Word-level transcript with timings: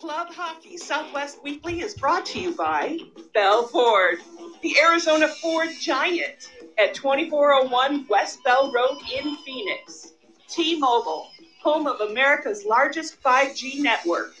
Club 0.00 0.28
Hockey 0.32 0.76
Southwest 0.76 1.42
Weekly 1.42 1.80
is 1.80 1.94
brought 1.94 2.24
to 2.26 2.38
you 2.38 2.54
by 2.54 2.98
Bell 3.34 3.66
Ford, 3.66 4.18
the 4.62 4.76
Arizona 4.80 5.26
Ford 5.26 5.70
Giant 5.80 6.52
at 6.78 6.94
2401 6.94 8.06
West 8.08 8.38
Bell 8.44 8.70
Road 8.70 8.98
in 9.12 9.36
Phoenix. 9.38 10.12
T 10.48 10.78
Mobile, 10.78 11.26
home 11.60 11.88
of 11.88 12.00
America's 12.00 12.64
largest 12.64 13.20
5G 13.24 13.82
network. 13.82 14.32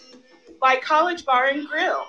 By 0.60 0.76
College 0.76 1.24
Bar 1.24 1.46
and 1.46 1.66
Grill 1.66 2.04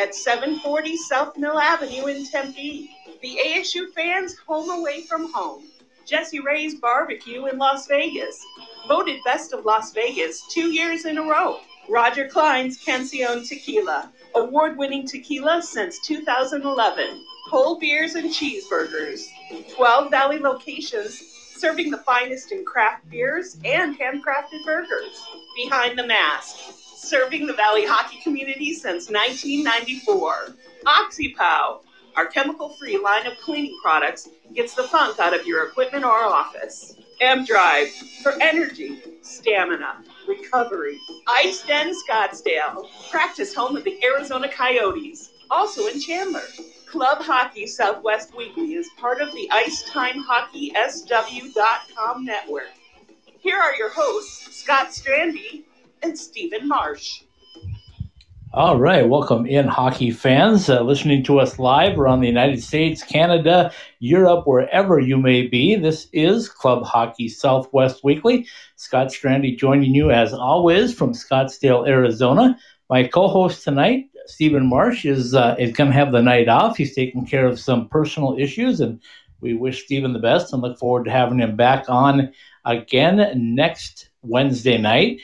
at 0.00 0.14
740 0.14 0.96
South 0.96 1.36
Mill 1.36 1.58
Avenue 1.58 2.06
in 2.06 2.24
Tempe. 2.24 2.90
The 3.20 3.38
ASU 3.44 3.92
fans 3.92 4.34
home 4.46 4.70
away 4.70 5.02
from 5.02 5.30
home. 5.30 5.64
Jessie 6.06 6.40
Rae's 6.40 6.74
Barbecue 6.76 7.46
in 7.46 7.58
Las 7.58 7.86
Vegas, 7.86 8.42
voted 8.88 9.18
best 9.26 9.52
of 9.52 9.66
Las 9.66 9.92
Vegas 9.92 10.42
two 10.50 10.72
years 10.72 11.04
in 11.04 11.18
a 11.18 11.22
row. 11.22 11.60
Roger 11.88 12.28
Klein's 12.28 12.82
Cancion 12.82 13.46
Tequila, 13.46 14.10
award 14.34 14.76
winning 14.78 15.06
tequila 15.06 15.62
since 15.62 15.98
2011. 16.00 17.24
Cold 17.50 17.80
beers 17.80 18.14
and 18.14 18.30
cheeseburgers. 18.30 19.26
12 19.74 20.10
Valley 20.10 20.38
locations 20.38 21.22
serving 21.56 21.90
the 21.90 21.98
finest 21.98 22.52
in 22.52 22.64
craft 22.64 23.08
beers 23.10 23.58
and 23.64 23.98
handcrafted 23.98 24.64
burgers. 24.64 25.22
Behind 25.56 25.98
the 25.98 26.06
Mask, 26.06 26.56
serving 26.96 27.46
the 27.46 27.52
Valley 27.52 27.84
hockey 27.86 28.18
community 28.22 28.72
since 28.74 29.10
1994. 29.10 30.56
OxyPow, 30.86 31.80
our 32.16 32.26
chemical 32.26 32.68
free 32.68 32.98
line 32.98 33.26
of 33.26 33.38
cleaning 33.38 33.76
products, 33.82 34.28
gets 34.54 34.74
the 34.74 34.84
funk 34.84 35.18
out 35.18 35.34
of 35.38 35.46
your 35.46 35.66
equipment 35.66 36.04
or 36.04 36.24
office. 36.24 36.96
M 37.20 37.44
Drive 37.44 37.88
for 38.22 38.32
energy, 38.40 39.02
stamina, 39.22 40.02
recovery. 40.26 40.98
Ice 41.28 41.62
Den 41.62 41.92
Scottsdale, 41.94 42.86
practice 43.10 43.54
home 43.54 43.76
of 43.76 43.84
the 43.84 44.02
Arizona 44.04 44.48
Coyotes, 44.48 45.30
also 45.50 45.86
in 45.86 46.00
Chandler. 46.00 46.42
Club 46.86 47.22
Hockey 47.22 47.66
Southwest 47.66 48.34
Weekly 48.36 48.74
is 48.74 48.88
part 48.98 49.20
of 49.20 49.32
the 49.32 49.50
IcetimeHockeySW.com 49.52 52.24
network. 52.24 52.70
Here 53.40 53.58
are 53.58 53.74
your 53.74 53.90
hosts, 53.90 54.56
Scott 54.56 54.88
Strandy 54.88 55.64
and 56.02 56.18
Stephen 56.18 56.66
Marsh. 56.68 57.22
All 58.56 58.78
right, 58.78 59.08
welcome 59.08 59.46
in, 59.46 59.66
hockey 59.66 60.12
fans, 60.12 60.70
uh, 60.70 60.80
listening 60.80 61.24
to 61.24 61.40
us 61.40 61.58
live 61.58 61.98
around 61.98 62.20
the 62.20 62.28
United 62.28 62.62
States, 62.62 63.02
Canada, 63.02 63.72
Europe, 63.98 64.46
wherever 64.46 65.00
you 65.00 65.16
may 65.16 65.48
be. 65.48 65.74
This 65.74 66.06
is 66.12 66.48
Club 66.48 66.84
Hockey 66.84 67.28
Southwest 67.28 68.04
Weekly. 68.04 68.46
Scott 68.76 69.08
Strandy 69.08 69.58
joining 69.58 69.92
you 69.92 70.12
as 70.12 70.32
always 70.32 70.94
from 70.94 71.14
Scottsdale, 71.14 71.88
Arizona. 71.88 72.56
My 72.88 73.02
co-host 73.02 73.64
tonight, 73.64 74.04
Stephen 74.26 74.68
Marsh, 74.68 75.04
is 75.04 75.34
uh, 75.34 75.56
is 75.58 75.72
going 75.72 75.90
to 75.90 75.96
have 75.96 76.12
the 76.12 76.22
night 76.22 76.48
off. 76.48 76.76
He's 76.76 76.94
taking 76.94 77.26
care 77.26 77.48
of 77.48 77.58
some 77.58 77.88
personal 77.88 78.36
issues, 78.38 78.78
and 78.78 79.00
we 79.40 79.54
wish 79.54 79.84
Stephen 79.84 80.12
the 80.12 80.20
best 80.20 80.52
and 80.52 80.62
look 80.62 80.78
forward 80.78 81.06
to 81.06 81.10
having 81.10 81.40
him 81.40 81.56
back 81.56 81.86
on 81.88 82.32
again 82.64 83.32
next 83.34 84.10
Wednesday 84.22 84.78
night 84.78 85.18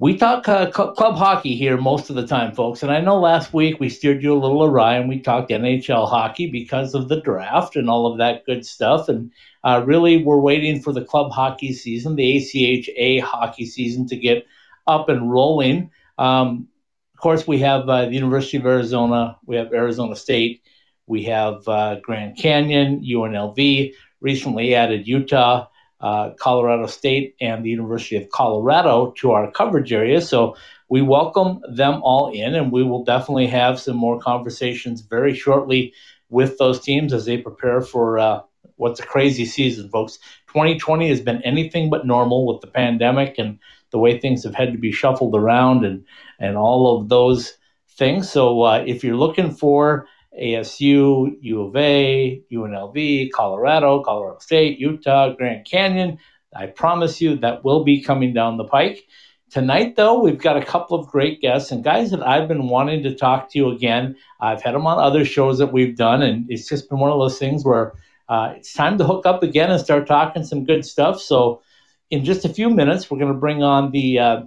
we 0.00 0.16
talk 0.16 0.48
uh, 0.48 0.70
club 0.70 1.14
hockey 1.14 1.54
here 1.54 1.76
most 1.76 2.08
of 2.08 2.16
the 2.16 2.26
time, 2.26 2.54
folks. 2.54 2.82
And 2.82 2.90
I 2.90 3.02
know 3.02 3.20
last 3.20 3.52
week 3.52 3.78
we 3.78 3.90
steered 3.90 4.22
you 4.22 4.32
a 4.32 4.40
little 4.40 4.64
awry 4.64 4.94
and 4.94 5.10
we 5.10 5.20
talked 5.20 5.50
NHL 5.50 6.08
hockey 6.08 6.50
because 6.50 6.94
of 6.94 7.08
the 7.08 7.20
draft 7.20 7.76
and 7.76 7.90
all 7.90 8.10
of 8.10 8.16
that 8.16 8.46
good 8.46 8.64
stuff. 8.64 9.10
And 9.10 9.30
uh, 9.62 9.82
really, 9.84 10.24
we're 10.24 10.40
waiting 10.40 10.80
for 10.80 10.94
the 10.94 11.04
club 11.04 11.30
hockey 11.30 11.74
season, 11.74 12.16
the 12.16 12.36
ACHA 12.36 13.20
hockey 13.20 13.66
season, 13.66 14.06
to 14.06 14.16
get 14.16 14.46
up 14.86 15.10
and 15.10 15.30
rolling. 15.30 15.90
Um, 16.16 16.68
of 17.14 17.20
course, 17.20 17.46
we 17.46 17.58
have 17.58 17.86
uh, 17.86 18.06
the 18.06 18.14
University 18.14 18.56
of 18.56 18.64
Arizona, 18.64 19.36
we 19.44 19.56
have 19.56 19.70
Arizona 19.74 20.16
State, 20.16 20.62
we 21.06 21.24
have 21.24 21.68
uh, 21.68 22.00
Grand 22.00 22.38
Canyon, 22.38 23.04
UNLV, 23.04 23.92
recently 24.22 24.74
added 24.74 25.06
Utah 25.06 25.66
uh, 26.00 26.30
Colorado 26.38 26.86
State 26.86 27.34
and 27.40 27.64
the 27.64 27.70
University 27.70 28.16
of 28.16 28.30
Colorado 28.30 29.12
to 29.18 29.32
our 29.32 29.50
coverage 29.50 29.92
area. 29.92 30.20
So 30.20 30.56
we 30.88 31.02
welcome 31.02 31.60
them 31.72 32.00
all 32.02 32.32
in, 32.32 32.54
and 32.54 32.72
we 32.72 32.82
will 32.82 33.04
definitely 33.04 33.46
have 33.48 33.78
some 33.78 33.96
more 33.96 34.18
conversations 34.18 35.02
very 35.02 35.34
shortly 35.34 35.92
with 36.30 36.58
those 36.58 36.80
teams 36.80 37.12
as 37.12 37.26
they 37.26 37.38
prepare 37.38 37.80
for 37.80 38.18
uh, 38.18 38.40
what's 38.76 39.00
a 39.00 39.04
crazy 39.04 39.44
season, 39.44 39.88
folks. 39.90 40.18
2020 40.48 41.08
has 41.08 41.20
been 41.20 41.42
anything 41.42 41.90
but 41.90 42.06
normal 42.06 42.46
with 42.46 42.60
the 42.60 42.66
pandemic 42.66 43.36
and 43.38 43.58
the 43.90 43.98
way 43.98 44.18
things 44.18 44.44
have 44.44 44.54
had 44.54 44.72
to 44.72 44.78
be 44.78 44.92
shuffled 44.92 45.34
around 45.34 45.84
and 45.84 46.04
and 46.38 46.56
all 46.56 46.98
of 46.98 47.08
those 47.08 47.54
things. 47.90 48.30
So 48.30 48.62
uh, 48.62 48.84
if 48.86 49.04
you're 49.04 49.16
looking 49.16 49.50
for 49.50 50.06
ASU, 50.38 51.36
U 51.40 51.62
of 51.62 51.76
A, 51.76 52.42
UNLV, 52.52 53.30
Colorado, 53.32 54.02
Colorado 54.02 54.38
State, 54.38 54.78
Utah, 54.78 55.34
Grand 55.34 55.66
Canyon. 55.66 56.18
I 56.54 56.66
promise 56.66 57.20
you 57.20 57.36
that 57.38 57.64
will 57.64 57.84
be 57.84 58.02
coming 58.02 58.32
down 58.32 58.56
the 58.56 58.64
pike. 58.64 59.04
Tonight, 59.50 59.96
though, 59.96 60.20
we've 60.22 60.38
got 60.38 60.56
a 60.56 60.64
couple 60.64 60.98
of 60.98 61.08
great 61.08 61.40
guests 61.40 61.72
and 61.72 61.82
guys 61.82 62.12
that 62.12 62.26
I've 62.26 62.46
been 62.46 62.68
wanting 62.68 63.02
to 63.02 63.14
talk 63.14 63.50
to 63.50 63.58
you 63.58 63.70
again. 63.70 64.16
I've 64.40 64.62
had 64.62 64.74
them 64.74 64.86
on 64.86 64.98
other 64.98 65.24
shows 65.24 65.58
that 65.58 65.72
we've 65.72 65.96
done, 65.96 66.22
and 66.22 66.46
it's 66.48 66.68
just 66.68 66.88
been 66.88 67.00
one 67.00 67.10
of 67.10 67.18
those 67.18 67.38
things 67.38 67.64
where 67.64 67.94
uh, 68.28 68.54
it's 68.56 68.72
time 68.72 68.96
to 68.98 69.04
hook 69.04 69.26
up 69.26 69.42
again 69.42 69.72
and 69.72 69.80
start 69.80 70.06
talking 70.06 70.44
some 70.44 70.64
good 70.64 70.86
stuff. 70.86 71.20
So, 71.20 71.62
in 72.10 72.24
just 72.24 72.44
a 72.44 72.48
few 72.48 72.70
minutes, 72.70 73.10
we're 73.10 73.18
going 73.18 73.32
to 73.32 73.38
bring 73.38 73.62
on 73.64 73.90
the 73.90 74.20
uh, 74.20 74.42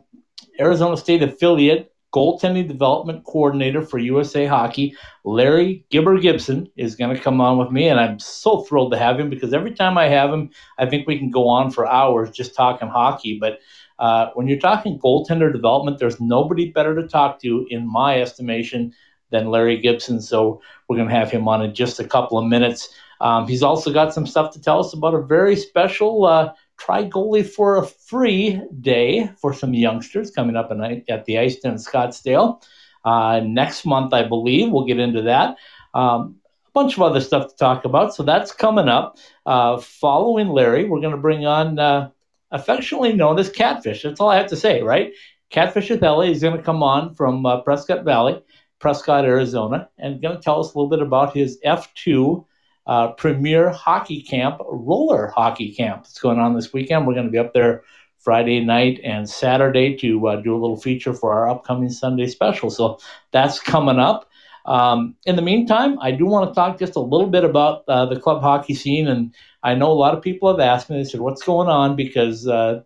Arizona 0.57 0.95
State 0.95 1.22
affiliate 1.22 1.92
goaltending 2.13 2.68
development 2.68 3.24
coordinator 3.25 3.81
for 3.81 3.97
USA 3.97 4.46
Hockey, 4.46 4.96
Larry 5.24 5.85
Gibber 5.90 6.19
Gibson, 6.19 6.69
is 6.78 6.96
going 6.96 7.16
to 7.16 7.22
come 7.22 7.41
on 7.41 7.57
with 7.57 7.72
me. 7.72 7.88
And 7.88 8.00
I'm 8.00 8.19
so 8.19 8.62
thrilled 8.62 8.91
to 8.91 8.97
have 8.97 9.19
him 9.19 9.29
because 9.29 9.53
every 9.53 9.74
time 9.74 9.97
I 9.97 10.07
have 10.07 10.31
him, 10.31 10.52
I 10.78 10.85
think 10.85 11.07
we 11.07 11.18
can 11.18 11.31
go 11.31 11.47
on 11.47 11.72
for 11.72 11.88
hours 11.88 12.29
just 12.31 12.56
talking 12.56 12.88
hockey. 12.88 13.38
But 13.40 13.59
uh, 14.00 14.28
when 14.35 14.47
you're 14.47 14.59
talking 14.59 15.00
goaltender 15.00 15.52
development, 15.52 16.00
there's 16.00 16.22
nobody 16.22 16.72
better 16.72 16.96
to 16.96 17.07
talk 17.07 17.41
to, 17.41 17.66
in 17.69 17.91
my 17.91 18.22
estimation, 18.22 18.94
than 19.31 19.50
Larry 19.50 19.81
Gibson. 19.81 20.22
So 20.22 20.62
we're 20.88 20.97
going 20.97 21.09
to 21.09 21.16
have 21.16 21.31
him 21.31 21.47
on 21.47 21.63
in 21.63 21.73
just 21.73 22.00
a 22.00 22.07
couple 22.07 22.38
of 22.38 22.46
minutes. 22.46 22.90
Um, 23.19 23.47
he's 23.47 23.63
also 23.63 23.91
got 23.91 24.13
some 24.13 24.28
stuff 24.28 24.53
to 24.53 24.62
tell 24.62 24.79
us 24.79 24.94
about 24.94 25.16
a 25.16 25.22
very 25.22 25.56
special. 25.56 26.25
Uh, 26.25 26.53
try 26.83 27.07
goalie 27.07 27.47
for 27.47 27.77
a 27.77 27.85
free 27.85 28.61
day 28.81 29.29
for 29.38 29.53
some 29.53 29.73
youngsters 29.73 30.31
coming 30.31 30.57
up 30.57 30.69
at 31.07 31.25
the 31.25 31.39
Ice 31.39 31.57
Den 31.57 31.75
Scottsdale 31.75 32.61
uh, 33.05 33.39
next 33.39 33.85
month, 33.85 34.13
I 34.13 34.23
believe. 34.23 34.69
We'll 34.69 34.85
get 34.85 34.99
into 34.99 35.22
that. 35.23 35.55
Um, 35.93 36.35
a 36.67 36.72
bunch 36.73 36.95
of 36.95 37.01
other 37.01 37.22
stuff 37.22 37.49
to 37.49 37.55
talk 37.55 37.85
about. 37.85 38.13
So 38.13 38.23
that's 38.23 38.51
coming 38.51 38.89
up. 38.89 39.17
Uh, 39.45 39.77
following 39.77 40.49
Larry, 40.49 40.83
we're 40.83 40.99
going 40.99 41.16
to 41.16 41.22
bring 41.22 41.45
on 41.45 41.79
uh, 41.79 42.09
affectionately 42.51 43.13
known 43.13 43.39
as 43.39 43.49
Catfish. 43.49 44.03
That's 44.03 44.19
all 44.19 44.29
I 44.29 44.38
have 44.38 44.49
to 44.49 44.57
say, 44.57 44.81
right? 44.81 45.13
Catfish 45.51 45.89
with 45.89 46.03
is 46.03 46.41
going 46.41 46.57
to 46.57 46.63
come 46.63 46.83
on 46.83 47.13
from 47.16 47.45
uh, 47.45 47.61
Prescott 47.61 48.03
Valley, 48.03 48.41
Prescott, 48.79 49.23
Arizona, 49.23 49.89
and 49.97 50.22
going 50.22 50.35
to 50.35 50.41
tell 50.41 50.59
us 50.59 50.73
a 50.73 50.77
little 50.77 50.89
bit 50.89 51.01
about 51.01 51.33
his 51.33 51.59
F2 51.66 52.43
uh, 52.85 53.11
Premier 53.13 53.69
Hockey 53.69 54.21
Camp, 54.21 54.59
roller 54.67 55.27
hockey 55.27 55.73
camp 55.73 56.03
that's 56.03 56.19
going 56.19 56.39
on 56.39 56.53
this 56.53 56.73
weekend. 56.73 57.07
We're 57.07 57.13
going 57.13 57.25
to 57.25 57.31
be 57.31 57.38
up 57.38 57.53
there 57.53 57.83
Friday 58.19 58.63
night 58.63 58.99
and 59.03 59.29
Saturday 59.29 59.95
to 59.97 60.27
uh, 60.27 60.35
do 60.38 60.53
a 60.53 60.59
little 60.59 60.77
feature 60.77 61.13
for 61.13 61.33
our 61.33 61.49
upcoming 61.49 61.89
Sunday 61.89 62.27
special. 62.27 62.69
So 62.69 62.99
that's 63.31 63.59
coming 63.59 63.99
up. 63.99 64.29
Um, 64.66 65.16
in 65.25 65.35
the 65.35 65.41
meantime, 65.41 65.99
I 65.99 66.11
do 66.11 66.25
want 66.25 66.49
to 66.49 66.55
talk 66.55 66.79
just 66.79 66.96
a 66.96 67.02
little 67.02 67.28
bit 67.28 67.43
about 67.43 67.84
uh, 67.87 68.05
the 68.05 68.19
club 68.19 68.41
hockey 68.41 68.73
scene, 68.73 69.09
and 69.09 69.34
I 69.61 69.75
know 69.75 69.91
a 69.91 69.93
lot 69.93 70.16
of 70.16 70.23
people 70.23 70.49
have 70.49 70.61
asked 70.61 70.90
me. 70.90 70.97
They 70.97 71.03
said, 71.03 71.19
"What's 71.19 71.43
going 71.43 71.67
on?" 71.67 71.97
Because 71.97 72.47
uh, 72.47 72.84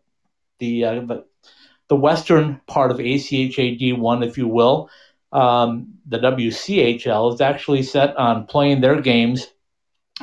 the, 0.57 0.85
uh, 0.85 0.93
the 1.01 1.25
the 1.87 1.95
western 1.95 2.59
part 2.65 2.89
of 2.89 2.97
ACHA 2.97 3.79
D1, 3.79 4.25
if 4.25 4.39
you 4.39 4.47
will, 4.47 4.89
um, 5.31 5.93
the 6.07 6.17
WCHL 6.17 7.33
is 7.33 7.41
actually 7.41 7.83
set 7.83 8.17
on 8.17 8.45
playing 8.47 8.81
their 8.81 8.99
games 8.99 9.47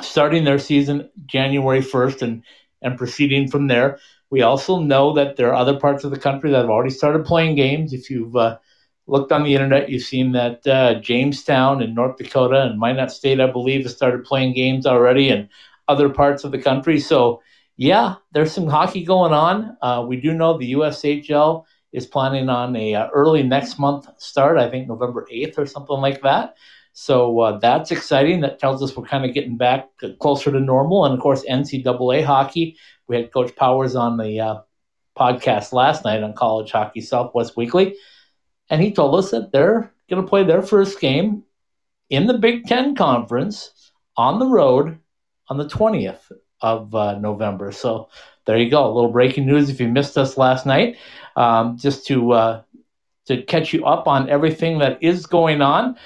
starting 0.00 0.44
their 0.44 0.58
season 0.58 1.10
January 1.26 1.80
1st 1.80 2.22
and, 2.22 2.42
and 2.82 2.98
proceeding 2.98 3.48
from 3.48 3.68
there. 3.68 3.98
We 4.30 4.42
also 4.42 4.80
know 4.80 5.12
that 5.14 5.36
there 5.36 5.48
are 5.48 5.54
other 5.54 5.78
parts 5.78 6.04
of 6.04 6.10
the 6.10 6.18
country 6.18 6.50
that 6.50 6.62
have 6.62 6.70
already 6.70 6.90
started 6.90 7.24
playing 7.24 7.56
games. 7.56 7.92
If 7.92 8.10
you've 8.10 8.34
uh, 8.34 8.58
looked 9.06 9.32
on 9.32 9.44
the 9.44 9.54
internet, 9.54 9.88
you've 9.88 10.02
seen 10.02 10.32
that 10.32 10.66
uh, 10.66 11.00
Jamestown 11.00 11.82
in 11.82 11.94
North 11.94 12.16
Dakota 12.16 12.62
and 12.62 12.78
Minot 12.78 13.12
State, 13.12 13.40
I 13.40 13.50
believe, 13.50 13.84
has 13.84 13.94
started 13.94 14.24
playing 14.24 14.54
games 14.54 14.86
already, 14.86 15.28
and 15.28 15.48
other 15.88 16.08
parts 16.08 16.44
of 16.44 16.52
the 16.52 16.58
country. 16.58 16.98
So, 16.98 17.42
yeah, 17.76 18.16
there's 18.32 18.52
some 18.52 18.66
hockey 18.66 19.04
going 19.04 19.32
on. 19.32 19.76
Uh, 19.82 20.04
we 20.08 20.20
do 20.20 20.32
know 20.32 20.56
the 20.56 20.72
USHL 20.72 21.64
is 21.92 22.06
planning 22.06 22.48
on 22.48 22.74
a 22.76 22.94
uh, 22.94 23.08
early 23.14 23.42
next 23.42 23.78
month 23.78 24.08
start. 24.16 24.58
I 24.58 24.68
think 24.68 24.88
November 24.88 25.26
8th 25.32 25.58
or 25.58 25.66
something 25.66 25.96
like 25.98 26.22
that. 26.22 26.56
So 26.94 27.40
uh, 27.40 27.58
that's 27.58 27.90
exciting. 27.90 28.40
That 28.40 28.60
tells 28.60 28.82
us 28.82 28.96
we're 28.96 29.04
kind 29.04 29.24
of 29.24 29.34
getting 29.34 29.56
back 29.56 29.90
closer 30.20 30.52
to 30.52 30.60
normal. 30.60 31.04
And 31.04 31.12
of 31.12 31.20
course, 31.20 31.44
NCAA 31.44 32.24
hockey. 32.24 32.78
We 33.08 33.16
had 33.16 33.32
Coach 33.32 33.54
Powers 33.56 33.96
on 33.96 34.16
the 34.16 34.40
uh, 34.40 34.60
podcast 35.18 35.72
last 35.72 36.04
night 36.04 36.22
on 36.22 36.34
College 36.34 36.70
Hockey 36.70 37.00
Southwest 37.00 37.56
Weekly. 37.56 37.96
and 38.70 38.80
he 38.80 38.92
told 38.92 39.16
us 39.16 39.32
that 39.32 39.52
they're 39.52 39.92
going 40.08 40.22
to 40.22 40.28
play 40.28 40.44
their 40.44 40.62
first 40.62 41.00
game 41.00 41.42
in 42.10 42.26
the 42.26 42.38
Big 42.38 42.64
Ten 42.64 42.94
Conference 42.94 43.92
on 44.16 44.38
the 44.38 44.46
road 44.46 44.98
on 45.48 45.58
the 45.58 45.68
20th 45.68 46.30
of 46.60 46.94
uh, 46.94 47.18
November. 47.18 47.72
So 47.72 48.08
there 48.46 48.56
you 48.56 48.70
go. 48.70 48.86
A 48.86 48.94
little 48.94 49.10
breaking 49.10 49.46
news 49.46 49.68
if 49.68 49.80
you 49.80 49.88
missed 49.88 50.16
us 50.16 50.38
last 50.38 50.64
night. 50.64 50.96
Um, 51.36 51.76
just 51.76 52.06
to 52.06 52.32
uh, 52.32 52.62
to 53.26 53.42
catch 53.42 53.72
you 53.72 53.84
up 53.84 54.06
on 54.06 54.30
everything 54.30 54.78
that 54.78 55.02
is 55.02 55.26
going 55.26 55.60
on. 55.60 55.96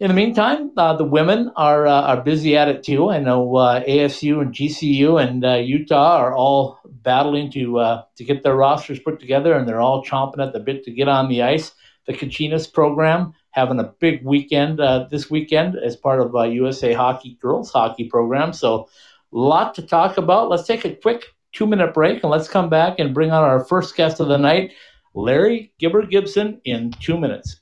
In 0.00 0.06
the 0.06 0.14
meantime, 0.14 0.70
uh, 0.76 0.94
the 0.94 1.02
women 1.02 1.50
are 1.56 1.84
uh, 1.88 2.02
are 2.02 2.22
busy 2.22 2.56
at 2.56 2.68
it 2.68 2.84
too. 2.84 3.10
I 3.10 3.18
know 3.18 3.56
uh, 3.56 3.82
ASU 3.82 4.40
and 4.40 4.54
GCU 4.54 5.20
and 5.20 5.44
uh, 5.44 5.54
Utah 5.54 6.18
are 6.18 6.32
all 6.36 6.78
battling 6.84 7.50
to 7.52 7.78
uh, 7.80 8.02
to 8.14 8.22
get 8.22 8.44
their 8.44 8.54
rosters 8.54 9.00
put 9.00 9.18
together, 9.18 9.54
and 9.54 9.66
they're 9.66 9.80
all 9.80 10.04
chomping 10.04 10.40
at 10.40 10.52
the 10.52 10.60
bit 10.60 10.84
to 10.84 10.92
get 10.92 11.08
on 11.08 11.28
the 11.28 11.42
ice. 11.42 11.72
The 12.06 12.12
Kachinas 12.12 12.72
program 12.72 13.32
having 13.50 13.80
a 13.80 13.92
big 13.98 14.24
weekend 14.24 14.78
uh, 14.78 15.08
this 15.10 15.28
weekend 15.28 15.74
as 15.74 15.96
part 15.96 16.20
of 16.20 16.32
USA 16.52 16.92
Hockey 16.92 17.36
girls 17.42 17.72
hockey 17.72 18.04
program. 18.04 18.52
So, 18.52 18.88
a 19.32 19.36
lot 19.36 19.74
to 19.74 19.82
talk 19.82 20.16
about. 20.16 20.48
Let's 20.48 20.68
take 20.68 20.84
a 20.84 20.94
quick 20.94 21.24
two 21.52 21.66
minute 21.66 21.92
break 21.92 22.22
and 22.22 22.30
let's 22.30 22.48
come 22.48 22.70
back 22.70 23.00
and 23.00 23.12
bring 23.12 23.32
on 23.32 23.42
our 23.42 23.64
first 23.64 23.96
guest 23.96 24.20
of 24.20 24.28
the 24.28 24.38
night, 24.38 24.74
Larry 25.14 25.72
Gibber 25.80 26.06
Gibson, 26.06 26.60
in 26.64 26.92
two 27.00 27.18
minutes. 27.18 27.57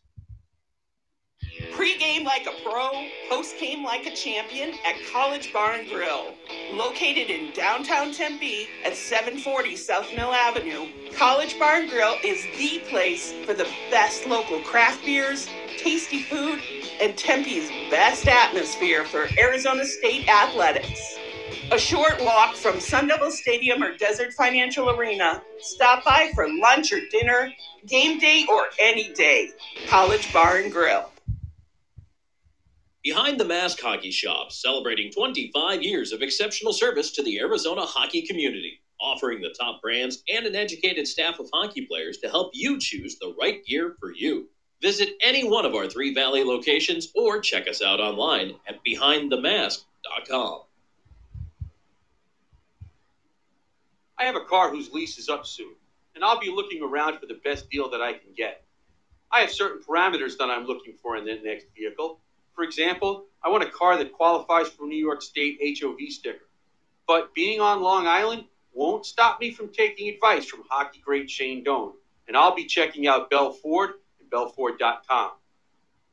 Pre-game 1.73 2.25
like 2.25 2.47
a 2.47 2.62
pro, 2.62 2.91
post-game 3.31 3.85
like 3.85 4.06
a 4.06 4.14
champion 4.14 4.70
at 4.85 4.97
College 5.12 5.53
Bar 5.53 5.73
and 5.75 5.88
Grill. 5.88 6.35
Located 6.73 7.31
in 7.31 7.53
downtown 7.53 8.12
Tempe 8.12 8.69
at 8.85 8.94
740 8.94 9.76
South 9.76 10.08
Mill 10.14 10.32
Avenue, 10.32 10.87
College 11.14 11.58
Bar 11.58 11.76
and 11.76 11.91
Grill 11.91 12.17
is 12.25 12.43
the 12.58 12.81
place 12.88 13.32
for 13.44 13.55
the 13.55 13.69
best 13.91 14.26
local 14.26 14.61
craft 14.61 15.05
beers, 15.05 15.49
tasty 15.79 16.23
food, 16.23 16.61
and 17.00 17.17
Tempe's 17.17 17.70
best 17.91 18.26
atmosphere 18.26 19.05
for 19.05 19.29
Arizona 19.38 19.85
State 19.85 20.29
athletics. 20.29 21.17
A 21.73 21.79
short 21.79 22.20
walk 22.20 22.55
from 22.55 22.81
Sun 22.81 23.08
Devil 23.08 23.31
Stadium 23.31 23.82
or 23.82 23.97
Desert 23.97 24.32
Financial 24.32 24.91
Arena. 24.91 25.43
Stop 25.58 26.05
by 26.05 26.31
for 26.35 26.49
lunch 26.49 26.93
or 26.93 27.00
dinner, 27.11 27.50
game 27.87 28.19
day, 28.19 28.47
or 28.49 28.67
any 28.79 29.12
day. 29.14 29.50
College 29.88 30.32
Bar 30.32 30.58
and 30.58 30.73
Grill. 30.73 31.11
Behind 33.06 33.38
the 33.38 33.44
Mask 33.44 33.79
Hockey 33.81 34.11
Shop, 34.11 34.50
celebrating 34.50 35.12
25 35.12 35.81
years 35.81 36.11
of 36.11 36.23
exceptional 36.23 36.73
service 36.73 37.12
to 37.12 37.23
the 37.23 37.38
Arizona 37.38 37.82
hockey 37.82 38.23
community, 38.23 38.81
offering 39.00 39.41
the 39.41 39.55
top 39.56 39.81
brands 39.81 40.25
and 40.29 40.44
an 40.44 40.56
educated 40.56 41.06
staff 41.06 41.38
of 41.38 41.49
hockey 41.53 41.82
players 41.82 42.19
to 42.19 42.29
help 42.29 42.50
you 42.53 42.81
choose 42.81 43.17
the 43.20 43.32
right 43.41 43.64
gear 43.64 43.94
for 44.00 44.12
you. 44.12 44.49
Visit 44.82 45.11
any 45.23 45.49
one 45.49 45.64
of 45.64 45.76
our 45.76 45.88
three 45.88 46.14
Valley 46.14 46.43
locations 46.43 47.12
or 47.14 47.38
check 47.38 47.69
us 47.69 47.81
out 47.81 48.00
online 48.00 48.56
at 48.67 48.85
behindthemask.com. 48.85 50.62
I 54.19 54.25
have 54.25 54.35
a 54.35 54.44
car 54.47 54.70
whose 54.70 54.91
lease 54.91 55.17
is 55.17 55.29
up 55.29 55.47
soon, 55.47 55.76
and 56.17 56.25
I'll 56.25 56.41
be 56.41 56.50
looking 56.50 56.82
around 56.82 57.20
for 57.20 57.26
the 57.26 57.41
best 57.44 57.70
deal 57.70 57.88
that 57.88 58.03
I 58.03 58.14
can 58.14 58.32
get. 58.37 58.64
I 59.31 59.43
have 59.43 59.53
certain 59.53 59.81
parameters 59.81 60.37
that 60.38 60.50
I'm 60.50 60.67
looking 60.67 60.94
for 61.00 61.17
in 61.17 61.25
the 61.25 61.38
next 61.44 61.67
vehicle 61.76 62.20
for 62.56 62.64
example, 62.64 63.26
I 63.44 63.50
want 63.50 63.62
a 63.62 63.70
car 63.70 63.99
that 63.99 64.12
qualifies 64.12 64.69
for 64.69 64.87
New 64.87 64.97
York 64.97 65.20
State 65.20 65.58
HOV 65.79 65.99
sticker. 66.08 66.49
But 67.06 67.35
being 67.35 67.61
on 67.61 67.82
Long 67.82 68.06
Island 68.06 68.44
won't 68.73 69.05
stop 69.05 69.38
me 69.41 69.53
from 69.53 69.70
taking 69.73 70.08
advice 70.08 70.47
from 70.47 70.64
hockey 70.69 71.00
great 71.05 71.31
Shane 71.31 71.62
Doan. 71.62 71.93
And 72.26 72.37
I'll 72.37 72.56
be 72.56 72.64
checking 72.64 73.06
out 73.06 73.29
Bell 73.29 73.53
Ford 73.53 73.91
and 74.19 74.31
BellFord.com. 74.31 75.32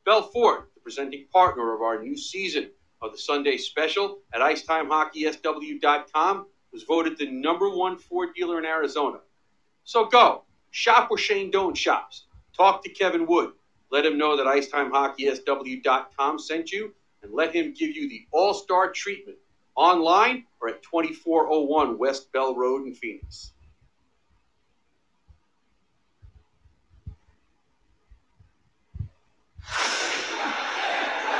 Bell 0.06 0.22
Ford, 0.22 0.66
the 0.76 0.82
presenting 0.82 1.26
partner 1.32 1.74
of 1.74 1.82
our 1.82 2.04
new 2.04 2.18
season 2.18 2.70
of 3.02 3.14
the 3.14 3.18
Sunday 3.18 3.58
special 3.58 4.20
at 4.34 4.42
IcetimeHockeySW.com, 4.42 6.46
was 6.74 6.84
voted 6.84 7.18
the 7.18 7.32
number 7.32 7.70
one 7.70 7.98
Ford 7.98 8.36
dealer 8.36 8.60
in 8.60 8.66
Arizona. 8.66 9.20
So 9.86 10.06
go, 10.06 10.44
shop 10.72 11.10
where 11.10 11.18
Shane 11.18 11.52
Doan 11.52 11.74
shops. 11.74 12.26
Talk 12.56 12.84
to 12.84 12.90
Kevin 12.90 13.26
Wood 13.26 13.54
let 13.94 14.06
him 14.08 14.18
know 14.18 14.36
that 14.36 14.48
IcetimeHockeySW.com 14.48 16.40
sent 16.40 16.72
you, 16.72 16.92
and 17.22 17.32
let 17.32 17.54
him 17.54 17.76
give 17.78 17.96
you 17.96 18.10
the 18.10 18.26
all 18.32 18.56
star 18.56 18.92
treatment 18.92 19.38
online 19.76 20.46
or 20.60 20.70
at 20.70 20.82
2401 20.82 22.00
West 22.00 22.32
Bell 22.32 22.56
Road 22.56 22.88
in 22.88 22.96
Phoenix. 22.96 23.54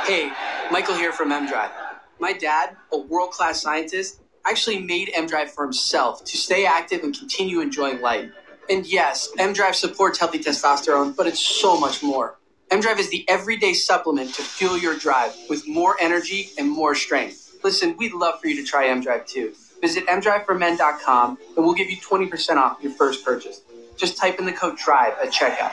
Hey, 0.06 0.30
Michael 0.70 0.94
here 0.94 1.12
from 1.12 1.30
MDrive. 1.30 1.72
My 2.20 2.32
dad, 2.32 2.76
a 2.92 2.98
world 2.98 3.32
class 3.32 3.60
scientist, 3.60 4.20
actually 4.46 4.80
made 4.80 5.08
MDrive 5.08 5.48
for 5.48 5.64
himself 5.64 6.24
to 6.24 6.36
stay 6.36 6.66
active 6.66 7.02
and 7.02 7.18
continue 7.18 7.60
enjoying 7.60 8.00
life. 8.00 8.30
And 8.70 8.86
yes, 8.86 9.30
MDrive 9.38 9.74
supports 9.74 10.20
healthy 10.20 10.38
testosterone, 10.38 11.16
but 11.16 11.26
it's 11.26 11.40
so 11.40 11.80
much 11.80 12.00
more. 12.00 12.38
MDrive 12.70 12.98
is 12.98 13.10
the 13.10 13.24
everyday 13.28 13.72
supplement 13.72 14.34
to 14.34 14.42
fuel 14.42 14.76
your 14.76 14.96
drive 14.96 15.34
with 15.48 15.68
more 15.68 15.96
energy 16.00 16.48
and 16.58 16.68
more 16.70 16.94
strength. 16.94 17.56
Listen, 17.62 17.96
we'd 17.98 18.12
love 18.12 18.40
for 18.40 18.48
you 18.48 18.56
to 18.56 18.64
try 18.64 18.88
M 18.88 19.00
Drive 19.00 19.26
too. 19.26 19.54
Visit 19.80 20.06
mdriveformen.com 20.06 21.38
and 21.56 21.64
we'll 21.64 21.74
give 21.74 21.90
you 21.90 21.96
20% 21.98 22.56
off 22.56 22.82
your 22.82 22.92
first 22.92 23.24
purchase. 23.24 23.60
Just 23.96 24.16
type 24.16 24.38
in 24.38 24.46
the 24.46 24.52
code 24.52 24.76
DRIVE 24.76 25.14
at 25.22 25.30
checkout. 25.30 25.72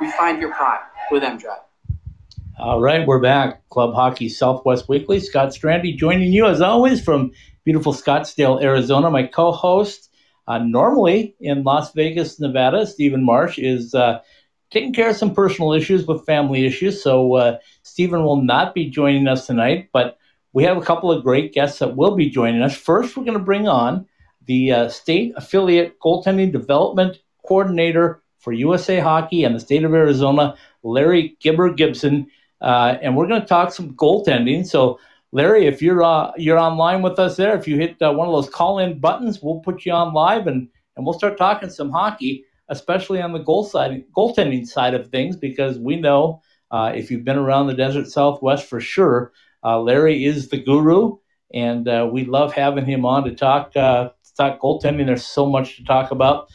Refine 0.00 0.40
your 0.40 0.52
prime 0.52 0.80
with 1.10 1.22
M 1.22 1.38
Drive. 1.38 1.60
All 2.58 2.80
right, 2.80 3.06
we're 3.06 3.20
back. 3.20 3.66
Club 3.70 3.94
Hockey 3.94 4.28
Southwest 4.28 4.88
Weekly. 4.88 5.20
Scott 5.20 5.50
Strandy 5.50 5.96
joining 5.96 6.32
you 6.32 6.46
as 6.46 6.60
always 6.60 7.02
from 7.02 7.32
beautiful 7.64 7.94
Scottsdale, 7.94 8.62
Arizona. 8.62 9.10
My 9.10 9.26
co 9.26 9.52
host, 9.52 10.10
uh, 10.46 10.58
normally 10.58 11.34
in 11.40 11.62
Las 11.62 11.92
Vegas, 11.92 12.38
Nevada, 12.38 12.86
Stephen 12.86 13.24
Marsh, 13.24 13.58
is. 13.58 13.94
Uh, 13.94 14.20
taking 14.72 14.94
care 14.94 15.10
of 15.10 15.16
some 15.16 15.34
personal 15.34 15.72
issues 15.72 16.06
with 16.06 16.24
family 16.24 16.64
issues. 16.64 17.02
So 17.02 17.34
uh, 17.34 17.58
Stephen 17.82 18.24
will 18.24 18.42
not 18.42 18.74
be 18.74 18.88
joining 18.88 19.28
us 19.28 19.46
tonight, 19.46 19.90
but 19.92 20.18
we 20.54 20.64
have 20.64 20.78
a 20.78 20.82
couple 20.82 21.12
of 21.12 21.22
great 21.22 21.52
guests 21.52 21.78
that 21.80 21.94
will 21.94 22.16
be 22.16 22.30
joining 22.30 22.62
us. 22.62 22.74
First, 22.74 23.16
we're 23.16 23.24
going 23.24 23.38
to 23.38 23.44
bring 23.44 23.68
on 23.68 24.06
the 24.46 24.72
uh, 24.72 24.88
state 24.88 25.34
affiliate 25.36 26.00
goaltending 26.00 26.52
development 26.52 27.18
coordinator 27.46 28.22
for 28.38 28.52
USA 28.52 28.98
Hockey 28.98 29.44
and 29.44 29.54
the 29.54 29.60
state 29.60 29.84
of 29.84 29.92
Arizona, 29.92 30.56
Larry 30.82 31.36
Gibber 31.40 31.72
Gibson, 31.72 32.26
uh, 32.60 32.96
and 33.02 33.16
we're 33.16 33.28
going 33.28 33.42
to 33.42 33.46
talk 33.46 33.72
some 33.72 33.94
goaltending. 33.94 34.66
So. 34.66 34.98
Larry, 35.34 35.66
if 35.66 35.80
you're 35.80 36.02
uh, 36.02 36.30
you're 36.36 36.58
online 36.58 37.00
with 37.00 37.18
us 37.18 37.36
there, 37.36 37.56
if 37.56 37.66
you 37.66 37.78
hit 37.78 37.96
uh, 38.02 38.12
one 38.12 38.28
of 38.28 38.34
those 38.34 38.50
call-in 38.50 38.98
buttons, 38.98 39.40
we'll 39.40 39.60
put 39.60 39.86
you 39.86 39.92
on 39.92 40.12
live 40.12 40.46
and 40.46 40.68
and 40.94 41.06
we'll 41.06 41.14
start 41.14 41.38
talking 41.38 41.70
some 41.70 41.90
hockey 41.90 42.44
especially 42.72 43.20
on 43.20 43.32
the 43.32 43.38
goal 43.38 43.64
side, 43.64 44.02
goaltending 44.16 44.66
side 44.66 44.94
of 44.94 45.08
things, 45.08 45.36
because 45.36 45.78
we 45.78 45.96
know 45.96 46.40
uh, 46.70 46.90
if 46.94 47.10
you've 47.10 47.24
been 47.24 47.36
around 47.36 47.66
the 47.66 47.74
desert 47.74 48.08
Southwest 48.08 48.66
for 48.66 48.80
sure, 48.80 49.32
uh, 49.62 49.78
Larry 49.78 50.24
is 50.24 50.48
the 50.48 50.56
guru, 50.56 51.18
and 51.52 51.86
uh, 51.86 52.08
we 52.10 52.24
love 52.24 52.54
having 52.54 52.86
him 52.86 53.04
on 53.04 53.24
to 53.24 53.34
talk 53.34 53.76
uh, 53.76 54.08
to 54.08 54.34
talk 54.36 54.60
goaltending. 54.60 55.06
There's 55.06 55.26
so 55.26 55.46
much 55.46 55.76
to 55.76 55.84
talk 55.84 56.10
about. 56.10 56.48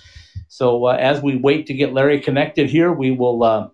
So 0.47 0.85
uh, 0.85 0.97
as 0.99 1.21
we 1.21 1.37
wait 1.37 1.67
to 1.67 1.73
get 1.75 1.93
Larry 1.93 2.19
connected 2.19 2.67
here, 2.67 2.91
we 2.91 3.11
will 3.11 3.43
uh, 3.43 3.69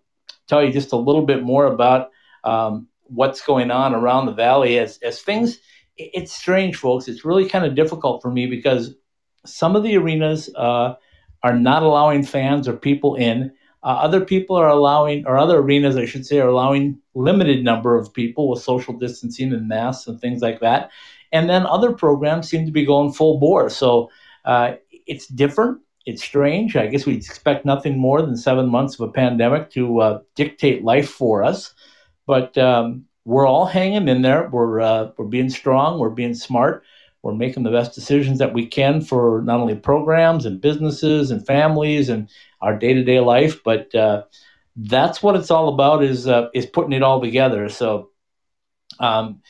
tell 0.48 0.64
you 0.64 0.74
just 0.74 0.92
a 0.92 0.98
little 0.98 1.26
bit 1.26 1.44
more 1.44 1.66
about 1.66 2.10
um, 2.44 2.88
what's 3.04 3.42
going 3.42 3.72
on 3.72 3.96
around 3.96 4.26
the 4.26 4.34
valley 4.34 4.78
as 4.80 5.00
as 5.02 5.22
things. 5.22 5.60
It's 5.96 6.36
strange, 6.36 6.76
folks. 6.76 7.08
It's 7.08 7.24
really 7.24 7.48
kind 7.48 7.66
of 7.66 7.76
difficult 7.76 8.22
for 8.22 8.32
me 8.32 8.48
because 8.48 8.96
some 9.46 9.76
of 9.78 9.84
the 9.84 9.96
arenas 9.96 10.50
are 11.44 11.58
not 11.58 11.84
allowing 11.84 12.24
fans 12.24 12.68
or 12.68 12.74
people 12.74 13.16
in. 13.16 13.52
Uh, 13.84 14.00
other 14.02 14.24
people 14.24 14.56
are 14.56 14.70
allowing, 14.70 15.26
or 15.28 15.38
other 15.38 15.58
arenas, 15.58 15.98
I 15.98 16.06
should 16.06 16.26
say, 16.26 16.40
are 16.40 16.48
allowing 16.48 16.98
limited 17.16 17.64
number 17.64 17.98
of 17.98 18.14
people 18.14 18.50
with 18.50 18.62
social 18.62 18.94
distancing 18.98 19.54
and 19.54 19.68
masks 19.68 20.08
and 20.08 20.20
things 20.20 20.42
like 20.42 20.62
that. 20.62 20.90
And 21.34 21.50
then 21.50 21.66
other 21.66 21.92
programs 21.92 22.48
seem 22.48 22.66
to 22.66 22.72
be 22.72 22.86
going 22.86 23.12
full 23.12 23.40
bore. 23.40 23.70
So 23.70 24.10
uh, 24.46 24.76
it's 25.06 25.28
different. 25.28 25.80
It's 26.06 26.24
strange. 26.24 26.76
I 26.76 26.88
guess 26.88 27.06
we 27.06 27.16
expect 27.16 27.66
nothing 27.66 27.98
more 27.98 28.22
than 28.22 28.38
seven 28.38 28.70
months 28.70 28.96
of 28.96 29.10
a 29.10 29.12
pandemic 29.12 29.70
to 29.72 30.00
uh, 30.00 30.20
dictate 30.36 30.84
life 30.84 31.10
for 31.10 31.44
us. 31.44 31.74
But 32.26 32.58
um, 32.58 33.06
we're 33.26 33.48
all 33.48 33.66
hanging 33.66 34.08
in 34.08 34.22
there. 34.22 34.50
We're 34.50 34.80
uh, 34.80 35.12
we're 35.18 35.26
being 35.26 35.50
strong. 35.50 36.00
We're 36.00 36.10
being 36.10 36.36
smart 36.36 36.84
we're 37.24 37.34
making 37.34 37.64
the 37.64 37.72
best 37.72 37.96
decisions 37.96 38.38
that 38.40 38.54
we 38.54 38.68
can 38.68 39.02
for 39.02 39.42
not 39.46 39.60
only 39.60 39.76
programs 39.76 40.46
and 40.46 40.62
businesses 40.62 41.32
and 41.32 41.46
families 41.46 42.10
and 42.10 42.30
our 42.62 42.78
day-to-day 42.78 43.20
life 43.20 43.64
but 43.64 43.94
uh, 43.96 44.24
that's 44.76 45.24
what 45.24 45.36
it's 45.36 45.52
all 45.52 45.74
about 45.74 46.04
is 46.04 46.28
uh, 46.28 46.50
is 46.54 46.66
putting 46.66 46.94
it 46.94 47.02
all 47.02 47.20
together 47.22 47.70
so 47.70 48.10
um, 49.00 49.42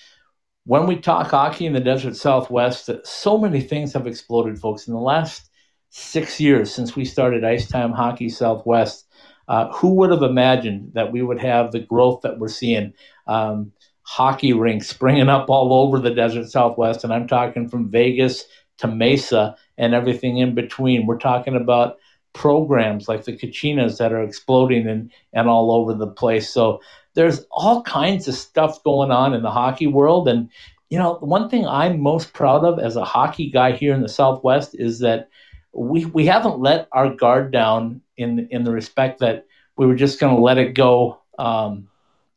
when 0.65 0.87
we 0.87 0.95
talk 0.95 1.29
hockey 1.29 1.65
in 1.65 1.73
the 1.73 1.79
desert 1.79 2.15
southwest 2.15 2.89
so 3.03 3.37
many 3.37 3.59
things 3.59 3.93
have 3.93 4.07
exploded 4.07 4.57
folks 4.57 4.87
in 4.87 4.93
the 4.93 4.99
last 4.99 5.49
six 5.89 6.39
years 6.39 6.73
since 6.73 6.95
we 6.95 7.03
started 7.03 7.43
ice 7.43 7.67
time 7.67 7.91
hockey 7.91 8.29
southwest 8.29 9.05
uh, 9.47 9.71
who 9.73 9.95
would 9.95 10.11
have 10.11 10.23
imagined 10.23 10.91
that 10.93 11.11
we 11.11 11.21
would 11.21 11.39
have 11.39 11.71
the 11.71 11.79
growth 11.79 12.21
that 12.21 12.39
we're 12.39 12.47
seeing? 12.47 12.93
Um, 13.27 13.71
hockey 14.13 14.53
rinks 14.53 14.87
springing 14.87 15.27
up 15.27 15.49
all 15.49 15.73
over 15.73 15.97
the 15.97 16.13
desert 16.13 16.47
Southwest, 16.47 17.03
and 17.03 17.11
I'm 17.11 17.27
talking 17.27 17.67
from 17.67 17.89
Vegas 17.89 18.45
to 18.77 18.87
Mesa 18.87 19.55
and 19.79 19.95
everything 19.95 20.37
in 20.37 20.53
between. 20.53 21.07
We're 21.07 21.17
talking 21.17 21.55
about 21.55 21.97
programs 22.33 23.07
like 23.07 23.23
the 23.23 23.35
Kachinas 23.35 23.97
that 23.97 24.13
are 24.13 24.21
exploding 24.21 24.87
and, 24.87 25.11
and 25.33 25.49
all 25.49 25.71
over 25.71 25.95
the 25.95 26.05
place. 26.05 26.47
So 26.47 26.79
there's 27.15 27.47
all 27.49 27.81
kinds 27.81 28.27
of 28.27 28.35
stuff 28.35 28.83
going 28.83 29.09
on 29.09 29.33
in 29.33 29.41
the 29.41 29.49
hockey 29.49 29.87
world. 29.87 30.27
And, 30.27 30.47
you 30.91 30.99
know, 30.99 31.15
one 31.15 31.49
thing 31.49 31.65
I'm 31.65 31.99
most 31.99 32.33
proud 32.33 32.63
of 32.63 32.77
as 32.77 32.95
a 32.95 33.03
hockey 33.03 33.49
guy 33.49 33.71
here 33.71 33.95
in 33.95 34.01
the 34.01 34.09
Southwest 34.09 34.75
is 34.75 34.99
that 34.99 35.27
we, 35.71 36.05
we 36.05 36.27
haven't 36.27 36.59
let 36.59 36.87
our 36.91 37.11
guard 37.15 37.51
down 37.51 38.01
in, 38.17 38.47
in 38.51 38.63
the 38.63 38.71
respect 38.71 39.21
that 39.21 39.47
we 39.75 39.87
were 39.87 39.95
just 39.95 40.19
going 40.19 40.35
to 40.35 40.41
let 40.41 40.59
it 40.59 40.75
go 40.75 41.17
um, 41.39 41.87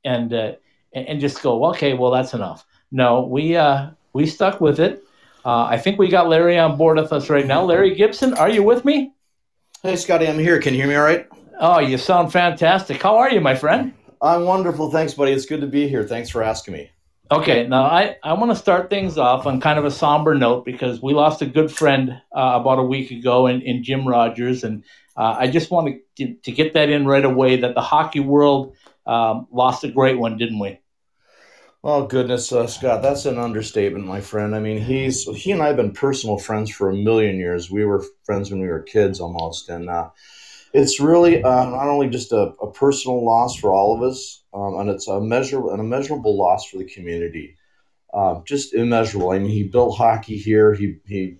and, 0.06 0.32
uh, 0.32 0.52
and 0.96 1.20
just 1.20 1.42
go, 1.42 1.66
okay, 1.66 1.92
well, 1.94 2.10
that's 2.10 2.34
enough. 2.34 2.64
No, 2.90 3.22
we, 3.22 3.56
uh, 3.56 3.90
we 4.12 4.26
stuck 4.26 4.60
with 4.60 4.80
it. 4.80 5.02
Uh, 5.44 5.64
I 5.64 5.78
think 5.78 5.98
we 5.98 6.08
got 6.08 6.28
Larry 6.28 6.58
on 6.58 6.76
board 6.76 6.96
with 6.96 7.12
us 7.12 7.28
right 7.28 7.46
now. 7.46 7.62
Larry 7.62 7.94
Gibson, 7.94 8.34
are 8.34 8.48
you 8.48 8.62
with 8.62 8.84
me? 8.84 9.12
Hey, 9.82 9.96
Scotty, 9.96 10.26
I'm 10.26 10.38
here. 10.38 10.60
Can 10.60 10.74
you 10.74 10.80
hear 10.80 10.88
me 10.88 10.96
all 10.96 11.04
right? 11.04 11.28
Oh, 11.60 11.78
you 11.78 11.98
sound 11.98 12.32
fantastic. 12.32 13.00
How 13.00 13.16
are 13.16 13.30
you, 13.30 13.40
my 13.40 13.54
friend? 13.54 13.92
I'm 14.20 14.44
wonderful. 14.44 14.90
Thanks, 14.90 15.14
buddy. 15.14 15.32
It's 15.32 15.46
good 15.46 15.60
to 15.60 15.66
be 15.66 15.88
here. 15.88 16.02
Thanks 16.02 16.30
for 16.30 16.42
asking 16.42 16.74
me. 16.74 16.90
Okay, 17.30 17.66
now 17.66 17.82
I, 17.82 18.16
I 18.22 18.34
want 18.34 18.52
to 18.52 18.56
start 18.56 18.88
things 18.88 19.18
off 19.18 19.46
on 19.46 19.60
kind 19.60 19.78
of 19.78 19.84
a 19.84 19.90
somber 19.90 20.34
note 20.34 20.64
because 20.64 21.02
we 21.02 21.12
lost 21.12 21.42
a 21.42 21.46
good 21.46 21.72
friend 21.72 22.10
uh, 22.32 22.58
about 22.60 22.78
a 22.78 22.84
week 22.84 23.10
ago 23.10 23.48
in, 23.48 23.62
in 23.62 23.82
Jim 23.82 24.06
Rogers. 24.06 24.64
And 24.64 24.84
uh, 25.16 25.36
I 25.38 25.48
just 25.48 25.70
want 25.70 25.96
to, 26.16 26.34
to 26.34 26.52
get 26.52 26.74
that 26.74 26.88
in 26.88 27.04
right 27.04 27.24
away 27.24 27.56
that 27.60 27.74
the 27.74 27.80
hockey 27.80 28.20
world 28.20 28.76
um, 29.06 29.48
lost 29.50 29.84
a 29.84 29.88
great 29.88 30.18
one, 30.18 30.38
didn't 30.38 30.58
we? 30.58 30.78
Oh 31.84 32.06
goodness, 32.06 32.50
uh, 32.52 32.66
Scott, 32.66 33.02
that's 33.02 33.26
an 33.26 33.38
understatement, 33.38 34.06
my 34.06 34.20
friend. 34.20 34.56
I 34.56 34.60
mean, 34.60 34.82
he's 34.82 35.24
he 35.24 35.52
and 35.52 35.62
I 35.62 35.68
have 35.68 35.76
been 35.76 35.92
personal 35.92 36.38
friends 36.38 36.70
for 36.70 36.90
a 36.90 36.94
million 36.94 37.36
years. 37.36 37.70
We 37.70 37.84
were 37.84 38.04
friends 38.24 38.50
when 38.50 38.60
we 38.60 38.68
were 38.68 38.82
kids, 38.82 39.20
almost, 39.20 39.68
and 39.68 39.88
uh, 39.88 40.10
it's 40.72 40.98
really 40.98 41.42
uh, 41.42 41.70
not 41.70 41.88
only 41.88 42.08
just 42.08 42.32
a, 42.32 42.54
a, 42.60 42.72
personal 42.72 43.24
loss 43.24 43.56
for 43.56 43.72
all 43.72 43.94
of 43.94 44.02
us, 44.02 44.42
um, 44.52 44.78
and 44.78 44.90
it's 44.90 45.06
a 45.06 45.20
measure 45.20 45.70
an 45.72 45.78
immeasurable 45.80 46.36
loss 46.36 46.66
for 46.66 46.78
the 46.78 46.84
community. 46.84 47.56
Uh, 48.12 48.40
just 48.44 48.74
immeasurable. 48.74 49.30
I 49.30 49.38
mean, 49.38 49.50
he 49.50 49.62
built 49.62 49.96
hockey 49.96 50.38
here. 50.38 50.74
He 50.74 50.96
he 51.06 51.36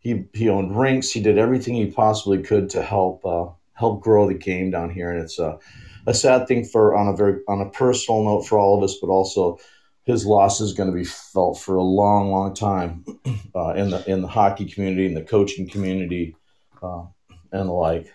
he 0.00 0.24
he 0.32 0.48
owned 0.48 0.76
rinks. 0.76 1.10
He 1.10 1.20
did 1.20 1.38
everything 1.38 1.74
he 1.74 1.86
possibly 1.86 2.42
could 2.42 2.70
to 2.70 2.82
help 2.82 3.24
uh, 3.24 3.48
help 3.74 4.02
grow 4.02 4.26
the 4.26 4.34
game 4.34 4.70
down 4.70 4.90
here, 4.90 5.10
and 5.10 5.22
it's 5.22 5.38
a 5.38 5.58
a 6.06 6.14
sad 6.14 6.46
thing 6.46 6.64
for 6.64 6.94
on 6.94 7.08
a 7.08 7.16
very 7.16 7.40
on 7.48 7.60
a 7.60 7.70
personal 7.70 8.24
note 8.24 8.42
for 8.42 8.58
all 8.58 8.76
of 8.76 8.84
us, 8.84 8.96
but 9.00 9.08
also 9.08 9.58
his 10.04 10.24
loss 10.24 10.60
is 10.60 10.72
going 10.72 10.88
to 10.88 10.94
be 10.94 11.04
felt 11.04 11.58
for 11.58 11.76
a 11.76 11.82
long, 11.82 12.30
long 12.30 12.54
time 12.54 13.04
uh, 13.54 13.70
in 13.70 13.90
the 13.90 14.08
in 14.10 14.22
the 14.22 14.28
hockey 14.28 14.64
community, 14.64 15.06
in 15.06 15.14
the 15.14 15.22
coaching 15.22 15.68
community, 15.68 16.36
uh, 16.82 17.04
and 17.52 17.68
the 17.68 17.72
like. 17.72 18.12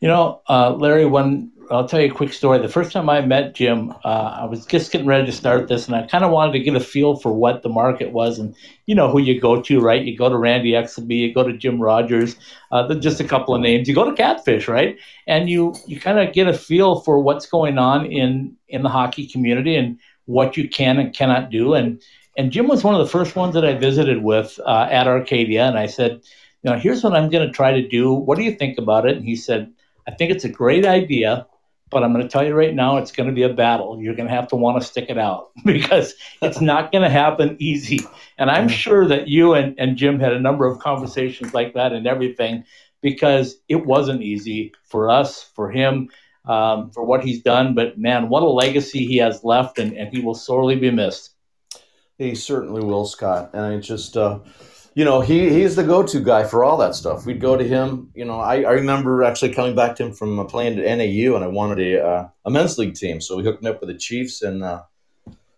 You 0.00 0.08
know, 0.08 0.42
uh, 0.48 0.74
Larry, 0.74 1.06
when 1.06 1.52
I'll 1.70 1.88
tell 1.88 2.00
you 2.00 2.10
a 2.10 2.14
quick 2.14 2.32
story. 2.32 2.58
The 2.58 2.68
first 2.68 2.92
time 2.92 3.08
I 3.08 3.20
met 3.20 3.54
Jim, 3.54 3.92
uh, 4.04 4.38
I 4.40 4.44
was 4.44 4.66
just 4.66 4.92
getting 4.92 5.06
ready 5.06 5.26
to 5.26 5.32
start 5.32 5.68
this, 5.68 5.86
and 5.86 5.96
I 5.96 6.06
kind 6.06 6.24
of 6.24 6.30
wanted 6.30 6.52
to 6.52 6.60
get 6.60 6.74
a 6.74 6.80
feel 6.80 7.16
for 7.16 7.32
what 7.32 7.62
the 7.62 7.68
market 7.68 8.12
was, 8.12 8.38
and 8.38 8.54
you 8.86 8.94
know 8.94 9.10
who 9.10 9.20
you 9.20 9.40
go 9.40 9.60
to, 9.60 9.80
right? 9.80 10.04
You 10.04 10.16
go 10.16 10.28
to 10.28 10.36
Randy 10.36 10.72
Exelby, 10.72 11.16
you 11.16 11.34
go 11.34 11.42
to 11.42 11.56
Jim 11.56 11.80
Rogers, 11.80 12.36
uh, 12.72 12.92
just 12.94 13.20
a 13.20 13.24
couple 13.24 13.54
of 13.54 13.60
names. 13.60 13.88
You 13.88 13.94
go 13.94 14.08
to 14.08 14.16
Catfish, 14.16 14.68
right? 14.68 14.98
And 15.26 15.48
you 15.48 15.74
you 15.86 16.00
kind 16.00 16.18
of 16.18 16.34
get 16.34 16.48
a 16.48 16.54
feel 16.54 17.00
for 17.00 17.18
what's 17.18 17.46
going 17.46 17.78
on 17.78 18.06
in 18.06 18.56
in 18.68 18.82
the 18.82 18.88
hockey 18.88 19.26
community 19.26 19.76
and 19.76 19.98
what 20.26 20.56
you 20.56 20.68
can 20.68 20.98
and 20.98 21.14
cannot 21.14 21.50
do. 21.50 21.74
And 21.74 22.02
and 22.36 22.52
Jim 22.52 22.68
was 22.68 22.84
one 22.84 22.94
of 22.94 23.00
the 23.00 23.10
first 23.10 23.36
ones 23.36 23.54
that 23.54 23.64
I 23.64 23.74
visited 23.74 24.22
with 24.22 24.58
uh, 24.66 24.88
at 24.90 25.06
Arcadia, 25.06 25.64
and 25.66 25.78
I 25.78 25.86
said, 25.86 26.20
you 26.62 26.70
know, 26.70 26.78
here's 26.78 27.04
what 27.04 27.14
I'm 27.14 27.30
going 27.30 27.46
to 27.46 27.52
try 27.52 27.72
to 27.72 27.86
do. 27.86 28.12
What 28.12 28.38
do 28.38 28.44
you 28.44 28.52
think 28.52 28.78
about 28.78 29.06
it? 29.06 29.16
And 29.16 29.24
he 29.24 29.36
said, 29.36 29.72
I 30.06 30.10
think 30.10 30.30
it's 30.30 30.44
a 30.44 30.48
great 30.48 30.84
idea, 30.84 31.46
but 31.94 32.02
I'm 32.02 32.12
going 32.12 32.24
to 32.24 32.28
tell 32.28 32.44
you 32.44 32.54
right 32.54 32.74
now, 32.74 32.98
it's 32.98 33.12
going 33.12 33.28
to 33.28 33.34
be 33.34 33.44
a 33.44 33.48
battle. 33.48 33.98
You're 34.02 34.16
going 34.16 34.28
to 34.28 34.34
have 34.34 34.48
to 34.48 34.56
want 34.56 34.82
to 34.82 34.86
stick 34.86 35.06
it 35.08 35.16
out 35.16 35.52
because 35.64 36.12
it's 36.42 36.60
not 36.60 36.92
going 36.92 37.04
to 37.04 37.08
happen 37.08 37.56
easy. 37.60 38.00
And 38.36 38.50
I'm 38.50 38.68
sure 38.68 39.06
that 39.08 39.28
you 39.28 39.54
and, 39.54 39.74
and 39.78 39.96
Jim 39.96 40.20
had 40.20 40.32
a 40.32 40.40
number 40.40 40.66
of 40.66 40.80
conversations 40.80 41.54
like 41.54 41.72
that 41.74 41.92
and 41.92 42.06
everything 42.06 42.64
because 43.00 43.56
it 43.68 43.86
wasn't 43.86 44.22
easy 44.22 44.72
for 44.82 45.08
us, 45.08 45.44
for 45.54 45.70
him 45.70 46.10
um, 46.46 46.90
for 46.90 47.04
what 47.04 47.24
he's 47.24 47.42
done. 47.42 47.74
But 47.74 47.96
man, 47.96 48.28
what 48.28 48.42
a 48.42 48.48
legacy 48.48 49.06
he 49.06 49.18
has 49.18 49.44
left, 49.44 49.78
and, 49.78 49.96
and 49.96 50.12
he 50.12 50.20
will 50.20 50.34
sorely 50.34 50.76
be 50.76 50.90
missed. 50.90 51.30
He 52.18 52.34
certainly 52.34 52.82
will, 52.82 53.06
Scott. 53.06 53.50
And 53.52 53.62
I 53.62 53.78
just, 53.78 54.16
uh, 54.16 54.40
you 54.94 55.04
know, 55.04 55.20
he, 55.20 55.50
he's 55.50 55.74
the 55.74 55.82
go 55.82 56.04
to 56.04 56.20
guy 56.20 56.44
for 56.44 56.62
all 56.62 56.76
that 56.76 56.94
stuff. 56.94 57.26
We'd 57.26 57.40
go 57.40 57.56
to 57.56 57.66
him. 57.66 58.10
You 58.14 58.24
know, 58.24 58.38
I, 58.38 58.62
I 58.62 58.72
remember 58.72 59.24
actually 59.24 59.52
coming 59.52 59.74
back 59.74 59.96
to 59.96 60.04
him 60.04 60.12
from 60.12 60.46
playing 60.46 60.78
at 60.78 60.98
NAU, 60.98 61.34
and 61.34 61.44
I 61.44 61.48
wanted 61.48 61.80
a, 61.80 62.06
uh, 62.06 62.28
a 62.44 62.50
men's 62.50 62.78
league 62.78 62.94
team. 62.94 63.20
So 63.20 63.36
we 63.36 63.42
hooked 63.42 63.62
him 63.62 63.70
up 63.70 63.80
with 63.80 63.88
the 63.88 63.98
Chiefs, 63.98 64.42
and 64.42 64.62
uh, 64.62 64.82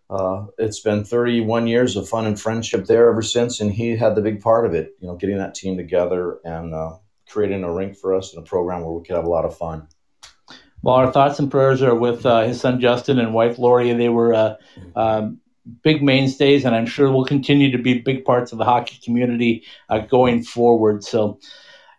uh, 0.09 0.47
it's 0.57 0.81
been 0.81 1.05
31 1.05 1.66
years 1.66 1.97
of 1.97 2.09
fun 2.09 2.26
and 2.26 2.40
friendship 2.40 2.87
there 2.87 3.11
ever 3.11 3.23
since. 3.23 3.61
And 3.61 3.71
he 3.71 3.97
had 3.97 4.14
the 4.14 4.23
big 4.23 4.40
part 4.40 4.64
of 4.64 4.75
it, 4.75 4.97
you 5.00 5.07
know, 5.07 5.16
getting 5.16 5.38
that 5.38 5.55
team 5.55 5.76
together 5.76 6.38
and 6.43 6.73
uh, 6.73 6.97
creating 7.28 7.62
a 7.62 7.73
rink 7.73 7.99
for 7.99 8.14
us 8.14 8.33
and 8.33 8.43
a 8.43 8.47
program 8.47 8.83
where 8.83 8.95
we 8.95 9.05
could 9.05 9.16
have 9.16 9.26
a 9.26 9.31
lot 9.31 9.45
of 9.45 9.57
fun. 9.57 9.87
Well, 10.83 10.95
our 10.95 11.12
thoughts 11.12 11.38
and 11.40 11.50
prayers 11.50 11.83
are 11.83 11.95
with 11.95 12.25
uh, 12.25 12.43
his 12.43 12.61
son 12.61 12.81
Justin 12.81 13.19
and 13.19 13.35
wife 13.35 13.59
Lori. 13.59 13.93
They 13.93 14.09
were 14.09 14.33
uh, 14.33 14.55
um, 14.95 15.40
big 15.83 16.03
mainstays, 16.03 16.65
and 16.65 16.75
I'm 16.75 16.87
sure 16.87 17.11
will 17.11 17.25
continue 17.25 17.71
to 17.73 17.79
be 17.79 17.99
big 17.99 18.25
parts 18.25 18.53
of 18.53 18.59
the 18.59 18.65
hockey 18.65 18.99
community 19.05 19.65
uh, 19.89 19.99
going 19.99 20.43
forward. 20.43 21.05
So, 21.05 21.39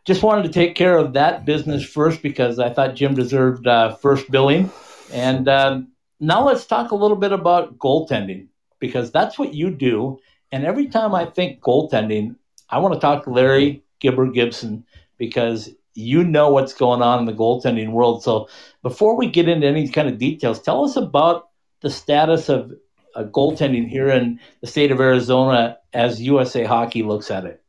just 0.05 0.23
wanted 0.23 0.43
to 0.43 0.49
take 0.49 0.75
care 0.75 0.97
of 0.97 1.13
that 1.13 1.45
business 1.45 1.83
first 1.83 2.21
because 2.21 2.59
I 2.59 2.69
thought 2.69 2.95
Jim 2.95 3.13
deserved 3.13 3.67
uh, 3.67 3.95
first 3.95 4.31
billing. 4.31 4.71
And 5.11 5.49
um, 5.49 5.89
now 6.19 6.45
let's 6.45 6.65
talk 6.65 6.91
a 6.91 6.95
little 6.95 7.17
bit 7.17 7.33
about 7.33 7.77
goaltending 7.77 8.47
because 8.79 9.11
that's 9.11 9.37
what 9.37 9.53
you 9.53 9.69
do. 9.69 10.19
And 10.51 10.65
every 10.65 10.87
time 10.87 11.13
I 11.13 11.25
think 11.25 11.59
goaltending, 11.61 12.37
I 12.69 12.79
want 12.79 12.93
to 12.93 12.99
talk 13.01 13.25
to 13.25 13.31
Larry 13.31 13.83
Gibber 13.99 14.27
Gibson 14.27 14.85
because 15.17 15.69
you 15.93 16.23
know 16.23 16.51
what's 16.51 16.73
going 16.73 17.01
on 17.01 17.19
in 17.19 17.25
the 17.25 17.33
goaltending 17.33 17.91
world. 17.91 18.23
So 18.23 18.47
before 18.83 19.17
we 19.17 19.29
get 19.29 19.49
into 19.49 19.67
any 19.67 19.89
kind 19.89 20.07
of 20.07 20.17
details, 20.17 20.61
tell 20.61 20.85
us 20.85 20.95
about 20.95 21.49
the 21.81 21.89
status 21.89 22.49
of 22.49 22.71
uh, 23.17 23.23
goaltending 23.23 23.87
here 23.87 24.09
in 24.09 24.39
the 24.61 24.67
state 24.67 24.91
of 24.91 25.01
Arizona 25.01 25.77
as 25.93 26.21
USA 26.21 26.63
Hockey 26.63 27.03
looks 27.03 27.31
at 27.31 27.45
it. 27.45 27.63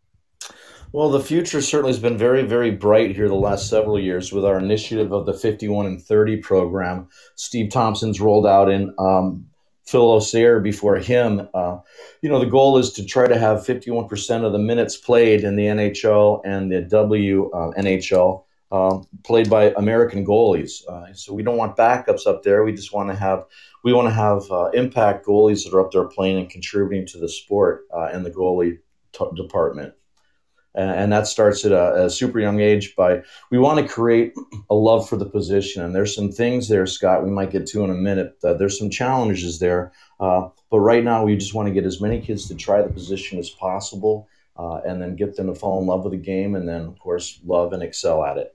Well, 0.93 1.11
the 1.11 1.21
future 1.21 1.61
certainly 1.61 1.93
has 1.93 2.01
been 2.01 2.17
very, 2.17 2.45
very 2.45 2.71
bright 2.71 3.15
here 3.15 3.29
the 3.29 3.35
last 3.35 3.69
several 3.69 3.99
years 3.99 4.33
with 4.33 4.45
our 4.45 4.59
initiative 4.59 5.13
of 5.13 5.27
the 5.27 5.35
51 5.35 5.87
and 5.87 6.03
30 6.03 6.39
program. 6.39 7.09
Steve 7.35 7.71
Thompson's 7.71 8.21
rolled 8.21 8.47
out 8.47 8.71
in 8.71 8.95
um, 8.99 9.47
Phil 9.85 10.19
Osaer 10.19 10.63
before 10.63 10.97
him. 10.97 11.47
Uh, 11.53 11.79
you 12.23 12.31
know, 12.31 12.39
the 12.39 12.47
goal 12.47 12.79
is 12.79 12.93
to 12.93 13.05
try 13.05 13.27
to 13.27 13.39
have 13.39 13.59
51% 13.67 14.45
of 14.45 14.53
the 14.53 14.59
minutes 14.59 14.97
played 14.97 15.45
in 15.45 15.57
the 15.57 15.67
NHL 15.67 16.41
and 16.45 16.73
the 16.73 16.83
WNHL 16.83 18.39
uh, 18.39 18.43
um, 18.71 19.07
played 19.25 19.49
by 19.49 19.73
American 19.77 20.27
goalies. 20.27 20.87
Uh, 20.89 21.13
so 21.15 21.33
we 21.33 21.43
don't 21.43 21.57
want 21.57 21.77
backups 21.77 22.27
up 22.27 22.43
there. 22.43 22.65
We 22.65 22.73
just 22.73 22.93
want 22.93 23.11
to 23.11 23.17
have 23.17 23.45
we 23.85 23.93
want 23.93 24.09
to 24.09 24.15
have 24.15 24.51
uh, 24.51 24.71
impact 24.71 25.27
goalies 25.27 25.65
that 25.65 25.75
are 25.75 25.81
up 25.81 25.93
there 25.93 26.05
playing 26.05 26.39
and 26.39 26.51
contributing 26.51 27.07
to 27.07 27.19
the 27.19 27.29
sport 27.29 27.87
uh, 27.95 28.09
in 28.13 28.23
the 28.23 28.31
goalie 28.31 28.79
t- 29.13 29.25
department 29.37 29.95
and 30.79 31.13
that 31.13 31.27
starts 31.27 31.65
at 31.65 31.73
a, 31.73 32.05
a, 32.05 32.11
super 32.11 32.39
young 32.39 32.61
age 32.61 32.95
by 32.95 33.23
we 33.51 33.59
want 33.59 33.79
to 33.79 33.93
create 33.93 34.33
a 34.71 34.75
love 34.75 35.09
for 35.09 35.17
the 35.17 35.25
position 35.25 35.83
and 35.83 35.95
there's 35.95 36.15
some 36.15 36.31
things 36.31 36.69
there 36.69 36.87
scott 36.87 37.25
we 37.25 37.31
might 37.31 37.51
get 37.51 37.67
to 37.67 37.83
in 37.83 37.91
a 37.91 37.95
minute 37.95 38.37
uh, 38.45 38.55
there's 38.55 38.79
some 38.79 38.91
challenges 38.91 39.59
there 39.59 39.93
uh, 40.21 40.49
but 40.71 40.81
right 40.81 41.05
now 41.05 41.25
we 41.25 41.37
just 41.37 41.55
want 41.55 41.67
to 41.67 41.75
get 41.75 41.85
as 41.85 42.01
many 42.01 42.21
kids 42.21 42.47
to 42.47 42.55
try 42.55 42.83
the 42.83 42.89
position 42.89 43.39
as 43.39 43.51
possible 43.51 44.29
uh, 44.57 44.81
and 44.87 45.01
then 45.01 45.17
get 45.17 45.37
them 45.37 45.47
to 45.47 45.55
fall 45.55 45.81
in 45.81 45.87
love 45.87 46.05
with 46.05 46.13
the 46.13 46.19
game 46.19 46.55
and 46.55 46.69
then 46.69 46.83
of 46.83 46.99
course 46.99 47.41
love 47.45 47.73
and 47.73 47.83
excel 47.83 48.25
at 48.25 48.37
it 48.37 48.55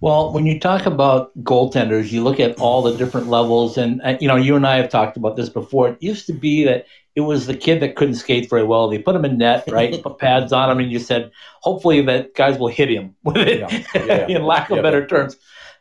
well, 0.00 0.32
when 0.32 0.46
you 0.46 0.58
talk 0.58 0.84
about 0.84 1.30
goaltenders, 1.44 2.10
you 2.10 2.24
look 2.24 2.40
at 2.40 2.58
all 2.58 2.82
the 2.82 2.96
different 2.96 3.28
levels, 3.28 3.78
and 3.78 4.02
uh, 4.02 4.16
you 4.20 4.26
know, 4.26 4.36
you 4.36 4.56
and 4.56 4.66
I 4.66 4.76
have 4.76 4.90
talked 4.90 5.16
about 5.16 5.36
this 5.36 5.48
before. 5.48 5.90
It 5.90 6.02
used 6.02 6.26
to 6.26 6.32
be 6.32 6.64
that 6.64 6.86
it 7.14 7.20
was 7.20 7.46
the 7.46 7.56
kid 7.56 7.80
that 7.80 7.94
couldn't 7.94 8.16
skate 8.16 8.50
very 8.50 8.64
well. 8.64 8.88
They 8.88 8.98
put 8.98 9.14
him 9.14 9.24
in 9.24 9.38
net, 9.38 9.64
right? 9.70 10.02
put 10.02 10.18
pads 10.18 10.52
on 10.52 10.70
him, 10.70 10.80
and 10.80 10.90
you 10.90 10.98
said, 10.98 11.30
hopefully 11.60 12.02
that 12.02 12.34
guys 12.34 12.58
will 12.58 12.68
hit 12.68 12.90
him 12.90 13.14
with 13.22 13.36
it, 13.36 13.60
yeah. 13.60 13.84
Yeah, 13.94 14.26
in 14.28 14.44
lack 14.44 14.70
of 14.70 14.82
better 14.82 15.06
terms. 15.06 15.36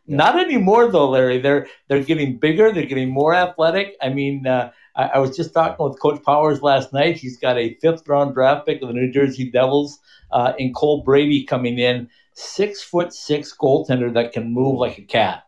Not 0.07 0.39
anymore, 0.39 0.91
though, 0.91 1.09
Larry. 1.09 1.39
They're 1.39 1.67
they're 1.87 2.03
getting 2.03 2.37
bigger. 2.37 2.71
They're 2.71 2.85
getting 2.85 3.09
more 3.09 3.33
athletic. 3.33 3.95
I 4.01 4.09
mean, 4.09 4.45
uh, 4.45 4.71
I, 4.95 5.03
I, 5.03 5.17
was 5.19 5.35
just 5.35 5.53
talking 5.53 5.83
with 5.83 5.99
Coach 5.99 6.21
Powers 6.23 6.61
last 6.61 6.91
night. 6.91 7.17
He's 7.17 7.37
got 7.37 7.57
a 7.57 7.75
fifth 7.81 8.07
round 8.07 8.33
draft 8.33 8.65
pick 8.65 8.81
of 8.81 8.87
the 8.87 8.93
New 8.93 9.11
Jersey 9.11 9.49
Devils 9.49 9.99
uh, 10.31 10.53
in 10.57 10.73
Cole 10.73 11.03
Brady 11.03 11.43
coming 11.43 11.79
in 11.79 12.09
six 12.33 12.81
foot 12.81 13.13
six 13.13 13.55
goaltender 13.55 14.13
that 14.13 14.33
can 14.33 14.53
move 14.53 14.77
like 14.77 14.97
a 14.97 15.03
cat. 15.03 15.43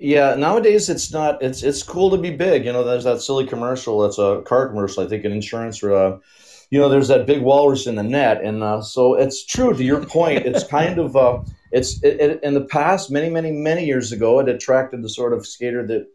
Yeah, 0.00 0.34
nowadays 0.36 0.88
it's 0.88 1.12
not. 1.12 1.42
It's 1.42 1.62
it's 1.62 1.82
cool 1.82 2.10
to 2.10 2.16
be 2.16 2.30
big. 2.30 2.64
You 2.64 2.72
know, 2.72 2.84
there's 2.84 3.04
that 3.04 3.20
silly 3.20 3.46
commercial. 3.46 4.00
That's 4.00 4.18
a 4.18 4.42
car 4.46 4.68
commercial, 4.68 5.02
I 5.02 5.08
think, 5.08 5.24
an 5.24 5.32
insurance. 5.32 5.82
Or, 5.82 5.92
uh, 5.92 6.18
you 6.70 6.78
know, 6.78 6.88
there's 6.88 7.08
that 7.08 7.26
big 7.26 7.42
walrus 7.42 7.86
in 7.86 7.96
the 7.96 8.04
net, 8.04 8.40
and 8.42 8.62
uh, 8.62 8.80
so 8.80 9.14
it's 9.14 9.44
true. 9.44 9.74
To 9.74 9.82
your 9.82 10.04
point, 10.04 10.46
it's 10.46 10.64
kind 10.68 10.98
of 10.98 11.16
uh, 11.16 11.42
it's 11.72 12.00
it, 12.04 12.20
it, 12.20 12.40
in 12.44 12.54
the 12.54 12.64
past, 12.64 13.10
many, 13.10 13.28
many, 13.28 13.50
many 13.50 13.86
years 13.86 14.12
ago, 14.12 14.38
it 14.38 14.48
attracted 14.48 15.02
the 15.02 15.08
sort 15.08 15.32
of 15.32 15.46
skater 15.46 15.84
that 15.88 16.06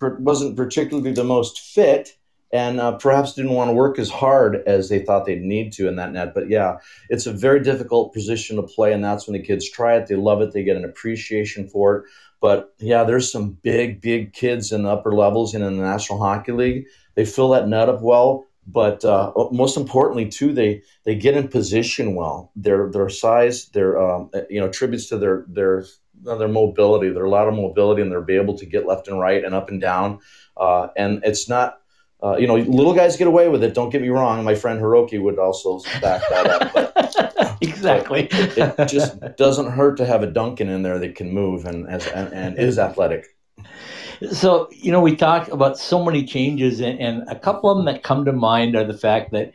wasn't 0.00 0.56
particularly 0.56 1.12
the 1.12 1.24
most 1.24 1.60
fit 1.60 2.16
and 2.52 2.80
uh, 2.80 2.92
perhaps 2.92 3.32
didn't 3.32 3.52
want 3.52 3.70
to 3.70 3.74
work 3.74 3.98
as 3.98 4.10
hard 4.10 4.62
as 4.66 4.90
they 4.90 4.98
thought 4.98 5.24
they'd 5.24 5.40
need 5.40 5.72
to 5.72 5.88
in 5.88 5.96
that 5.96 6.12
net. 6.12 6.34
But 6.34 6.50
yeah, 6.50 6.76
it's 7.08 7.26
a 7.26 7.32
very 7.32 7.62
difficult 7.62 8.12
position 8.12 8.56
to 8.56 8.62
play, 8.62 8.92
and 8.92 9.02
that's 9.02 9.26
when 9.26 9.32
the 9.32 9.44
kids 9.44 9.68
try 9.68 9.96
it. 9.96 10.06
They 10.06 10.16
love 10.16 10.42
it. 10.42 10.52
They 10.52 10.62
get 10.62 10.76
an 10.76 10.84
appreciation 10.84 11.68
for 11.68 11.96
it. 11.96 12.04
But 12.40 12.74
yeah, 12.78 13.04
there's 13.04 13.32
some 13.32 13.52
big, 13.62 14.00
big 14.00 14.32
kids 14.32 14.72
in 14.72 14.82
the 14.82 14.90
upper 14.90 15.12
levels 15.12 15.54
and 15.54 15.64
in 15.64 15.78
the 15.78 15.82
National 15.82 16.18
Hockey 16.18 16.52
League. 16.52 16.86
They 17.14 17.24
fill 17.24 17.50
that 17.50 17.68
net 17.68 17.88
up 17.88 18.02
well. 18.02 18.46
But 18.66 19.04
uh, 19.04 19.32
most 19.50 19.76
importantly, 19.76 20.28
too, 20.28 20.52
they 20.52 20.82
they 21.04 21.16
get 21.16 21.36
in 21.36 21.48
position 21.48 22.14
well. 22.14 22.52
Their 22.54 22.90
their 22.90 23.08
size, 23.08 23.66
their 23.70 24.00
um, 24.00 24.30
you 24.48 24.60
know, 24.60 24.68
tributes 24.68 25.08
to 25.08 25.18
their 25.18 25.44
their 25.48 25.84
their 26.22 26.48
mobility. 26.48 27.10
Lot 27.10 27.48
of 27.48 27.54
mobility, 27.54 28.02
and 28.02 28.12
they're 28.12 28.20
be 28.20 28.36
able 28.36 28.56
to 28.58 28.66
get 28.66 28.86
left 28.86 29.08
and 29.08 29.18
right 29.18 29.44
and 29.44 29.54
up 29.54 29.68
and 29.68 29.80
down. 29.80 30.20
Uh, 30.56 30.88
and 30.96 31.22
it's 31.24 31.48
not 31.48 31.81
uh, 32.22 32.36
you 32.36 32.46
know, 32.46 32.56
little 32.56 32.94
guys 32.94 33.16
get 33.16 33.26
away 33.26 33.48
with 33.48 33.64
it. 33.64 33.74
Don't 33.74 33.90
get 33.90 34.00
me 34.00 34.08
wrong. 34.08 34.44
My 34.44 34.54
friend 34.54 34.80
Hiroki 34.80 35.20
would 35.20 35.38
also 35.38 35.80
back 36.00 36.22
that 36.30 36.46
up. 36.46 36.72
But, 36.72 37.58
exactly. 37.60 38.28
But 38.30 38.78
it 38.78 38.88
just 38.88 39.18
doesn't 39.36 39.72
hurt 39.72 39.96
to 39.96 40.06
have 40.06 40.22
a 40.22 40.28
Duncan 40.28 40.68
in 40.68 40.82
there 40.82 40.98
that 41.00 41.16
can 41.16 41.32
move 41.32 41.64
and 41.64 41.86
and, 41.88 42.32
and 42.32 42.58
is 42.58 42.78
athletic. 42.78 43.26
So, 44.30 44.68
you 44.70 44.92
know, 44.92 45.00
we 45.00 45.16
talk 45.16 45.48
about 45.48 45.78
so 45.78 46.04
many 46.04 46.24
changes, 46.24 46.80
and, 46.80 47.00
and 47.00 47.28
a 47.28 47.36
couple 47.36 47.70
of 47.70 47.76
them 47.76 47.86
that 47.86 48.04
come 48.04 48.24
to 48.24 48.32
mind 48.32 48.76
are 48.76 48.84
the 48.84 48.96
fact 48.96 49.32
that, 49.32 49.52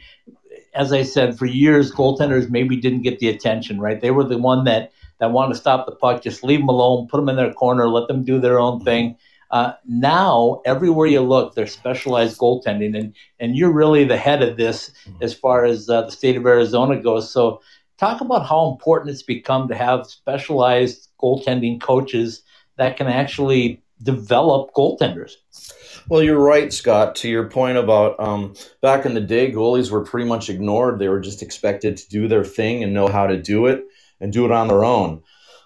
as 0.74 0.92
I 0.92 1.04
said, 1.04 1.38
for 1.38 1.46
years, 1.46 1.92
goaltenders 1.92 2.50
maybe 2.50 2.76
didn't 2.76 3.04
get 3.04 3.20
the 3.20 3.30
attention, 3.30 3.80
right? 3.80 4.02
They 4.02 4.12
were 4.12 4.26
the 4.26 4.38
one 4.38 4.66
that, 4.66 4.92
that 5.20 5.32
wanted 5.32 5.54
to 5.54 5.60
stop 5.60 5.86
the 5.86 5.94
puck, 5.94 6.22
just 6.22 6.44
leave 6.44 6.60
them 6.60 6.68
alone, 6.68 7.08
put 7.08 7.18
them 7.18 7.30
in 7.30 7.38
their 7.38 7.54
corner, 7.54 7.88
let 7.88 8.10
them 8.10 8.26
do 8.26 8.40
their 8.40 8.60
own 8.60 8.84
thing. 8.84 9.16
Uh, 9.52 9.74
now, 9.86 10.62
everywhere 10.66 11.08
you 11.08 11.22
look, 11.22 11.56
there's 11.56 11.72
specialized 11.72 12.38
goaltending, 12.38 12.98
and 12.98 13.14
and 13.40 13.56
you're 13.56 13.72
really 13.72 14.04
the 14.04 14.18
head 14.18 14.42
of 14.42 14.58
this 14.58 14.92
mm-hmm. 15.06 15.24
as 15.24 15.34
far 15.34 15.66
as 15.66 15.90
uh, 15.90 16.02
the 16.04 16.12
state 16.12 16.36
of 16.36 16.46
Arizona 16.46 17.02
goes. 17.02 17.32
So, 17.32 17.62
talk 17.98 18.22
about 18.22 18.46
how 18.46 18.72
important 18.72 19.12
it's 19.12 19.24
become 19.24 19.68
to 19.70 19.76
have 19.76 20.08
specialized 20.08 21.10
goaltending 21.22 21.80
coaches 21.82 22.44
that 22.78 22.98
can 22.98 23.08
actually 23.08 23.82
develop 24.04 24.74
goaltenders. 24.74 25.34
Well, 26.10 26.24
you're 26.24 26.40
right, 26.40 26.72
Scott. 26.72 27.16
To 27.18 27.30
your 27.30 27.50
point 27.50 27.78
about 27.78 28.20
um, 28.20 28.54
back 28.82 29.06
in 29.06 29.14
the 29.14 29.22
day, 29.22 29.52
goalies 29.52 29.92
were 29.92 30.04
pretty 30.04 30.28
much 30.28 30.50
ignored. 30.50 31.00
They 31.00 31.10
were 31.10 31.20
just 31.20 31.42
expected 31.42 31.98
to 31.98 32.10
do 32.10 32.28
their 32.28 32.46
thing 32.46 32.84
and 32.84 32.94
know 32.94 33.08
how 33.08 33.28
to 33.28 33.42
do 33.42 33.66
it 33.66 33.84
and 34.22 34.32
do 34.32 34.46
it 34.46 34.52
on 34.52 34.68
their 34.68 34.86
own. 34.86 35.24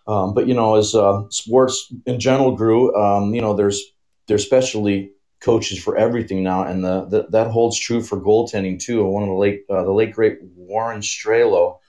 Um, 0.08 0.34
but 0.34 0.48
you 0.48 0.54
know, 0.54 0.76
as 0.76 0.96
uh, 0.96 1.24
sports 1.30 1.94
in 2.06 2.20
general 2.20 2.56
grew, 2.56 2.96
um, 2.96 3.34
you 3.34 3.42
know, 3.42 3.54
there's 3.54 3.82
there's 4.28 4.46
specialty 4.46 5.12
coaches 5.40 5.82
for 5.82 5.98
everything 5.98 6.44
now, 6.44 6.64
and 6.64 6.84
the, 6.84 7.06
the, 7.06 7.28
that 7.30 7.48
holds 7.48 7.80
true 7.80 8.02
for 8.02 8.20
goaltending 8.20 8.80
too. 8.80 9.04
One 9.06 9.24
of 9.24 9.30
the 9.30 9.36
late 9.36 9.64
uh, 9.70 9.84
the 9.84 9.92
late 9.92 10.14
great 10.14 10.40
Warren 10.56 11.02
Strelow 11.02 11.80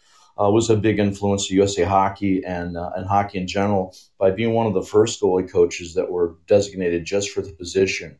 uh, 0.41 0.51
was 0.51 0.71
a 0.71 0.77
big 0.77 0.99
influence 0.99 1.49
to 1.49 1.55
USA 1.55 1.85
Hockey 1.85 2.45
and 2.45 2.77
uh, 2.77 2.91
and 2.97 3.07
hockey 3.07 3.39
in 3.39 3.47
general 3.47 3.95
by 4.19 4.31
being 4.31 4.55
one 4.55 4.67
of 4.67 4.75
the 4.75 4.83
first 4.83 5.21
goalie 5.21 5.51
coaches 5.51 5.95
that 5.95 6.11
were 6.11 6.37
designated 6.47 7.05
just 7.05 7.31
for 7.31 7.43
the 7.43 7.53
position. 7.53 8.19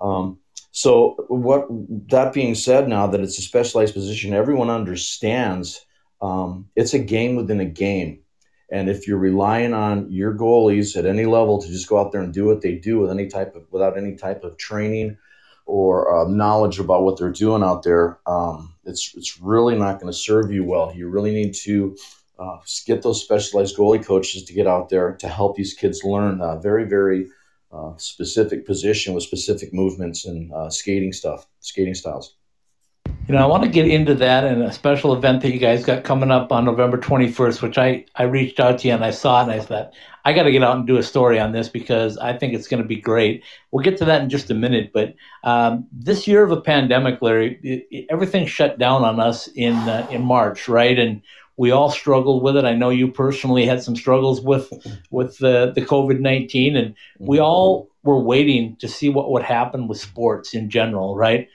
Um, 0.00 0.38
so 0.70 1.16
what 1.28 1.66
that 2.10 2.32
being 2.32 2.54
said, 2.54 2.88
now 2.88 3.08
that 3.08 3.20
it's 3.20 3.38
a 3.38 3.42
specialized 3.42 3.94
position, 3.94 4.32
everyone 4.32 4.70
understands 4.70 5.84
um, 6.20 6.68
it's 6.76 6.94
a 6.94 6.98
game 6.98 7.36
within 7.36 7.60
a 7.60 7.64
game. 7.64 8.20
And 8.70 8.90
if 8.90 9.06
you're 9.06 9.18
relying 9.18 9.72
on 9.72 10.10
your 10.10 10.34
goalies 10.34 10.96
at 10.96 11.06
any 11.06 11.24
level 11.24 11.60
to 11.60 11.68
just 11.68 11.88
go 11.88 11.98
out 11.98 12.12
there 12.12 12.20
and 12.20 12.34
do 12.34 12.44
what 12.44 12.60
they 12.60 12.74
do 12.74 12.98
with 12.98 13.10
any 13.10 13.26
type 13.26 13.54
of 13.56 13.64
without 13.70 13.96
any 13.96 14.14
type 14.16 14.44
of 14.44 14.56
training 14.58 15.16
or 15.64 16.14
uh, 16.14 16.28
knowledge 16.28 16.78
about 16.78 17.02
what 17.02 17.18
they're 17.18 17.30
doing 17.30 17.62
out 17.62 17.82
there, 17.82 18.18
um, 18.26 18.74
it's 18.84 19.14
it's 19.14 19.40
really 19.40 19.76
not 19.76 20.00
going 20.00 20.12
to 20.12 20.18
serve 20.18 20.50
you 20.50 20.64
well. 20.64 20.92
You 20.94 21.08
really 21.08 21.32
need 21.32 21.54
to 21.64 21.96
uh, 22.38 22.58
get 22.86 23.02
those 23.02 23.22
specialized 23.22 23.76
goalie 23.76 24.04
coaches 24.04 24.44
to 24.44 24.52
get 24.52 24.66
out 24.66 24.88
there 24.88 25.12
to 25.16 25.28
help 25.28 25.56
these 25.56 25.74
kids 25.74 26.04
learn 26.04 26.40
a 26.40 26.58
very 26.60 26.84
very 26.84 27.28
uh, 27.70 27.92
specific 27.96 28.66
position 28.66 29.14
with 29.14 29.24
specific 29.24 29.74
movements 29.74 30.24
and 30.24 30.52
uh, 30.52 30.70
skating 30.70 31.12
stuff, 31.12 31.46
skating 31.60 31.94
styles. 31.94 32.34
You 33.28 33.34
know, 33.34 33.42
I 33.42 33.46
want 33.46 33.62
to 33.64 33.68
get 33.68 33.86
into 33.86 34.14
that 34.14 34.44
and 34.44 34.62
a 34.62 34.72
special 34.72 35.14
event 35.14 35.42
that 35.42 35.52
you 35.52 35.58
guys 35.58 35.84
got 35.84 36.02
coming 36.02 36.30
up 36.30 36.50
on 36.50 36.64
November 36.64 36.96
21st, 36.96 37.60
which 37.60 37.76
I, 37.76 38.06
I 38.16 38.22
reached 38.22 38.58
out 38.58 38.78
to 38.78 38.88
you 38.88 38.94
and 38.94 39.04
I 39.04 39.10
saw 39.10 39.40
it 39.40 39.42
and 39.42 39.52
I 39.52 39.60
thought, 39.60 39.92
I 40.24 40.32
got 40.32 40.44
to 40.44 40.50
get 40.50 40.62
out 40.62 40.78
and 40.78 40.86
do 40.86 40.96
a 40.96 41.02
story 41.02 41.38
on 41.38 41.52
this 41.52 41.68
because 41.68 42.16
I 42.16 42.32
think 42.32 42.54
it's 42.54 42.66
going 42.66 42.82
to 42.82 42.88
be 42.88 42.96
great. 42.96 43.44
We'll 43.70 43.84
get 43.84 43.98
to 43.98 44.06
that 44.06 44.22
in 44.22 44.30
just 44.30 44.50
a 44.50 44.54
minute. 44.54 44.92
But 44.94 45.14
um, 45.44 45.86
this 45.92 46.26
year 46.26 46.42
of 46.42 46.52
a 46.52 46.60
pandemic, 46.62 47.20
Larry, 47.20 47.60
it, 47.62 47.86
it, 47.90 48.06
everything 48.08 48.46
shut 48.46 48.78
down 48.78 49.04
on 49.04 49.20
us 49.20 49.46
in 49.48 49.74
uh, 49.74 50.06
in 50.10 50.22
March, 50.22 50.66
right? 50.66 50.98
And 50.98 51.20
we 51.58 51.70
all 51.70 51.90
struggled 51.90 52.42
with 52.42 52.56
it. 52.56 52.64
I 52.64 52.74
know 52.74 52.88
you 52.88 53.08
personally 53.08 53.66
had 53.66 53.82
some 53.82 53.94
struggles 53.94 54.40
with 54.40 54.72
with 55.10 55.36
the 55.36 55.72
the 55.74 55.82
COVID 55.82 56.20
nineteen, 56.20 56.76
and 56.76 56.94
we 57.18 57.36
mm-hmm. 57.36 57.44
all 57.44 57.90
were 58.04 58.20
waiting 58.20 58.76
to 58.76 58.88
see 58.88 59.10
what 59.10 59.30
would 59.32 59.42
happen 59.42 59.86
with 59.86 60.00
sports 60.00 60.54
in 60.54 60.70
general, 60.70 61.14
right? 61.14 61.48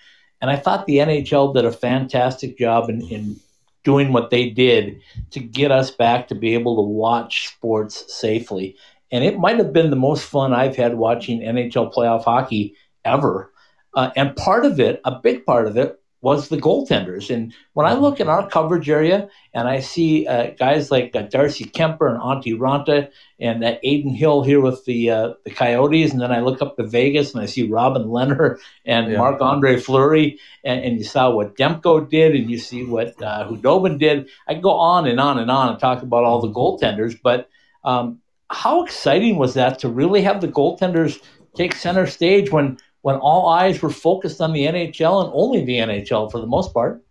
And 0.43 0.51
I 0.51 0.58
thought 0.58 0.88
the 0.88 0.97
NHL 0.97 1.53
did 1.53 1.63
a 1.63 1.71
fantastic 1.71 2.58
job 2.58 2.89
in, 2.89 3.08
in 3.08 3.39
doing 3.86 4.12
what 4.12 4.29
they 4.29 4.49
did 4.49 4.99
to 5.32 5.39
get 5.39 5.71
us 5.71 5.89
back 5.89 6.27
to 6.27 6.36
be 6.36 6.53
able 6.53 6.75
to 6.75 6.82
watch 6.82 7.47
sports 7.47 8.13
safely. 8.13 8.75
And 9.10 9.23
it 9.23 9.39
might 9.39 9.58
have 9.58 9.71
been 9.71 9.89
the 9.89 9.95
most 9.95 10.25
fun 10.25 10.53
I've 10.53 10.75
had 10.75 10.95
watching 10.95 11.39
NHL 11.39 11.93
playoff 11.93 12.25
hockey 12.25 12.75
ever. 13.06 13.53
Uh, 13.93 14.10
and 14.17 14.36
part 14.36 14.65
of 14.65 14.82
it, 14.82 14.99
a 15.06 15.17
big 15.17 15.45
part 15.45 15.65
of 15.65 15.77
it, 15.77 16.03
was 16.23 16.47
the 16.47 16.57
goaltenders. 16.57 17.29
And 17.29 17.53
when 17.73 17.86
I 17.86 17.95
look 17.95 18.21
in 18.21 18.29
our 18.29 18.49
coverage 18.49 18.89
area 18.89 19.29
and 19.53 19.67
I 19.67 19.81
see 19.81 20.25
uh, 20.25 20.51
guys 20.57 20.89
like 20.89 21.13
uh, 21.13 21.23
Darcy 21.23 21.65
Kuemper 21.65 22.09
and 22.09 22.17
Antti 22.17 22.57
Raanta 22.57 23.09
and 23.41 23.62
uh, 23.62 23.75
Adin 23.83 24.15
Hill 24.15 24.41
here 24.41 24.62
with 24.62 24.86
the 24.86 25.12
uh, 25.12 25.33
the 25.43 25.51
Coyotes, 25.51 26.13
and 26.13 26.21
then 26.21 26.31
I 26.31 26.39
look 26.39 26.62
up 26.62 26.77
to 26.77 26.88
Vegas 26.88 27.33
and 27.33 27.43
I 27.43 27.45
see 27.45 27.67
Robin 27.67 28.03
Lehner 28.03 28.57
and 28.86 29.12
yeah. 29.12 29.17
Marc 29.17 29.41
Andre 29.41 29.77
Fleury, 29.77 30.39
and, 30.63 30.81
and, 30.86 30.97
you 30.97 31.03
saw 31.03 31.29
what 31.29 31.57
Demko 31.57 32.09
did, 32.09 32.33
and 32.36 32.49
you 32.49 32.57
see 32.57 32.86
what 32.86 33.21
uh, 33.21 33.45
Khudobin 33.49 33.99
did. 33.99 34.29
I 34.47 34.53
can 34.53 34.62
go 34.62 34.71
on 34.71 35.05
and 35.05 35.19
on 35.19 35.38
and 35.38 35.51
on 35.51 35.69
and 35.69 35.79
talk 35.79 36.03
about 36.03 36.23
all 36.23 36.39
the 36.39 36.53
goaltenders, 36.53 37.19
but 37.21 37.49
um, 37.83 38.21
how 38.49 38.86
exciting 38.86 39.36
was 39.36 39.55
that 39.55 39.79
to 39.79 39.89
really 39.89 40.21
have 40.21 40.39
the 40.39 40.47
goaltenders 40.47 41.21
take 41.53 41.75
center 41.75 42.07
stage 42.07 42.49
when 42.49 42.77
when 43.04 43.18
all 43.18 43.50
eyes 43.50 43.82
were 43.82 43.89
focused 43.89 44.42
on 44.42 44.54
the 44.54 44.66
NHL 44.66 45.26
and 45.26 45.32
only 45.36 45.63
the 45.63 45.78
NHL 45.78 46.32
for 46.32 46.39
the 46.39 46.48
most 46.48 46.74
part. 46.74 47.04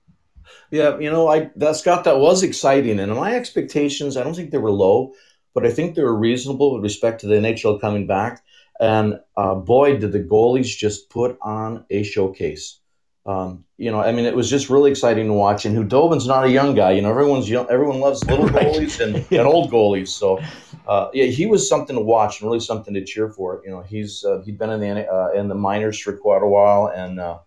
Yeah, 0.70 0.98
you 0.98 1.10
know, 1.10 1.28
I 1.28 1.50
that 1.56 1.76
Scott, 1.76 2.04
that 2.04 2.18
was 2.18 2.42
exciting, 2.42 2.98
and 2.98 3.14
my 3.14 3.34
expectations, 3.34 4.16
I 4.16 4.24
don't 4.24 4.34
think 4.34 4.50
they 4.50 4.58
were 4.58 4.70
low, 4.70 5.12
but 5.54 5.66
I 5.66 5.70
think 5.70 5.94
they 5.94 6.02
were 6.02 6.16
reasonable 6.16 6.74
with 6.74 6.82
respect 6.82 7.20
to 7.20 7.26
the 7.26 7.36
NHL 7.36 7.80
coming 7.80 8.06
back. 8.06 8.42
And 8.80 9.20
uh, 9.36 9.54
boy, 9.54 9.98
did 9.98 10.12
the 10.12 10.20
goalies 10.20 10.76
just 10.76 11.10
put 11.10 11.38
on 11.42 11.84
a 11.90 12.02
showcase. 12.02 12.80
Um, 13.24 13.64
you 13.76 13.90
know, 13.90 14.00
I 14.00 14.10
mean, 14.10 14.24
it 14.24 14.34
was 14.34 14.50
just 14.50 14.68
really 14.68 14.90
exciting 14.90 15.28
to 15.28 15.32
watch. 15.32 15.64
And 15.64 15.76
Khudobin's 15.76 16.26
not 16.26 16.44
a 16.44 16.50
young 16.50 16.74
guy. 16.74 16.92
You 16.92 17.02
know, 17.02 17.10
everyone's 17.10 17.48
young, 17.48 17.66
everyone 17.70 18.00
loves 18.00 18.24
little 18.28 18.46
right. 18.46 18.66
goalies 18.66 19.00
and, 19.00 19.16
and 19.30 19.46
old 19.46 19.70
goalies. 19.70 20.08
So 20.08 20.40
uh, 20.86 21.08
yeah, 21.12 21.26
he 21.26 21.46
was 21.46 21.68
something 21.68 21.96
to 21.96 22.02
watch 22.02 22.40
and 22.40 22.48
really 22.48 22.60
something 22.60 22.94
to 22.94 23.04
cheer 23.04 23.28
for. 23.28 23.62
You 23.64 23.70
know, 23.70 23.82
he's 23.82 24.24
uh, 24.24 24.42
he'd 24.44 24.58
been 24.58 24.70
in 24.70 24.80
the 24.80 25.08
uh, 25.08 25.30
in 25.34 25.48
the 25.48 25.54
minors 25.54 25.98
for 25.98 26.16
quite 26.16 26.42
a 26.42 26.46
while, 26.46 26.86
and 26.94 27.20
uh, 27.20 27.38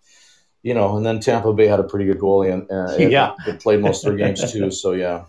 you 0.63 0.73
know, 0.73 0.97
and 0.97 1.05
then 1.05 1.19
Tampa 1.19 1.53
Bay 1.53 1.67
had 1.67 1.79
a 1.79 1.83
pretty 1.83 2.05
good 2.05 2.19
goalie, 2.19 2.53
and 2.53 2.71
uh, 2.71 2.95
yeah, 3.09 3.33
it, 3.45 3.59
played 3.59 3.81
most 3.81 4.05
of 4.05 4.15
their 4.15 4.27
games 4.27 4.51
too. 4.51 4.71
So 4.71 4.93
yeah. 4.93 5.25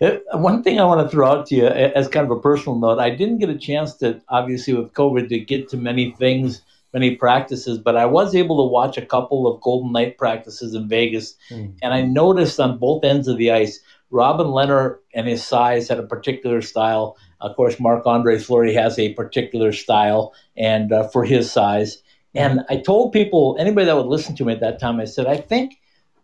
Uh, 0.00 0.18
one 0.38 0.62
thing 0.62 0.80
I 0.80 0.84
want 0.84 1.00
to 1.00 1.08
throw 1.08 1.28
out 1.28 1.46
to 1.46 1.54
you 1.54 1.66
as 1.66 2.08
kind 2.08 2.24
of 2.24 2.30
a 2.30 2.40
personal 2.40 2.78
note, 2.78 2.98
I 2.98 3.10
didn't 3.10 3.38
get 3.38 3.50
a 3.50 3.58
chance 3.58 3.94
to, 3.96 4.20
obviously 4.28 4.74
with 4.74 4.92
COVID, 4.94 5.28
to 5.28 5.38
get 5.38 5.68
to 5.70 5.76
many 5.76 6.12
things, 6.12 6.62
many 6.92 7.16
practices, 7.16 7.78
but 7.78 7.96
I 7.96 8.06
was 8.06 8.34
able 8.34 8.56
to 8.64 8.72
watch 8.72 8.98
a 8.98 9.06
couple 9.06 9.46
of 9.46 9.60
Golden 9.60 9.92
Knight 9.92 10.18
practices 10.18 10.74
in 10.74 10.88
Vegas, 10.88 11.34
mm. 11.50 11.74
and 11.82 11.94
I 11.94 12.02
noticed 12.02 12.60
on 12.60 12.78
both 12.78 13.04
ends 13.04 13.28
of 13.28 13.38
the 13.38 13.50
ice 13.50 13.80
Robin 14.12 14.48
Lehner 14.48 14.98
and 15.14 15.26
his 15.26 15.44
size 15.44 15.88
had 15.88 15.98
a 15.98 16.06
particular 16.06 16.60
style. 16.60 17.16
Of 17.40 17.56
course, 17.56 17.80
Marc 17.80 18.06
Andre 18.06 18.38
Fleury 18.38 18.74
has 18.74 18.98
a 18.98 19.14
particular 19.14 19.72
style, 19.72 20.34
and 20.56 20.92
uh, 20.92 21.08
for 21.08 21.24
his 21.24 21.50
size. 21.50 22.02
And 22.34 22.60
I 22.68 22.76
told 22.76 23.12
people, 23.12 23.56
anybody 23.58 23.86
that 23.86 23.96
would 23.96 24.06
listen 24.06 24.36
to 24.36 24.44
me 24.44 24.52
at 24.52 24.60
that 24.60 24.78
time, 24.78 25.00
I 25.00 25.06
said, 25.06 25.26
I 25.26 25.36
think 25.38 25.80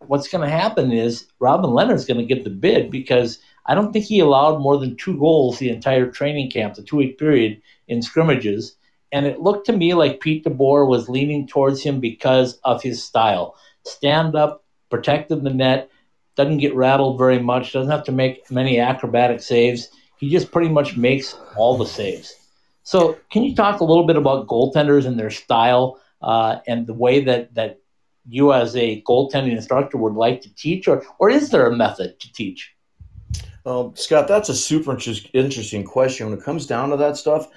what's 0.07 0.27
going 0.27 0.47
to 0.47 0.55
happen 0.55 0.91
is 0.91 1.27
Robin 1.39 1.71
Lehner's 1.71 2.05
going 2.05 2.19
to 2.19 2.33
get 2.33 2.43
the 2.43 2.49
bid 2.49 2.89
because 2.89 3.39
I 3.65 3.75
don't 3.75 3.91
think 3.91 4.05
he 4.05 4.19
allowed 4.19 4.61
more 4.61 4.77
than 4.77 4.95
two 4.95 5.17
goals 5.19 5.59
the 5.59 5.69
entire 5.69 6.09
training 6.09 6.49
camp, 6.49 6.75
the 6.75 6.83
two 6.83 6.95
week 6.95 7.17
period 7.17 7.61
in 7.87 8.01
scrimmages. 8.01 8.75
And 9.11 9.25
it 9.25 9.41
looked 9.41 9.65
to 9.67 9.73
me 9.73 9.93
like 9.93 10.19
Pete 10.19 10.45
DeBoer 10.45 10.87
was 10.87 11.09
leaning 11.09 11.47
towards 11.47 11.81
him 11.81 11.99
because 11.99 12.59
of 12.63 12.81
his 12.81 13.03
style. 13.03 13.55
Stand 13.83 14.35
up, 14.35 14.63
protected 14.89 15.43
the 15.43 15.49
net, 15.49 15.89
doesn't 16.35 16.57
get 16.57 16.75
rattled 16.75 17.17
very 17.17 17.39
much, 17.39 17.73
doesn't 17.73 17.91
have 17.91 18.03
to 18.05 18.11
make 18.11 18.49
many 18.51 18.79
acrobatic 18.79 19.41
saves. 19.41 19.89
He 20.17 20.29
just 20.29 20.51
pretty 20.51 20.69
much 20.69 20.95
makes 20.95 21.35
all 21.55 21.77
the 21.77 21.85
saves. 21.85 22.35
So, 22.83 23.17
can 23.29 23.43
you 23.43 23.55
talk 23.55 23.81
a 23.81 23.83
little 23.83 24.05
bit 24.05 24.15
about 24.15 24.47
goaltenders 24.47 25.05
and 25.05 25.19
their 25.19 25.29
style 25.29 25.99
uh, 26.21 26.57
and 26.67 26.87
the 26.87 26.93
way 26.93 27.23
that, 27.23 27.53
that 27.55 27.79
you, 28.27 28.53
as 28.53 28.75
a 28.75 29.01
goaltending 29.03 29.51
instructor, 29.51 29.97
would 29.97 30.13
like 30.13 30.41
to 30.41 30.55
teach, 30.55 30.87
or, 30.87 31.03
or 31.19 31.29
is 31.29 31.49
there 31.49 31.67
a 31.67 31.75
method 31.75 32.19
to 32.19 32.31
teach? 32.33 32.73
Well, 33.63 33.93
Scott, 33.95 34.27
that's 34.27 34.49
a 34.49 34.55
super 34.55 34.97
interesting 35.33 35.83
question. 35.83 36.29
When 36.29 36.37
it 36.37 36.43
comes 36.43 36.65
down 36.65 36.89
to 36.89 36.97
that 36.97 37.17
stuff, 37.17 37.47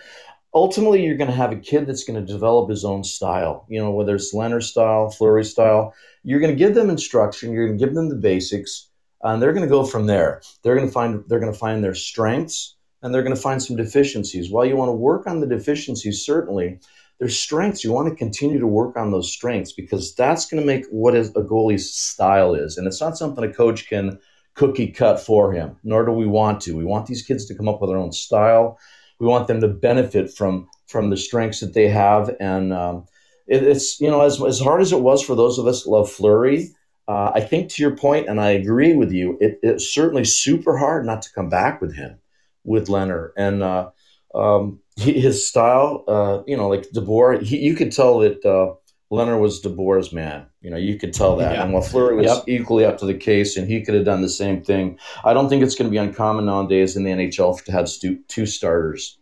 ultimately 0.54 1.02
you're 1.02 1.16
going 1.16 1.30
to 1.30 1.36
have 1.36 1.52
a 1.52 1.56
kid 1.56 1.86
that's 1.86 2.04
going 2.04 2.24
to 2.24 2.32
develop 2.32 2.68
his 2.68 2.84
own 2.84 3.04
style. 3.04 3.66
You 3.68 3.80
know, 3.80 3.90
whether 3.90 4.14
it's 4.14 4.34
leonard 4.34 4.64
style, 4.64 5.10
Fleury 5.10 5.44
style, 5.44 5.94
you're 6.22 6.40
going 6.40 6.52
to 6.52 6.58
give 6.58 6.74
them 6.74 6.90
instruction. 6.90 7.52
You're 7.52 7.66
going 7.66 7.78
to 7.78 7.84
give 7.84 7.94
them 7.94 8.08
the 8.08 8.16
basics, 8.16 8.88
and 9.22 9.40
they're 9.40 9.52
going 9.52 9.64
to 9.64 9.68
go 9.68 9.84
from 9.84 10.06
there. 10.06 10.42
They're 10.62 10.76
going 10.76 10.86
to 10.86 10.92
find 10.92 11.24
they're 11.28 11.40
going 11.40 11.52
to 11.52 11.58
find 11.58 11.82
their 11.82 11.94
strengths, 11.94 12.76
and 13.02 13.14
they're 13.14 13.22
going 13.22 13.34
to 13.34 13.40
find 13.40 13.62
some 13.62 13.76
deficiencies. 13.76 14.50
While 14.50 14.66
you 14.66 14.76
want 14.76 14.88
to 14.88 14.92
work 14.92 15.26
on 15.26 15.40
the 15.40 15.46
deficiencies, 15.46 16.24
certainly 16.24 16.80
there's 17.18 17.38
strengths. 17.38 17.84
You 17.84 17.92
want 17.92 18.08
to 18.08 18.14
continue 18.14 18.58
to 18.58 18.66
work 18.66 18.96
on 18.96 19.10
those 19.10 19.32
strengths 19.32 19.72
because 19.72 20.14
that's 20.14 20.46
going 20.46 20.60
to 20.60 20.66
make 20.66 20.86
what 20.90 21.14
is 21.14 21.30
a 21.30 21.42
goalie's 21.42 21.92
style 21.92 22.54
is, 22.54 22.76
and 22.76 22.86
it's 22.86 23.00
not 23.00 23.16
something 23.16 23.44
a 23.44 23.52
coach 23.52 23.88
can 23.88 24.18
cookie 24.54 24.88
cut 24.88 25.18
for 25.18 25.52
him. 25.52 25.76
Nor 25.82 26.04
do 26.04 26.12
we 26.12 26.26
want 26.26 26.60
to. 26.62 26.76
We 26.76 26.84
want 26.84 27.06
these 27.06 27.22
kids 27.22 27.46
to 27.46 27.54
come 27.54 27.68
up 27.68 27.80
with 27.80 27.88
their 27.88 27.98
own 27.98 28.12
style 28.12 28.78
we 29.22 29.28
want 29.28 29.46
them 29.46 29.60
to 29.60 29.68
benefit 29.68 30.34
from 30.34 30.68
from 30.88 31.10
the 31.10 31.16
strengths 31.16 31.60
that 31.60 31.74
they 31.74 31.88
have. 31.88 32.34
And 32.40 32.72
um, 32.72 33.06
it, 33.46 33.62
it's 33.62 34.00
you 34.00 34.10
know 34.10 34.22
as 34.22 34.42
as 34.42 34.58
hard 34.58 34.82
as 34.82 34.92
it 34.92 35.00
was 35.00 35.22
for 35.22 35.36
those 35.36 35.60
of 35.60 35.66
us 35.68 35.84
that 35.84 35.90
love 35.90 36.10
Fleury, 36.10 36.70
Uh, 37.08 37.30
I 37.34 37.40
think 37.40 37.70
to 37.70 37.82
your 37.82 37.96
point, 37.96 38.28
and 38.28 38.40
I 38.40 38.50
agree 38.50 38.94
with 38.94 39.12
you. 39.12 39.36
It, 39.40 39.58
it's 39.62 39.92
certainly 39.92 40.24
super 40.24 40.76
hard 40.76 41.04
not 41.06 41.22
to 41.22 41.32
come 41.32 41.48
back 41.48 41.80
with 41.80 41.94
him, 41.94 42.18
with 42.64 42.88
Lehner, 42.88 43.30
and 43.36 43.62
uh, 43.62 43.90
um, 44.34 44.80
his 44.96 45.48
style. 45.48 46.04
Uh, 46.08 46.42
you 46.46 46.56
know, 46.56 46.68
like 46.68 46.90
DeBoer, 46.94 47.42
he, 47.42 47.58
you 47.58 47.74
could 47.74 47.92
tell 47.92 48.18
that 48.20 48.44
Lehner 49.12 49.38
was 49.38 49.60
DeBoer's 49.60 50.10
man. 50.10 50.46
You 50.62 50.70
know, 50.70 50.78
you 50.78 50.98
could 50.98 51.12
tell 51.12 51.36
that. 51.36 51.54
Yeah. 51.54 51.62
And 51.64 51.72
while 51.74 51.82
Fleury 51.82 52.16
was 52.16 52.26
yep. 52.26 52.44
equally 52.48 52.86
up 52.86 52.96
to 52.98 53.06
the 53.06 53.14
case, 53.14 53.58
and 53.58 53.68
he 53.68 53.84
could 53.84 53.94
have 53.94 54.06
done 54.06 54.22
the 54.22 54.28
same 54.28 54.62
thing, 54.62 54.98
I 55.22 55.34
don't 55.34 55.50
think 55.50 55.62
it's 55.62 55.74
going 55.74 55.88
to 55.88 55.90
be 55.90 55.98
uncommon 55.98 56.46
nowadays 56.46 56.96
in 56.96 57.04
the 57.04 57.10
NHL 57.10 57.62
to 57.64 57.72
have 57.72 57.90
stu- 57.90 58.20
two 58.28 58.46
starters. 58.46 59.18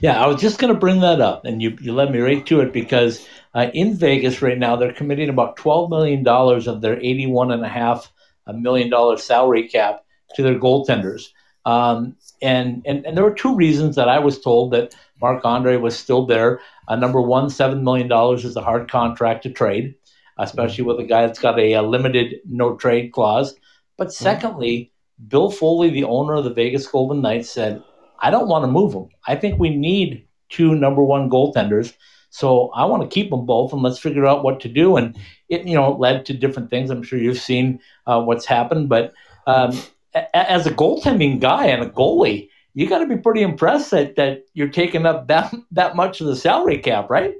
Yeah, 0.00 0.22
I 0.22 0.28
was 0.28 0.40
just 0.40 0.60
going 0.60 0.72
to 0.72 0.78
bring 0.78 1.00
that 1.00 1.20
up, 1.20 1.44
and 1.44 1.60
you, 1.60 1.76
you 1.80 1.92
led 1.92 2.12
me 2.12 2.20
right 2.20 2.46
to 2.46 2.60
it 2.60 2.72
because 2.72 3.26
uh, 3.54 3.70
in 3.74 3.96
Vegas 3.96 4.40
right 4.40 4.58
now, 4.58 4.76
they're 4.76 4.92
committing 4.92 5.28
about 5.28 5.56
$12 5.56 5.90
million 5.90 6.26
of 6.26 6.80
their 6.80 6.96
$81.5 6.96 8.08
million 8.54 9.18
salary 9.18 9.68
cap 9.68 10.04
to 10.36 10.42
their 10.42 10.58
goaltenders. 10.58 11.28
Um, 11.64 12.16
and, 12.40 12.82
and, 12.86 13.04
and 13.04 13.16
there 13.16 13.24
were 13.24 13.34
two 13.34 13.54
reasons 13.54 13.96
that 13.96 14.08
I 14.08 14.18
was 14.18 14.40
told 14.40 14.72
that 14.72 14.94
Marc 15.20 15.44
Andre 15.44 15.76
was 15.76 15.98
still 15.98 16.26
there. 16.26 16.60
Uh, 16.90 16.96
number 16.96 17.20
one, 17.20 17.46
$7 17.46 17.82
million 17.82 18.10
is 18.36 18.56
a 18.56 18.60
hard 18.60 18.90
contract 18.90 19.44
to 19.44 19.50
trade, 19.50 19.94
especially 20.38 20.82
with 20.82 20.98
a 20.98 21.04
guy 21.04 21.24
that's 21.24 21.38
got 21.38 21.56
a, 21.56 21.74
a 21.74 21.82
limited 21.82 22.40
no 22.44 22.74
trade 22.74 23.12
clause. 23.12 23.54
But 23.96 24.08
mm-hmm. 24.08 24.24
secondly, 24.24 24.92
Bill 25.28 25.52
Foley, 25.52 25.90
the 25.90 26.02
owner 26.02 26.34
of 26.34 26.42
the 26.42 26.52
Vegas 26.52 26.88
Golden 26.88 27.22
Knights, 27.22 27.48
said, 27.48 27.80
I 28.18 28.32
don't 28.32 28.48
want 28.48 28.64
to 28.64 28.66
move 28.66 28.92
him. 28.92 29.08
I 29.28 29.36
think 29.36 29.60
we 29.60 29.70
need 29.70 30.26
two 30.48 30.74
number 30.74 31.00
one 31.00 31.30
goaltenders. 31.30 31.94
So 32.30 32.70
I 32.70 32.84
want 32.86 33.04
to 33.04 33.08
keep 33.08 33.30
them 33.30 33.46
both, 33.46 33.72
and 33.72 33.82
let's 33.82 34.00
figure 34.00 34.26
out 34.26 34.42
what 34.42 34.58
to 34.60 34.68
do. 34.68 34.96
And 34.96 35.16
it, 35.48 35.66
you 35.66 35.76
know, 35.76 35.92
led 35.92 36.26
to 36.26 36.34
different 36.34 36.70
things. 36.70 36.90
I'm 36.90 37.04
sure 37.04 37.20
you've 37.20 37.38
seen 37.38 37.78
uh, 38.08 38.20
what's 38.20 38.46
happened. 38.46 38.88
But 38.88 39.12
um, 39.46 39.80
a- 40.14 40.36
as 40.50 40.66
a 40.66 40.72
goaltending 40.72 41.38
guy 41.38 41.66
and 41.66 41.84
a 41.84 41.88
goalie, 41.88 42.48
you 42.74 42.88
got 42.88 42.98
to 42.98 43.06
be 43.06 43.16
pretty 43.16 43.42
impressed 43.42 43.90
that 43.90 44.16
that 44.16 44.44
you're 44.54 44.68
taking 44.68 45.06
up 45.06 45.28
that 45.28 45.52
that 45.72 45.96
much 45.96 46.20
of 46.20 46.26
the 46.26 46.36
salary 46.36 46.78
cap, 46.78 47.10
right? 47.10 47.34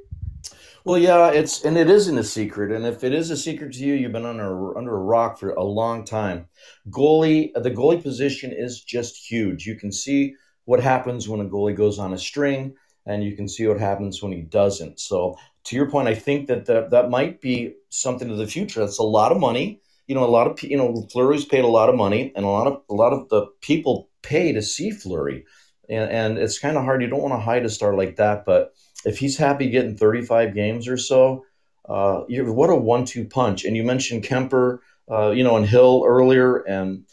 Well, 0.84 0.98
yeah, 0.98 1.28
it's 1.30 1.64
and 1.64 1.76
it 1.76 1.90
isn't 1.90 2.16
a 2.16 2.24
secret. 2.24 2.72
And 2.72 2.86
if 2.86 3.04
it 3.04 3.12
is 3.12 3.30
a 3.30 3.36
secret 3.36 3.74
to 3.74 3.78
you, 3.80 3.94
you've 3.94 4.12
been 4.12 4.24
under 4.24 4.76
under 4.76 4.94
a 4.94 5.00
rock 5.00 5.38
for 5.38 5.50
a 5.50 5.64
long 5.64 6.04
time. 6.04 6.46
Goalie, 6.88 7.52
the 7.54 7.70
goalie 7.70 8.02
position 8.02 8.52
is 8.52 8.82
just 8.82 9.30
huge. 9.30 9.66
You 9.66 9.76
can 9.76 9.92
see 9.92 10.34
what 10.64 10.80
happens 10.80 11.28
when 11.28 11.40
a 11.40 11.44
goalie 11.44 11.76
goes 11.76 11.98
on 11.98 12.14
a 12.14 12.18
string, 12.18 12.74
and 13.06 13.22
you 13.22 13.36
can 13.36 13.48
see 13.48 13.66
what 13.66 13.78
happens 13.78 14.22
when 14.22 14.32
he 14.32 14.40
doesn't. 14.40 15.00
So, 15.00 15.36
to 15.64 15.76
your 15.76 15.90
point, 15.90 16.08
I 16.08 16.14
think 16.14 16.48
that 16.48 16.64
that, 16.66 16.90
that 16.90 17.10
might 17.10 17.40
be 17.40 17.74
something 17.90 18.30
of 18.30 18.38
the 18.38 18.46
future. 18.46 18.80
That's 18.80 18.98
a 18.98 19.02
lot 19.02 19.32
of 19.32 19.38
money. 19.38 19.82
You 20.06 20.14
know, 20.14 20.24
a 20.24 20.30
lot 20.30 20.46
of 20.46 20.62
you 20.62 20.76
know, 20.76 21.06
Fleury's 21.12 21.44
paid 21.44 21.64
a 21.64 21.68
lot 21.68 21.90
of 21.90 21.94
money, 21.94 22.32
and 22.34 22.44
a 22.44 22.48
lot 22.48 22.66
of 22.66 22.82
a 22.88 22.94
lot 22.94 23.12
of 23.12 23.28
the 23.28 23.46
people 23.60 24.09
pay 24.22 24.52
to 24.52 24.62
see 24.62 24.90
Fleury, 24.90 25.44
and, 25.88 26.10
and 26.10 26.38
it's 26.38 26.58
kind 26.58 26.76
of 26.76 26.84
hard. 26.84 27.02
You 27.02 27.08
don't 27.08 27.22
want 27.22 27.34
to 27.34 27.40
hide 27.40 27.64
a 27.64 27.70
star 27.70 27.94
like 27.94 28.16
that, 28.16 28.44
but 28.44 28.74
if 29.04 29.18
he's 29.18 29.36
happy 29.36 29.70
getting 29.70 29.96
35 29.96 30.54
games 30.54 30.88
or 30.88 30.96
so, 30.96 31.44
uh, 31.88 32.22
what 32.28 32.70
a 32.70 32.74
one-two 32.74 33.24
punch. 33.24 33.64
And 33.64 33.76
you 33.76 33.82
mentioned 33.82 34.22
Kuemper, 34.24 34.78
uh, 35.10 35.30
you 35.30 35.42
know, 35.42 35.56
and 35.56 35.66
Hill 35.66 36.04
earlier, 36.06 36.58
and 36.58 37.04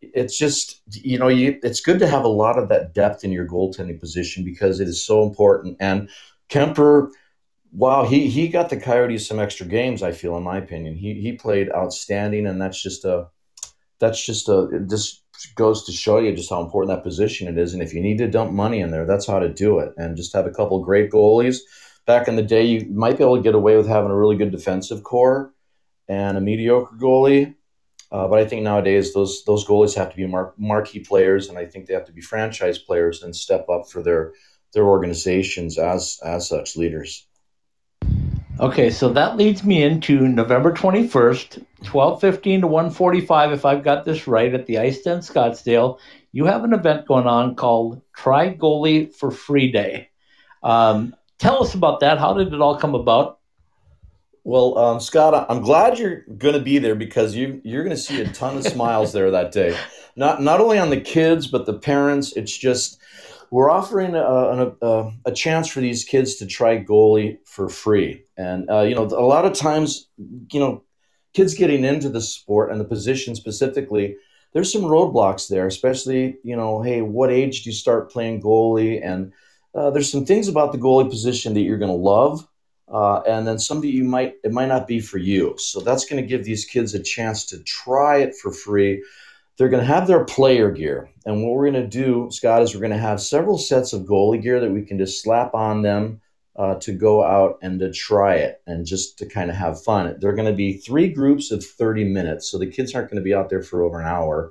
it's 0.00 0.38
just 0.38 0.80
you 0.90 1.18
know 1.18 1.28
you 1.28 1.58
it's 1.62 1.80
good 1.80 1.98
to 1.98 2.06
have 2.06 2.24
a 2.24 2.28
lot 2.28 2.58
of 2.58 2.68
that 2.68 2.94
depth 2.94 3.24
in 3.24 3.32
your 3.32 3.46
goaltending 3.46 3.98
position 3.98 4.44
because 4.44 4.80
it 4.80 4.88
is 4.88 5.04
so 5.04 5.22
important. 5.22 5.76
And 5.80 6.08
Kuemper, 6.48 7.10
wow, 7.72 8.04
he 8.04 8.28
he 8.28 8.48
got 8.48 8.70
the 8.70 8.80
Coyotes 8.80 9.26
some 9.26 9.38
extra 9.38 9.66
games. 9.66 10.02
I 10.02 10.12
feel, 10.12 10.36
in 10.36 10.42
my 10.42 10.58
opinion, 10.58 10.96
he 10.96 11.14
he 11.14 11.32
played 11.32 11.70
outstanding, 11.72 12.46
and 12.46 12.60
that's 12.60 12.82
just 12.82 13.04
a 13.04 13.28
that's 13.98 14.24
just 14.24 14.48
a 14.48 14.84
just 14.88 15.22
goes 15.54 15.84
to 15.86 15.92
show 15.92 16.18
you 16.18 16.34
just 16.34 16.50
how 16.50 16.62
important 16.62 16.96
that 16.96 17.02
position 17.02 17.48
it 17.48 17.58
is. 17.58 17.74
And 17.74 17.82
if 17.82 17.94
you 17.94 18.00
need 18.00 18.18
to 18.18 18.28
dump 18.28 18.52
money 18.52 18.80
in 18.80 18.90
there, 18.90 19.06
that's 19.06 19.26
how 19.26 19.38
to 19.38 19.48
do 19.48 19.78
it. 19.78 19.92
And 19.96 20.16
just 20.16 20.34
have 20.34 20.46
a 20.46 20.50
couple 20.50 20.82
great 20.82 21.10
goalies. 21.10 21.58
Back 22.06 22.28
in 22.28 22.36
the 22.36 22.42
day, 22.42 22.64
you 22.64 22.86
might 22.90 23.18
be 23.18 23.24
able 23.24 23.36
to 23.36 23.42
get 23.42 23.54
away 23.54 23.76
with 23.76 23.86
having 23.86 24.10
a 24.10 24.16
really 24.16 24.36
good 24.36 24.50
defensive 24.50 25.02
core 25.02 25.52
and 26.08 26.38
a 26.38 26.40
mediocre 26.40 26.96
goalie 26.96 27.54
uh, 28.10 28.26
but 28.26 28.38
I 28.38 28.46
think 28.46 28.62
nowadays 28.62 29.12
those 29.12 29.44
those 29.44 29.66
goalies 29.66 29.94
have 29.96 30.10
to 30.10 30.16
be 30.16 30.26
mar- 30.26 30.54
marquee 30.56 31.00
players, 31.00 31.48
and 31.48 31.58
I 31.58 31.66
think 31.66 31.86
they 31.86 31.94
have 31.94 32.06
to 32.06 32.12
be 32.12 32.22
franchise 32.22 32.78
players 32.78 33.22
and 33.22 33.36
step 33.36 33.68
up 33.68 33.90
for 33.90 34.02
their 34.02 34.32
their 34.72 34.84
organizations 34.84 35.78
as 35.78 36.18
as 36.24 36.48
such 36.48 36.76
leaders. 36.76 37.27
Okay, 38.60 38.90
so 38.90 39.08
that 39.10 39.36
leads 39.36 39.62
me 39.62 39.84
into 39.84 40.26
November 40.26 40.72
21st, 40.72 41.64
12:15 41.84 42.62
to 42.62 42.66
1:45 42.66 43.52
if 43.52 43.64
I've 43.64 43.84
got 43.84 44.04
this 44.04 44.26
right 44.26 44.52
at 44.52 44.66
the 44.66 44.78
Ice 44.78 45.00
Den 45.02 45.18
Scottsdale. 45.18 45.98
You 46.32 46.46
have 46.46 46.64
an 46.64 46.72
event 46.72 47.06
going 47.06 47.28
on 47.28 47.54
called 47.54 48.02
Try 48.16 48.52
Goalie 48.52 49.14
for 49.14 49.30
Free 49.30 49.70
Day. 49.70 50.08
Um, 50.64 51.14
tell 51.38 51.62
us 51.62 51.74
about 51.74 52.00
that. 52.00 52.18
How 52.18 52.34
did 52.34 52.52
it 52.52 52.60
all 52.60 52.76
come 52.76 52.96
about? 52.96 53.38
Well, 54.42 54.76
um, 54.76 54.98
Scott, 54.98 55.46
I'm 55.48 55.62
glad 55.62 56.00
you're 56.00 56.22
going 56.22 56.54
to 56.54 56.60
be 56.60 56.78
there 56.78 56.96
because 56.96 57.36
you 57.36 57.60
you're 57.62 57.84
going 57.84 57.94
to 57.94 58.02
see 58.02 58.20
a 58.20 58.26
ton 58.26 58.56
of 58.56 58.64
smiles 58.64 59.12
there 59.12 59.30
that 59.30 59.52
day. 59.52 59.78
Not 60.16 60.42
not 60.42 60.60
only 60.60 60.80
on 60.80 60.90
the 60.90 61.00
kids 61.00 61.46
but 61.46 61.64
the 61.64 61.74
parents. 61.74 62.32
It's 62.32 62.56
just 62.56 62.98
we're 63.50 63.70
offering 63.70 64.14
a, 64.14 64.74
a, 64.82 65.12
a 65.24 65.32
chance 65.32 65.68
for 65.68 65.80
these 65.80 66.04
kids 66.04 66.36
to 66.36 66.46
try 66.46 66.82
goalie 66.82 67.38
for 67.44 67.68
free, 67.68 68.24
and 68.36 68.68
uh, 68.70 68.80
you 68.80 68.94
know 68.94 69.04
a 69.04 69.26
lot 69.26 69.44
of 69.44 69.52
times, 69.54 70.08
you 70.52 70.60
know, 70.60 70.82
kids 71.34 71.54
getting 71.54 71.84
into 71.84 72.08
the 72.08 72.20
sport 72.20 72.70
and 72.70 72.80
the 72.80 72.84
position 72.84 73.34
specifically. 73.34 74.16
There's 74.54 74.72
some 74.72 74.82
roadblocks 74.82 75.48
there, 75.48 75.66
especially 75.66 76.38
you 76.42 76.56
know, 76.56 76.82
hey, 76.82 77.02
what 77.02 77.30
age 77.30 77.62
do 77.62 77.70
you 77.70 77.74
start 77.74 78.10
playing 78.10 78.42
goalie? 78.42 79.04
And 79.04 79.32
uh, 79.74 79.90
there's 79.90 80.10
some 80.10 80.24
things 80.24 80.48
about 80.48 80.72
the 80.72 80.78
goalie 80.78 81.10
position 81.10 81.54
that 81.54 81.60
you're 81.60 81.78
going 81.78 81.90
to 81.90 81.94
love 81.94 82.48
uh, 82.92 83.20
and 83.26 83.46
then 83.46 83.58
some 83.58 83.80
that 83.80 83.88
you 83.88 84.04
might 84.04 84.34
it 84.44 84.52
might 84.52 84.68
not 84.68 84.86
be 84.86 85.00
for 85.00 85.18
you 85.18 85.54
so 85.58 85.80
that's 85.80 86.04
going 86.04 86.22
to 86.22 86.26
give 86.26 86.44
these 86.44 86.64
kids 86.64 86.94
a 86.94 87.02
chance 87.02 87.44
to 87.44 87.62
try 87.64 88.18
it 88.18 88.34
for 88.34 88.52
free 88.52 89.02
they're 89.58 89.68
going 89.68 89.84
to 89.84 89.92
have 89.92 90.06
their 90.06 90.24
player 90.24 90.70
gear 90.70 91.10
and 91.26 91.42
what 91.42 91.52
we're 91.52 91.70
going 91.70 91.82
to 91.82 91.88
do 91.88 92.28
scott 92.30 92.62
is 92.62 92.74
we're 92.74 92.80
going 92.80 92.90
to 92.90 92.98
have 92.98 93.20
several 93.20 93.58
sets 93.58 93.92
of 93.92 94.02
goalie 94.02 94.42
gear 94.42 94.60
that 94.60 94.70
we 94.70 94.82
can 94.82 94.98
just 94.98 95.22
slap 95.22 95.54
on 95.54 95.82
them 95.82 96.20
uh, 96.58 96.74
to 96.80 96.92
go 96.92 97.22
out 97.22 97.58
and 97.62 97.78
to 97.78 97.92
try 97.92 98.34
it 98.34 98.60
and 98.66 98.84
just 98.84 99.16
to 99.18 99.26
kind 99.26 99.48
of 99.48 99.56
have 99.56 99.82
fun. 99.82 100.16
They're 100.18 100.34
going 100.34 100.48
to 100.48 100.56
be 100.56 100.76
three 100.76 101.08
groups 101.08 101.52
of 101.52 101.64
30 101.64 102.04
minutes 102.04 102.50
so 102.50 102.58
the 102.58 102.66
kids 102.66 102.94
aren't 102.94 103.10
going 103.10 103.20
to 103.20 103.24
be 103.24 103.32
out 103.32 103.48
there 103.48 103.62
for 103.62 103.82
over 103.82 104.00
an 104.00 104.08
hour. 104.08 104.50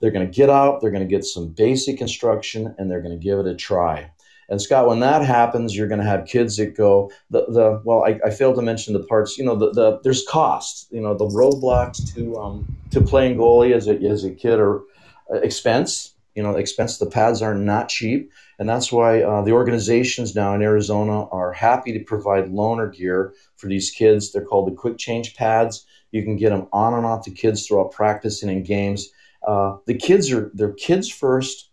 They're 0.00 0.12
going 0.12 0.26
to 0.26 0.32
get 0.32 0.48
out 0.48 0.80
they're 0.80 0.92
going 0.92 1.06
to 1.06 1.14
get 1.14 1.24
some 1.24 1.48
basic 1.48 2.00
instruction 2.00 2.74
and 2.78 2.90
they're 2.90 3.02
going 3.02 3.18
to 3.18 3.22
give 3.22 3.38
it 3.40 3.46
a 3.46 3.54
try 3.54 4.10
and 4.50 4.60
Scott, 4.60 4.88
when 4.88 4.98
that 5.00 5.22
happens, 5.24 5.76
you're 5.76 5.86
going 5.86 6.00
to 6.00 6.06
have 6.06 6.26
kids 6.26 6.56
that 6.56 6.76
go 6.76 7.10
the 7.30 7.46
the 7.46 7.80
well. 7.84 8.04
I, 8.04 8.18
I 8.26 8.30
failed 8.30 8.56
to 8.56 8.62
mention 8.62 8.94
the 8.94 9.04
parts. 9.04 9.38
You 9.38 9.44
know, 9.44 9.54
the, 9.54 9.70
the 9.70 10.00
there's 10.02 10.26
cost. 10.26 10.88
You 10.90 11.00
know, 11.00 11.14
the 11.14 11.26
roadblocks 11.26 12.12
to 12.14 12.36
um, 12.36 12.76
to 12.90 13.00
playing 13.00 13.38
goalie 13.38 13.72
as 13.72 13.86
a 13.86 13.94
as 13.94 14.24
a 14.24 14.30
kid 14.30 14.58
are 14.58 14.82
expense. 15.30 16.14
You 16.34 16.42
know, 16.42 16.56
expense. 16.56 16.98
The 16.98 17.06
pads 17.06 17.42
are 17.42 17.54
not 17.54 17.88
cheap, 17.88 18.32
and 18.58 18.68
that's 18.68 18.90
why 18.90 19.22
uh, 19.22 19.42
the 19.42 19.52
organizations 19.52 20.34
now 20.34 20.54
in 20.54 20.62
Arizona 20.62 21.26
are 21.28 21.52
happy 21.52 21.92
to 21.92 22.00
provide 22.00 22.50
loaner 22.50 22.92
gear 22.92 23.34
for 23.56 23.68
these 23.68 23.90
kids. 23.90 24.32
They're 24.32 24.44
called 24.44 24.70
the 24.70 24.74
Quick 24.74 24.98
Change 24.98 25.36
pads. 25.36 25.86
You 26.10 26.24
can 26.24 26.36
get 26.36 26.50
them 26.50 26.66
on 26.72 26.94
and 26.94 27.06
off 27.06 27.24
the 27.24 27.30
kids 27.30 27.66
throughout 27.66 27.92
practice 27.92 28.42
and 28.42 28.50
in 28.50 28.64
games. 28.64 29.10
Uh, 29.46 29.76
the 29.86 29.94
kids 29.94 30.32
are 30.32 30.50
they're 30.54 30.72
kids 30.72 31.08
first, 31.08 31.70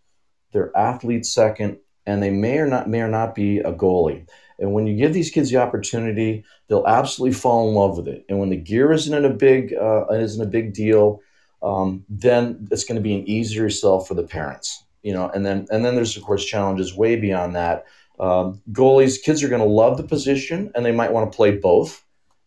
they're 0.52 0.76
athletes 0.76 1.32
second, 1.32 1.78
and 2.08 2.22
they 2.22 2.30
may 2.30 2.56
or 2.58 2.66
not 2.66 2.88
may 2.88 3.02
or 3.02 3.08
not 3.08 3.34
be 3.34 3.58
a 3.58 3.72
goalie. 3.72 4.26
And 4.58 4.72
when 4.72 4.86
you 4.86 4.96
give 4.96 5.12
these 5.12 5.30
kids 5.30 5.50
the 5.50 5.58
opportunity, 5.58 6.42
they'll 6.66 6.86
absolutely 6.86 7.38
fall 7.38 7.68
in 7.68 7.74
love 7.74 7.96
with 7.98 8.08
it. 8.08 8.24
And 8.28 8.40
when 8.40 8.48
the 8.48 8.56
gear 8.56 8.90
isn't 8.92 9.24
a 9.24 9.30
big 9.30 9.74
uh, 9.74 10.06
isn't 10.10 10.42
a 10.42 10.50
big 10.50 10.72
deal, 10.72 11.20
um, 11.62 12.04
then 12.08 12.66
it's 12.72 12.84
going 12.84 12.96
to 12.96 13.02
be 13.02 13.14
an 13.14 13.28
easier 13.28 13.68
sell 13.68 14.00
for 14.00 14.14
the 14.14 14.24
parents. 14.24 14.84
You 15.02 15.12
know, 15.12 15.28
and 15.28 15.44
then 15.44 15.66
and 15.70 15.84
then 15.84 15.94
there's 15.94 16.16
of 16.16 16.24
course 16.24 16.44
challenges 16.44 16.96
way 16.96 17.16
beyond 17.16 17.54
that. 17.56 17.84
Um, 18.18 18.60
goalies, 18.72 19.22
kids 19.22 19.44
are 19.44 19.48
going 19.48 19.62
to 19.62 19.68
love 19.68 19.96
the 19.96 20.02
position, 20.02 20.72
and 20.74 20.84
they 20.84 20.92
might 20.92 21.12
want 21.12 21.30
to 21.30 21.36
play 21.36 21.52
both 21.52 22.04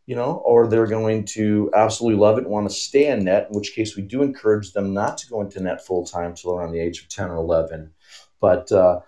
you 0.07 0.15
know, 0.15 0.41
or 0.43 0.67
they're 0.67 0.87
going 0.87 1.23
to 1.23 1.71
absolutely 1.73 2.19
love 2.19 2.37
it 2.37 2.43
and 2.43 2.51
want 2.51 2.67
to 2.67 2.75
stay 2.75 3.07
in 3.07 3.23
net, 3.23 3.47
in 3.49 3.55
which 3.55 3.73
case 3.73 3.95
we 3.95 4.01
do 4.01 4.23
encourage 4.23 4.73
them 4.73 4.93
not 4.93 5.17
to 5.17 5.27
go 5.29 5.39
into 5.39 5.61
net 5.61 5.85
full 5.85 6.05
time 6.05 6.33
till 6.33 6.51
around 6.51 6.71
the 6.71 6.79
age 6.81 7.01
of 7.01 7.07
10 7.07 7.29
or 7.29 7.35
11. 7.35 7.91
But 8.41 8.69
uh, 8.71 8.99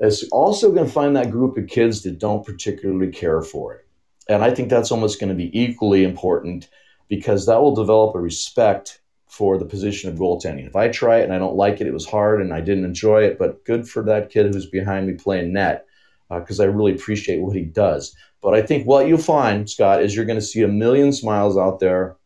it's 0.00 0.24
also 0.30 0.72
going 0.72 0.86
to 0.86 0.92
find 0.92 1.14
that 1.14 1.30
group 1.30 1.56
of 1.58 1.68
kids 1.68 2.02
that 2.02 2.18
don't 2.18 2.44
particularly 2.44 3.12
care 3.12 3.42
for 3.42 3.74
it. 3.74 3.86
And 4.28 4.42
I 4.42 4.52
think 4.52 4.70
that's 4.70 4.90
almost 4.90 5.20
going 5.20 5.28
to 5.28 5.34
be 5.34 5.58
equally 5.58 6.04
important 6.04 6.68
because 7.08 7.46
that 7.46 7.60
will 7.60 7.74
develop 7.74 8.14
a 8.14 8.20
respect 8.20 9.00
for 9.28 9.58
the 9.58 9.64
position 9.64 10.10
of 10.10 10.18
goaltending. 10.18 10.66
If 10.66 10.74
I 10.74 10.88
try 10.88 11.18
it 11.18 11.24
and 11.24 11.32
I 11.32 11.38
don't 11.38 11.56
like 11.56 11.80
it, 11.80 11.86
it 11.86 11.92
was 11.92 12.06
hard 12.06 12.40
and 12.40 12.52
I 12.52 12.60
didn't 12.60 12.84
enjoy 12.84 13.24
it, 13.24 13.38
but 13.38 13.64
good 13.64 13.88
for 13.88 14.02
that 14.04 14.30
kid 14.30 14.52
who's 14.52 14.66
behind 14.66 15.06
me 15.06 15.14
playing 15.14 15.52
net 15.52 15.86
because 16.30 16.60
uh, 16.60 16.64
I 16.64 16.66
really 16.66 16.92
appreciate 16.92 17.40
what 17.40 17.56
he 17.56 17.62
does. 17.62 18.14
But 18.40 18.54
I 18.54 18.62
think 18.62 18.86
what 18.86 19.06
you'll 19.06 19.18
find, 19.18 19.68
Scott, 19.68 20.02
is 20.02 20.16
you're 20.16 20.24
going 20.24 20.38
to 20.38 20.44
see 20.44 20.62
a 20.62 20.68
million 20.68 21.12
smiles 21.12 21.58
out 21.58 21.80
there. 21.80 22.16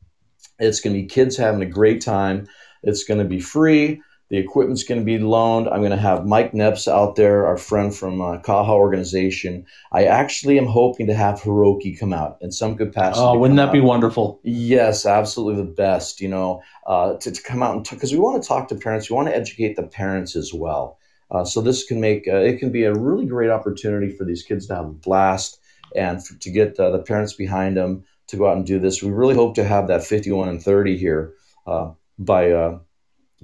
It's 0.58 0.80
going 0.80 0.94
to 0.94 1.02
be 1.02 1.08
kids 1.08 1.36
having 1.36 1.62
a 1.62 1.66
great 1.66 2.00
time. 2.00 2.46
It's 2.82 3.04
going 3.04 3.18
to 3.18 3.24
be 3.24 3.40
free. 3.40 4.00
The 4.34 4.40
equipment's 4.40 4.82
going 4.82 5.00
to 5.00 5.04
be 5.04 5.18
loaned. 5.18 5.68
I'm 5.68 5.78
going 5.78 5.92
to 5.92 5.96
have 5.96 6.26
Mike 6.26 6.50
Neps 6.50 6.88
out 6.88 7.14
there, 7.14 7.46
our 7.46 7.56
friend 7.56 7.94
from 7.94 8.20
uh, 8.20 8.38
Kaha 8.38 8.70
organization. 8.70 9.64
I 9.92 10.06
actually 10.06 10.58
am 10.58 10.66
hoping 10.66 11.06
to 11.06 11.14
have 11.14 11.40
Hiroki 11.40 11.96
come 11.96 12.12
out 12.12 12.38
in 12.40 12.50
some 12.50 12.76
capacity. 12.76 13.24
Oh, 13.24 13.38
wouldn't 13.38 13.58
that 13.58 13.68
out. 13.68 13.72
be 13.72 13.78
wonderful? 13.78 14.40
Yes, 14.42 15.06
absolutely 15.06 15.62
the 15.62 15.70
best. 15.70 16.20
You 16.20 16.30
know, 16.30 16.64
uh, 16.84 17.14
to, 17.18 17.30
to 17.30 17.42
come 17.44 17.62
out 17.62 17.76
and 17.76 17.88
because 17.88 18.10
we 18.10 18.18
want 18.18 18.42
to 18.42 18.48
talk 18.48 18.66
to 18.70 18.74
parents, 18.74 19.08
we 19.08 19.14
want 19.14 19.28
to 19.28 19.36
educate 19.36 19.76
the 19.76 19.84
parents 19.84 20.34
as 20.34 20.52
well. 20.52 20.98
Uh, 21.30 21.44
so 21.44 21.60
this 21.60 21.84
can 21.84 22.00
make 22.00 22.26
uh, 22.26 22.38
it 22.38 22.58
can 22.58 22.72
be 22.72 22.82
a 22.82 22.92
really 22.92 23.26
great 23.26 23.50
opportunity 23.50 24.10
for 24.10 24.24
these 24.24 24.42
kids 24.42 24.66
to 24.66 24.74
have 24.74 24.86
a 24.86 24.88
blast 24.88 25.60
and 25.94 26.26
for, 26.26 26.34
to 26.40 26.50
get 26.50 26.76
uh, 26.80 26.90
the 26.90 26.98
parents 26.98 27.34
behind 27.34 27.76
them 27.76 28.02
to 28.26 28.36
go 28.36 28.48
out 28.48 28.56
and 28.56 28.66
do 28.66 28.80
this. 28.80 29.00
We 29.00 29.12
really 29.12 29.36
hope 29.36 29.54
to 29.54 29.64
have 29.64 29.86
that 29.86 30.02
51 30.02 30.48
and 30.48 30.60
30 30.60 30.96
here 30.96 31.34
uh, 31.68 31.92
by 32.18 32.50
uh, 32.50 32.78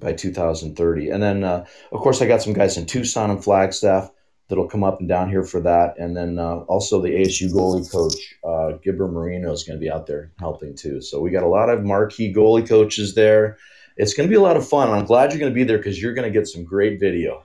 by 0.00 0.12
2030. 0.12 1.10
And 1.10 1.22
then, 1.22 1.44
uh, 1.44 1.64
of 1.92 2.00
course, 2.00 2.20
I 2.20 2.26
got 2.26 2.42
some 2.42 2.52
guys 2.52 2.76
in 2.76 2.86
Tucson 2.86 3.30
and 3.30 3.42
Flagstaff 3.42 4.10
that'll 4.48 4.68
come 4.68 4.82
up 4.82 4.98
and 4.98 5.08
down 5.08 5.30
here 5.30 5.44
for 5.44 5.60
that. 5.60 5.94
And 5.98 6.16
then 6.16 6.38
uh, 6.38 6.56
also 6.68 7.00
the 7.00 7.10
ASU 7.10 7.52
goalie 7.52 7.90
coach, 7.90 8.34
uh, 8.44 8.78
Gibber 8.82 9.08
Marino, 9.08 9.52
is 9.52 9.62
going 9.62 9.78
to 9.78 9.80
be 9.80 9.90
out 9.90 10.06
there 10.06 10.32
helping 10.38 10.74
too. 10.74 11.00
So 11.00 11.20
we 11.20 11.30
got 11.30 11.44
a 11.44 11.48
lot 11.48 11.70
of 11.70 11.84
marquee 11.84 12.34
goalie 12.34 12.68
coaches 12.68 13.14
there. 13.14 13.58
It's 13.96 14.14
going 14.14 14.28
to 14.28 14.30
be 14.30 14.36
a 14.36 14.42
lot 14.42 14.56
of 14.56 14.68
fun. 14.68 14.90
I'm 14.90 15.04
glad 15.04 15.30
you're 15.30 15.40
going 15.40 15.52
to 15.52 15.54
be 15.54 15.64
there 15.64 15.78
because 15.78 16.00
you're 16.02 16.14
going 16.14 16.30
to 16.30 16.36
get 16.36 16.48
some 16.48 16.64
great 16.64 16.98
video. 16.98 17.44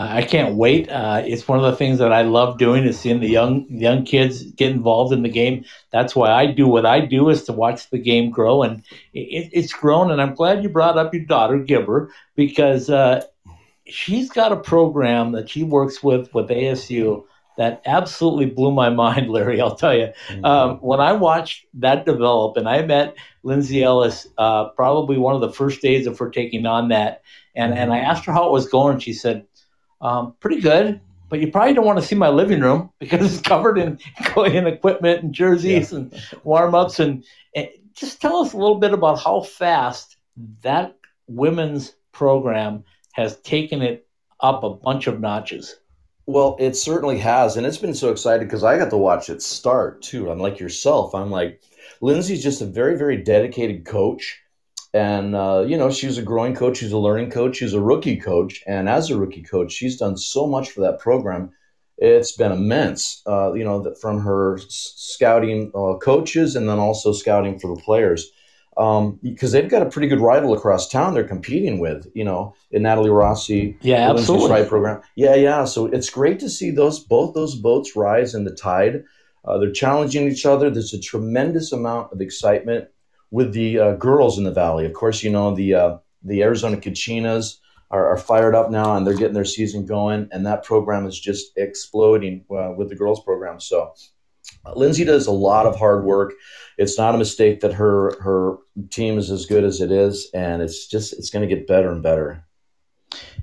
I 0.00 0.22
can't 0.22 0.54
wait. 0.54 0.88
Uh, 0.88 1.22
it's 1.26 1.48
one 1.48 1.58
of 1.58 1.64
the 1.64 1.76
things 1.76 1.98
that 1.98 2.12
I 2.12 2.22
love 2.22 2.56
doing 2.56 2.84
is 2.84 3.00
seeing 3.00 3.18
the 3.18 3.28
young 3.28 3.66
young 3.68 4.04
kids 4.04 4.44
get 4.52 4.70
involved 4.70 5.12
in 5.12 5.24
the 5.24 5.28
game. 5.28 5.64
That's 5.90 6.14
why 6.14 6.30
I 6.30 6.46
do 6.46 6.68
what 6.68 6.86
I 6.86 7.00
do 7.00 7.28
is 7.30 7.42
to 7.44 7.52
watch 7.52 7.90
the 7.90 7.98
game 7.98 8.30
grow, 8.30 8.62
and 8.62 8.84
it, 9.12 9.50
it's 9.52 9.72
grown. 9.72 10.12
And 10.12 10.22
I'm 10.22 10.34
glad 10.34 10.62
you 10.62 10.68
brought 10.68 10.96
up 10.96 11.12
your 11.12 11.24
daughter 11.24 11.58
Gibber 11.58 12.12
because 12.36 12.88
uh, 12.88 13.24
she's 13.86 14.30
got 14.30 14.52
a 14.52 14.56
program 14.56 15.32
that 15.32 15.50
she 15.50 15.64
works 15.64 16.00
with 16.00 16.32
with 16.32 16.48
ASU 16.48 17.24
that 17.56 17.82
absolutely 17.84 18.46
blew 18.46 18.70
my 18.70 18.90
mind, 19.04 19.30
Larry. 19.30 19.60
I'll 19.60 19.74
tell 19.74 19.96
you. 19.96 20.12
Mm-hmm. 20.28 20.44
Um, 20.44 20.76
when 20.76 21.00
I 21.00 21.12
watched 21.12 21.66
that 21.74 22.06
develop, 22.06 22.56
and 22.56 22.68
I 22.68 22.82
met 22.82 23.16
Lindsay 23.42 23.82
Ellis 23.82 24.28
uh, 24.38 24.68
probably 24.68 25.18
one 25.18 25.34
of 25.34 25.40
the 25.40 25.52
first 25.52 25.82
days 25.82 26.06
of 26.06 26.16
her 26.20 26.30
taking 26.30 26.66
on 26.66 26.86
that, 26.90 27.22
and 27.56 27.74
and 27.74 27.92
I 27.92 27.98
asked 27.98 28.26
her 28.26 28.32
how 28.32 28.46
it 28.46 28.52
was 28.52 28.68
going. 28.68 29.00
She 29.00 29.12
said 29.12 29.44
um, 30.00 30.34
pretty 30.40 30.60
good, 30.60 31.00
but 31.28 31.40
you 31.40 31.50
probably 31.50 31.74
don't 31.74 31.84
want 31.84 31.98
to 31.98 32.04
see 32.04 32.14
my 32.14 32.28
living 32.28 32.60
room 32.60 32.90
because 32.98 33.32
it's 33.32 33.42
covered 33.42 33.78
in 33.78 33.98
in 34.36 34.66
equipment 34.66 35.22
and 35.22 35.32
jerseys 35.32 35.92
yeah. 35.92 35.98
and 35.98 36.22
warm 36.44 36.74
ups. 36.74 37.00
And, 37.00 37.24
and 37.54 37.68
just 37.94 38.20
tell 38.20 38.38
us 38.38 38.52
a 38.52 38.56
little 38.56 38.78
bit 38.78 38.92
about 38.92 39.20
how 39.20 39.40
fast 39.40 40.16
that 40.62 40.96
women's 41.26 41.94
program 42.12 42.84
has 43.12 43.36
taken 43.40 43.82
it 43.82 44.06
up 44.40 44.62
a 44.62 44.70
bunch 44.70 45.06
of 45.06 45.20
notches. 45.20 45.76
Well, 46.26 46.56
it 46.60 46.76
certainly 46.76 47.18
has, 47.18 47.56
and 47.56 47.66
it's 47.66 47.78
been 47.78 47.94
so 47.94 48.10
exciting 48.10 48.46
because 48.46 48.62
I 48.62 48.76
got 48.76 48.90
to 48.90 48.98
watch 48.98 49.30
it 49.30 49.42
start 49.42 50.02
too. 50.02 50.30
I'm 50.30 50.38
like 50.38 50.60
yourself. 50.60 51.14
I'm 51.14 51.30
like, 51.30 51.62
Lindsay's 52.00 52.42
just 52.42 52.60
a 52.60 52.66
very, 52.66 52.98
very 52.98 53.16
dedicated 53.16 53.86
coach 53.86 54.38
and, 54.94 55.34
uh, 55.34 55.64
you 55.66 55.76
know, 55.76 55.90
she's 55.90 56.18
a 56.18 56.22
growing 56.22 56.54
coach, 56.54 56.78
she's 56.78 56.92
a 56.92 56.98
learning 56.98 57.30
coach, 57.30 57.56
she's 57.56 57.74
a 57.74 57.80
rookie 57.80 58.16
coach. 58.16 58.62
And 58.66 58.88
as 58.88 59.10
a 59.10 59.18
rookie 59.18 59.42
coach, 59.42 59.72
she's 59.72 59.98
done 59.98 60.16
so 60.16 60.46
much 60.46 60.70
for 60.70 60.80
that 60.80 60.98
program. 60.98 61.50
It's 61.98 62.32
been 62.32 62.52
immense, 62.52 63.22
uh, 63.26 63.52
you 63.52 63.64
know, 63.64 63.94
from 64.00 64.20
her 64.20 64.58
scouting 64.68 65.72
uh, 65.74 65.94
coaches 65.98 66.56
and 66.56 66.68
then 66.68 66.78
also 66.78 67.12
scouting 67.12 67.58
for 67.58 67.74
the 67.74 67.82
players. 67.82 68.30
Um, 68.76 69.18
because 69.20 69.50
they've 69.50 69.68
got 69.68 69.82
a 69.82 69.90
pretty 69.90 70.06
good 70.06 70.20
rival 70.20 70.54
across 70.54 70.88
town 70.88 71.12
they're 71.12 71.26
competing 71.26 71.80
with, 71.80 72.06
you 72.14 72.22
know, 72.22 72.54
in 72.70 72.82
Natalie 72.82 73.10
Rossi, 73.10 73.76
yeah, 73.80 74.08
absolutely, 74.08 74.52
right 74.52 74.68
program, 74.68 75.02
yeah, 75.16 75.34
yeah. 75.34 75.64
So 75.64 75.86
it's 75.86 76.08
great 76.08 76.38
to 76.38 76.48
see 76.48 76.70
those 76.70 77.00
both 77.00 77.34
those 77.34 77.56
boats 77.56 77.96
rise 77.96 78.36
in 78.36 78.44
the 78.44 78.54
tide. 78.54 79.02
Uh, 79.44 79.58
they're 79.58 79.72
challenging 79.72 80.28
each 80.28 80.46
other. 80.46 80.70
There's 80.70 80.94
a 80.94 81.00
tremendous 81.00 81.72
amount 81.72 82.12
of 82.12 82.20
excitement 82.20 82.88
with 83.30 83.52
the 83.52 83.78
uh, 83.78 83.92
girls 83.94 84.38
in 84.38 84.44
the 84.44 84.52
valley. 84.52 84.86
Of 84.86 84.92
course, 84.92 85.22
you 85.22 85.30
know 85.30 85.54
the 85.54 85.74
uh, 85.74 85.96
the 86.22 86.42
Arizona 86.42 86.76
Kachinas 86.76 87.56
are, 87.90 88.08
are, 88.08 88.18
fired 88.18 88.54
up 88.54 88.70
now, 88.70 88.96
and 88.96 89.06
they're 89.06 89.14
getting 89.14 89.34
their 89.34 89.44
season 89.44 89.86
going, 89.86 90.28
and 90.32 90.44
that 90.46 90.64
program 90.64 91.06
is 91.06 91.18
just 91.18 91.52
exploding 91.56 92.44
uh, 92.50 92.72
with 92.76 92.88
the 92.88 92.96
girls 92.96 93.22
program. 93.22 93.60
So. 93.60 93.94
Uh, 94.64 94.72
Lindsay 94.74 95.04
does 95.04 95.26
a 95.26 95.32
lot 95.32 95.66
of 95.66 95.76
hard 95.76 96.04
work. 96.04 96.32
It's 96.78 96.96
not 96.96 97.14
a 97.14 97.18
mistake 97.18 97.60
that 97.60 97.74
her 97.74 98.18
her 98.22 98.56
team 98.88 99.18
is 99.18 99.30
as 99.30 99.44
good 99.44 99.62
as 99.62 99.82
it 99.82 99.92
is, 99.92 100.30
and 100.32 100.62
it's 100.62 100.86
just 100.86 101.12
it's 101.12 101.28
going 101.28 101.46
to 101.46 101.54
get 101.54 101.66
better 101.66 101.90
and 101.90 102.02
better. 102.02 102.44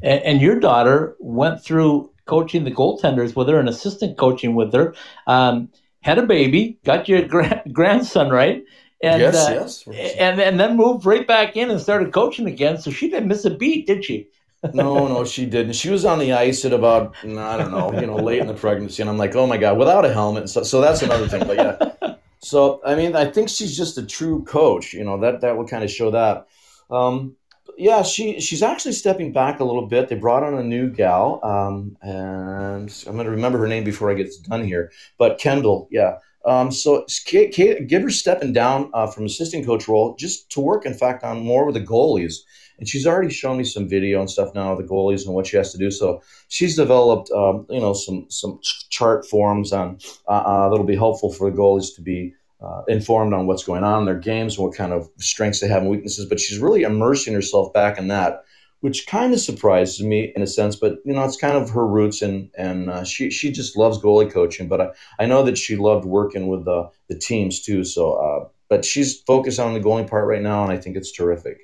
And, 0.01 0.23
and, 0.23 0.41
your 0.41 0.59
daughter 0.59 1.15
went 1.19 1.63
through 1.63 2.11
coaching 2.25 2.63
the 2.63 2.71
goaltenders 2.71 3.35
with 3.35 3.47
her 3.49 3.59
and 3.59 3.69
assistant 3.69 4.17
coaching 4.17 4.55
with 4.55 4.73
her. 4.73 4.95
Um, 5.27 5.69
had 6.01 6.17
a 6.19 6.23
baby, 6.23 6.79
got 6.83 7.09
your 7.09 7.21
gra- 7.27 7.63
grandson 7.71 8.29
right, 8.29 8.63
and 9.01 9.21
yes, 9.21 9.35
uh, 9.35 9.51
yes. 9.53 10.15
and 10.17 10.39
and 10.39 10.59
then 10.59 10.77
moved 10.77 11.05
right 11.05 11.27
back 11.27 11.55
in 11.55 11.69
and 11.69 11.79
started 11.81 12.13
coaching 12.13 12.47
again. 12.47 12.77
So 12.77 12.91
she 12.91 13.09
didn't 13.09 13.27
miss 13.27 13.45
a 13.45 13.51
beat, 13.51 13.87
did 13.87 14.05
she? 14.05 14.27
no, 14.73 15.07
no, 15.07 15.25
she 15.25 15.45
didn't. 15.45 15.73
She 15.73 15.89
was 15.89 16.05
on 16.05 16.19
the 16.19 16.33
ice 16.33 16.65
at 16.65 16.73
about 16.73 17.15
I 17.23 17.57
don't 17.57 17.71
know, 17.71 17.93
you 17.99 18.07
know, 18.07 18.15
late 18.15 18.39
in 18.39 18.47
the 18.47 18.53
pregnancy, 18.53 19.01
and 19.01 19.09
I'm 19.09 19.17
like, 19.17 19.35
oh 19.35 19.47
my 19.47 19.57
god, 19.57 19.77
without 19.77 20.05
a 20.05 20.13
helmet. 20.13 20.43
And 20.43 20.49
So, 20.49 20.63
so 20.63 20.81
that's 20.81 21.01
another 21.01 21.27
thing. 21.27 21.45
But 21.45 21.57
yeah, 21.57 22.15
so 22.39 22.81
I 22.85 22.95
mean, 22.95 23.15
I 23.15 23.25
think 23.25 23.49
she's 23.49 23.77
just 23.77 23.97
a 23.97 24.05
true 24.05 24.43
coach. 24.43 24.93
You 24.93 25.03
know, 25.03 25.19
that 25.19 25.41
that 25.41 25.57
would 25.57 25.69
kind 25.69 25.83
of 25.83 25.91
show 25.91 26.11
that. 26.11 26.47
Um, 26.89 27.35
yeah, 27.77 28.03
she 28.03 28.39
she's 28.39 28.63
actually 28.63 28.93
stepping 28.93 29.33
back 29.33 29.59
a 29.59 29.65
little 29.65 29.87
bit. 29.87 30.07
They 30.07 30.15
brought 30.15 30.43
on 30.43 30.55
a 30.55 30.63
new 30.63 30.89
gal, 30.89 31.39
um, 31.43 31.97
and 32.01 33.03
I'm 33.07 33.13
going 33.13 33.25
to 33.25 33.31
remember 33.31 33.57
her 33.59 33.67
name 33.67 33.83
before 33.83 34.09
I 34.09 34.13
get 34.13 34.31
done 34.49 34.63
here. 34.63 34.91
But 35.17 35.37
Kendall, 35.39 35.87
yeah, 35.91 36.17
um, 36.45 36.71
so 36.71 37.05
Kate, 37.25 37.51
Kate, 37.51 37.91
her 37.91 38.09
stepping 38.09 38.53
down 38.53 38.89
uh, 38.93 39.07
from 39.07 39.25
assistant 39.25 39.65
coach 39.65 39.87
role 39.87 40.15
just 40.15 40.49
to 40.51 40.61
work, 40.61 40.85
in 40.85 40.93
fact, 40.93 41.23
on 41.23 41.43
more 41.43 41.65
with 41.65 41.75
the 41.75 41.81
goalies. 41.81 42.35
And 42.77 42.87
she's 42.87 43.07
already 43.07 43.31
shown 43.31 43.57
me 43.57 43.63
some 43.63 43.87
video 43.87 44.19
and 44.19 44.29
stuff 44.29 44.53
now 44.53 44.73
of 44.73 44.77
the 44.77 44.83
goalies 44.83 45.25
and 45.25 45.33
what 45.33 45.47
she 45.47 45.57
has 45.57 45.71
to 45.71 45.77
do. 45.77 45.89
So 45.89 46.21
she's 46.49 46.75
developed, 46.75 47.31
um, 47.31 47.65
you 47.69 47.79
know, 47.79 47.93
some 47.93 48.25
some 48.29 48.59
chart 48.89 49.25
forms 49.25 49.71
on 49.71 49.97
uh, 50.27 50.31
uh, 50.31 50.69
that'll 50.69 50.85
be 50.85 50.95
helpful 50.95 51.31
for 51.31 51.49
the 51.49 51.57
goalies 51.57 51.95
to 51.95 52.01
be 52.01 52.33
uh, 52.61 52.81
informed 52.87 53.33
on 53.33 53.47
what's 53.47 53.63
going 53.63 53.83
on 53.83 53.99
in 53.99 54.05
their 54.05 54.19
games 54.19 54.57
and 54.57 54.67
what 54.67 54.75
kind 54.75 54.91
of 54.91 55.09
strengths 55.17 55.61
they 55.61 55.67
have 55.69 55.83
and 55.83 55.89
weaknesses. 55.89 56.25
But 56.25 56.39
she's 56.39 56.59
really 56.59 56.83
immersing 56.83 57.33
herself 57.33 57.71
back 57.73 57.97
in 57.97 58.09
that 58.09 58.43
which 58.85 59.07
kind 59.07 59.33
of 59.33 59.39
surprises 59.39 60.03
me 60.03 60.31
in 60.35 60.43
a 60.43 60.47
sense. 60.47 60.75
But 60.75 60.99
you 61.05 61.11
know, 61.11 61.23
it's 61.23 61.37
kind 61.37 61.57
of 61.57 61.71
her 61.71 61.87
roots, 61.87 62.21
and 62.21 62.51
and 62.55 62.91
uh, 62.91 63.03
she 63.03 63.31
she 63.31 63.51
just 63.51 63.75
loves 63.75 63.97
goalie 63.97 64.31
coaching. 64.31 64.67
But 64.67 64.79
I, 64.79 64.89
I 65.17 65.25
know 65.25 65.41
that 65.41 65.57
she 65.57 65.75
loved 65.75 66.05
working 66.05 66.45
with 66.45 66.65
the 66.65 66.91
the 67.07 67.17
teams 67.17 67.61
too. 67.61 67.83
So, 67.83 68.13
uh, 68.13 68.47
but 68.69 68.85
she's 68.85 69.21
focused 69.21 69.59
on 69.59 69.73
the 69.73 69.79
goalie 69.79 70.07
part 70.07 70.27
right 70.27 70.41
now, 70.43 70.61
and 70.61 70.71
I 70.71 70.77
think 70.77 70.97
it's 70.97 71.11
terrific. 71.11 71.57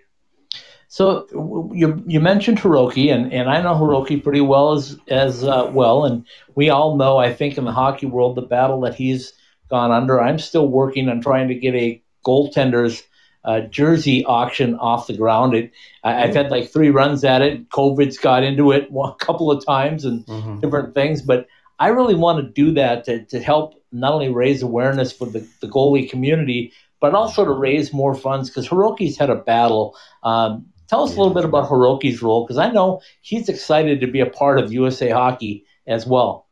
So 0.87 1.27
you 1.75 2.03
you 2.07 2.19
mentioned 2.19 2.57
Hiroki, 2.57 3.13
and, 3.13 3.31
and 3.31 3.47
I 3.51 3.61
know 3.61 3.75
Hiroki 3.75 4.21
pretty 4.23 4.41
well 4.41 4.71
as 4.71 4.97
as 5.07 5.43
uh, 5.43 5.69
well, 5.71 6.05
and 6.05 6.25
we 6.55 6.71
all 6.71 6.97
know 6.97 7.19
I 7.19 7.31
think 7.31 7.55
in 7.55 7.65
the 7.65 7.71
hockey 7.71 8.07
world 8.07 8.35
the 8.35 8.41
battle 8.41 8.81
that 8.81 8.95
he's 8.95 9.33
gone 9.69 9.91
under. 9.91 10.19
I'm 10.19 10.39
still 10.39 10.67
working 10.67 11.07
on 11.07 11.21
trying 11.21 11.49
to 11.49 11.55
get 11.55 11.75
a 11.75 12.01
goaltenders 12.25 13.03
uh, 13.43 13.61
jersey 13.61 14.23
auction 14.25 14.75
off 14.75 15.07
the 15.07 15.17
ground. 15.17 15.53
It 15.53 15.71
I, 16.03 16.13
have 16.13 16.35
had 16.35 16.51
like 16.51 16.71
three 16.71 16.89
runs 16.89 17.23
at 17.23 17.41
it. 17.41 17.69
COVID's 17.69 18.17
got 18.17 18.43
into 18.43 18.71
it 18.71 18.89
a 19.03 19.13
couple 19.15 19.51
of 19.51 19.65
times 19.65 20.05
and 20.05 20.25
mm-hmm. 20.25 20.59
different 20.59 20.93
things, 20.93 21.21
but 21.21 21.47
I 21.79 21.87
really 21.87 22.15
want 22.15 22.45
to 22.45 22.51
do 22.51 22.73
that 22.75 23.05
to, 23.05 23.25
to 23.25 23.39
help 23.39 23.83
not 23.91 24.13
only 24.13 24.29
raise 24.29 24.61
awareness 24.61 25.11
for 25.11 25.25
the, 25.25 25.47
the 25.61 25.67
goalie 25.67 26.09
community, 26.09 26.73
but 26.99 27.15
also 27.15 27.43
to 27.43 27.51
raise 27.51 27.91
more 27.91 28.13
funds 28.13 28.49
because 28.49 28.67
Hiroki's 28.67 29.17
had 29.17 29.31
a 29.31 29.35
battle. 29.35 29.97
Um, 30.21 30.67
tell 30.87 31.03
us 31.03 31.15
a 31.15 31.17
little 31.17 31.33
bit 31.33 31.43
about 31.43 31.69
Hiroki's 31.69 32.21
role 32.21 32.45
because 32.45 32.59
I 32.59 32.71
know 32.71 33.01
he's 33.21 33.49
excited 33.49 34.01
to 34.01 34.07
be 34.07 34.19
a 34.19 34.27
part 34.27 34.59
of 34.59 34.71
USA 34.71 35.09
Hockey 35.09 35.65
as 35.87 36.05
well. 36.05 36.47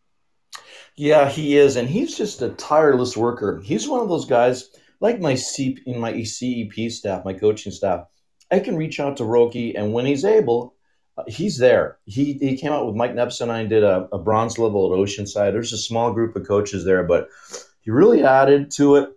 Yeah, 0.96 1.30
he 1.30 1.56
is, 1.56 1.78
and 1.78 1.88
he's 1.88 2.18
just 2.18 2.42
a 2.42 2.50
tireless 2.50 3.16
worker. 3.16 3.62
He's 3.64 3.88
one 3.88 4.02
of 4.02 4.10
those 4.10 4.26
guys 4.26 4.70
like 5.00 5.20
my 5.20 5.36
C 5.36 5.78
in 5.86 6.00
my 6.00 6.24
CEP 6.24 6.92
staff, 6.92 7.26
my 7.26 7.34
coaching 7.34 7.72
staff. 7.72 8.06
I 8.52 8.60
can 8.60 8.76
reach 8.76 9.00
out 9.00 9.18
to 9.18 9.24
Roki, 9.24 9.74
and 9.78 9.94
when 9.94 10.06
he's 10.06 10.26
able, 10.26 10.76
uh, 11.18 11.24
he's 11.28 11.58
there. 11.58 11.98
He 12.06 12.34
he 12.34 12.58
came 12.58 12.72
out 12.72 12.86
with 12.86 12.96
Mike 12.96 13.16
Nepson 13.16 13.50
and 13.50 13.52
I 13.52 13.66
did 13.66 13.84
a, 13.84 14.08
a 14.12 14.18
bronze 14.18 14.58
level 14.58 14.92
at 14.92 14.98
Oceanside. 14.98 15.52
There's 15.52 15.74
a 15.74 15.78
small 15.78 16.12
group 16.14 16.36
of 16.36 16.48
coaches 16.48 16.86
there, 16.86 17.04
but 17.04 17.30
he 17.82 17.92
really 17.92 18.24
added 18.24 18.72
to 18.72 18.96
it 18.96 19.10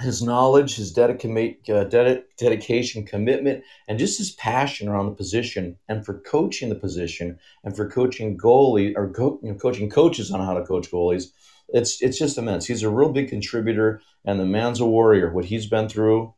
his 0.00 0.22
knowledge, 0.22 0.76
his 0.76 0.94
dedica- 0.94 1.70
uh, 1.70 1.84
ded- 1.84 2.24
dedication, 2.38 3.04
commitment, 3.04 3.62
and 3.86 3.98
just 3.98 4.18
his 4.18 4.32
passion 4.32 4.88
around 4.88 5.06
the 5.06 5.14
position 5.14 5.76
and 5.88 6.04
for 6.04 6.20
coaching 6.20 6.68
the 6.68 6.74
position 6.74 7.38
and 7.64 7.76
for 7.76 7.88
coaching 7.88 8.36
goalie 8.36 8.94
or 8.96 9.10
co- 9.10 9.38
you 9.42 9.52
know, 9.52 9.58
coaching 9.58 9.90
coaches 9.90 10.30
on 10.30 10.40
how 10.40 10.54
to 10.54 10.64
coach 10.64 10.90
goalies. 10.90 11.26
It's 11.68 12.02
it's 12.02 12.18
just 12.18 12.38
immense. 12.38 12.66
He's 12.66 12.82
a 12.82 12.90
real 12.90 13.12
big 13.12 13.28
contributor, 13.28 14.02
and 14.24 14.38
the 14.38 14.46
man's 14.46 14.80
a 14.80 14.86
warrior. 14.86 15.32
What 15.32 15.44
he's 15.44 15.66
been 15.66 15.88
through, 15.88 16.34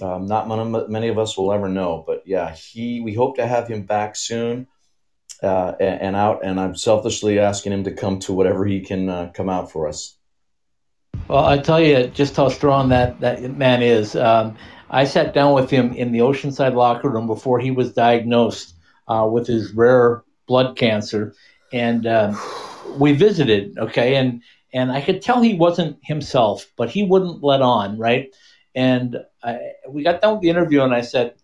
um, 0.00 0.26
not 0.26 0.48
many, 0.48 0.88
many 0.88 1.08
of 1.08 1.18
us 1.18 1.36
will 1.36 1.52
ever 1.52 1.68
know. 1.68 2.04
But 2.06 2.22
yeah, 2.26 2.54
he. 2.54 3.00
We 3.00 3.14
hope 3.14 3.36
to 3.36 3.46
have 3.46 3.68
him 3.68 3.82
back 3.82 4.16
soon. 4.16 4.66
Uh, 5.42 5.74
and, 5.78 6.00
and, 6.00 6.16
out, 6.16 6.42
and 6.42 6.58
I'm 6.58 6.74
selfishly 6.74 7.38
asking 7.38 7.72
him 7.72 7.84
to 7.84 7.90
come 7.92 8.20
to 8.20 8.32
whatever 8.32 8.64
he 8.64 8.80
can 8.80 9.10
uh, 9.10 9.30
come 9.34 9.50
out 9.50 9.70
for 9.70 9.86
us. 9.86 10.16
Well, 11.28 11.44
I 11.44 11.58
tell 11.58 11.80
you 11.80 12.06
just 12.06 12.36
how 12.36 12.48
strong 12.48 12.88
that, 12.90 13.20
that 13.20 13.42
man 13.56 13.82
is. 13.82 14.16
Um, 14.16 14.56
I 14.88 15.04
sat 15.04 15.34
down 15.34 15.54
with 15.54 15.70
him 15.70 15.92
in 15.92 16.12
the 16.12 16.20
Oceanside 16.20 16.74
locker 16.74 17.10
room 17.10 17.26
before 17.26 17.58
he 17.58 17.70
was 17.70 17.92
diagnosed 17.92 18.74
uh, 19.08 19.28
with 19.30 19.46
his 19.46 19.72
rare 19.72 20.22
blood 20.46 20.76
cancer, 20.76 21.34
and 21.72 22.06
um, 22.06 22.38
we 22.98 23.12
visited. 23.12 23.76
Okay, 23.76 24.14
and 24.14 24.42
and 24.76 24.92
I 24.92 25.00
could 25.00 25.22
tell 25.22 25.40
he 25.40 25.54
wasn't 25.54 25.98
himself, 26.02 26.70
but 26.76 26.90
he 26.90 27.02
wouldn't 27.02 27.42
let 27.42 27.62
on, 27.62 27.98
right? 27.98 28.34
And 28.74 29.16
I, 29.42 29.58
we 29.88 30.02
got 30.02 30.20
done 30.20 30.34
with 30.34 30.42
the 30.42 30.50
interview, 30.50 30.82
and 30.82 30.94
I 30.94 31.00
said, 31.00 31.34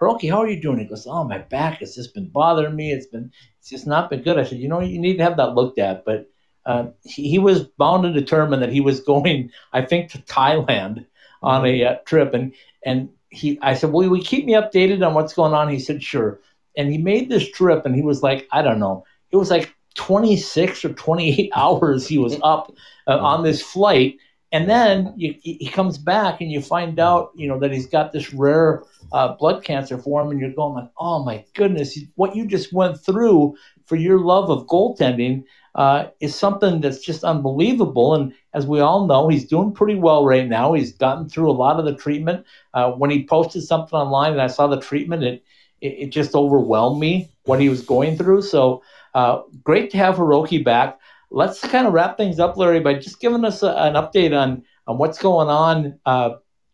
"Hiroki, 0.00 0.28
how 0.28 0.38
are 0.38 0.48
you 0.48 0.60
doing?" 0.60 0.80
He 0.80 0.86
goes, 0.86 1.06
"Oh, 1.06 1.22
my 1.22 1.38
back 1.38 1.78
has 1.78 1.94
just 1.94 2.14
been 2.14 2.28
bothering 2.28 2.74
me. 2.74 2.90
It's 2.90 3.06
been, 3.06 3.30
it's 3.60 3.70
just 3.70 3.86
not 3.86 4.10
been 4.10 4.22
good." 4.22 4.40
I 4.40 4.44
said, 4.44 4.58
"You 4.58 4.66
know, 4.66 4.80
you 4.80 4.98
need 4.98 5.18
to 5.18 5.22
have 5.22 5.36
that 5.36 5.54
looked 5.54 5.78
at." 5.78 6.04
But 6.04 6.28
uh, 6.66 6.86
he, 7.04 7.30
he, 7.30 7.38
was 7.38 7.62
bound 7.62 8.06
and 8.06 8.14
determined 8.14 8.60
that 8.60 8.72
he 8.72 8.80
was 8.80 8.98
going, 9.12 9.52
I 9.72 9.82
think, 9.82 10.10
to 10.10 10.18
Thailand 10.22 11.06
on 11.44 11.64
a 11.64 11.84
uh, 11.84 11.94
trip. 12.06 12.34
And 12.34 12.52
and 12.84 13.10
he, 13.28 13.56
I 13.62 13.74
said, 13.74 13.92
"Will 13.92 14.16
you 14.16 14.20
keep 14.20 14.46
me 14.46 14.54
updated 14.54 15.06
on 15.06 15.14
what's 15.14 15.32
going 15.32 15.54
on?" 15.54 15.68
He 15.68 15.78
said, 15.78 16.02
"Sure." 16.02 16.40
And 16.76 16.90
he 16.90 16.98
made 16.98 17.28
this 17.28 17.48
trip, 17.52 17.86
and 17.86 17.94
he 17.94 18.02
was 18.02 18.20
like, 18.20 18.48
I 18.50 18.62
don't 18.62 18.80
know, 18.80 19.04
it 19.30 19.36
was 19.36 19.50
like 19.50 19.74
26 19.96 20.84
or 20.84 20.92
28 20.94 21.50
hours 21.56 22.06
he 22.06 22.18
was 22.18 22.36
up 22.42 22.72
uh, 23.06 23.18
on 23.18 23.42
this 23.42 23.62
flight. 23.62 24.16
And 24.52 24.68
then 24.68 25.14
you, 25.16 25.36
he 25.42 25.68
comes 25.68 25.96
back, 25.96 26.40
and 26.40 26.50
you 26.50 26.60
find 26.60 26.98
out, 26.98 27.30
you 27.36 27.46
know, 27.46 27.60
that 27.60 27.70
he's 27.70 27.86
got 27.86 28.10
this 28.10 28.34
rare 28.34 28.82
uh, 29.12 29.34
blood 29.36 29.62
cancer 29.62 29.96
form, 29.96 30.32
and 30.32 30.40
you're 30.40 30.52
going 30.52 30.74
like, 30.74 30.90
"Oh 30.98 31.22
my 31.22 31.44
goodness, 31.54 31.96
what 32.16 32.34
you 32.34 32.46
just 32.46 32.72
went 32.72 32.98
through 32.98 33.54
for 33.86 33.94
your 33.94 34.18
love 34.18 34.50
of 34.50 34.66
goaltending." 34.66 35.44
uh, 35.74 36.06
is 36.20 36.34
something 36.34 36.80
that's 36.80 37.00
just 37.00 37.24
unbelievable. 37.24 38.14
And 38.14 38.32
as 38.54 38.66
we 38.66 38.80
all 38.80 39.06
know, 39.06 39.28
he's 39.28 39.46
doing 39.46 39.72
pretty 39.72 39.94
well 39.94 40.24
right 40.24 40.48
now. 40.48 40.72
He's 40.72 40.92
gotten 40.92 41.28
through 41.28 41.50
a 41.50 41.52
lot 41.52 41.78
of 41.78 41.84
the 41.84 41.94
treatment. 41.94 42.44
Uh, 42.74 42.92
when 42.92 43.10
he 43.10 43.26
posted 43.26 43.62
something 43.62 43.98
online 43.98 44.32
and 44.32 44.42
I 44.42 44.48
saw 44.48 44.66
the 44.66 44.80
treatment, 44.80 45.22
it, 45.22 45.44
it, 45.80 45.86
it 45.86 46.06
just 46.10 46.34
overwhelmed 46.34 47.00
me 47.00 47.30
what 47.44 47.60
he 47.60 47.68
was 47.68 47.82
going 47.82 48.16
through. 48.16 48.42
So 48.42 48.82
uh, 49.14 49.42
great 49.62 49.90
to 49.90 49.96
have 49.98 50.16
Hiroki 50.16 50.64
back. 50.64 50.98
Let's 51.30 51.60
kind 51.60 51.86
of 51.86 51.92
wrap 51.92 52.16
things 52.16 52.40
up, 52.40 52.56
Larry, 52.56 52.80
by 52.80 52.94
just 52.94 53.20
giving 53.20 53.44
us 53.44 53.62
a, 53.62 53.68
an 53.68 53.94
update 53.94 54.36
on, 54.36 54.64
on 54.86 54.98
what's 54.98 55.18
going 55.18 55.48
on 55.48 55.98
uh, 56.06 56.30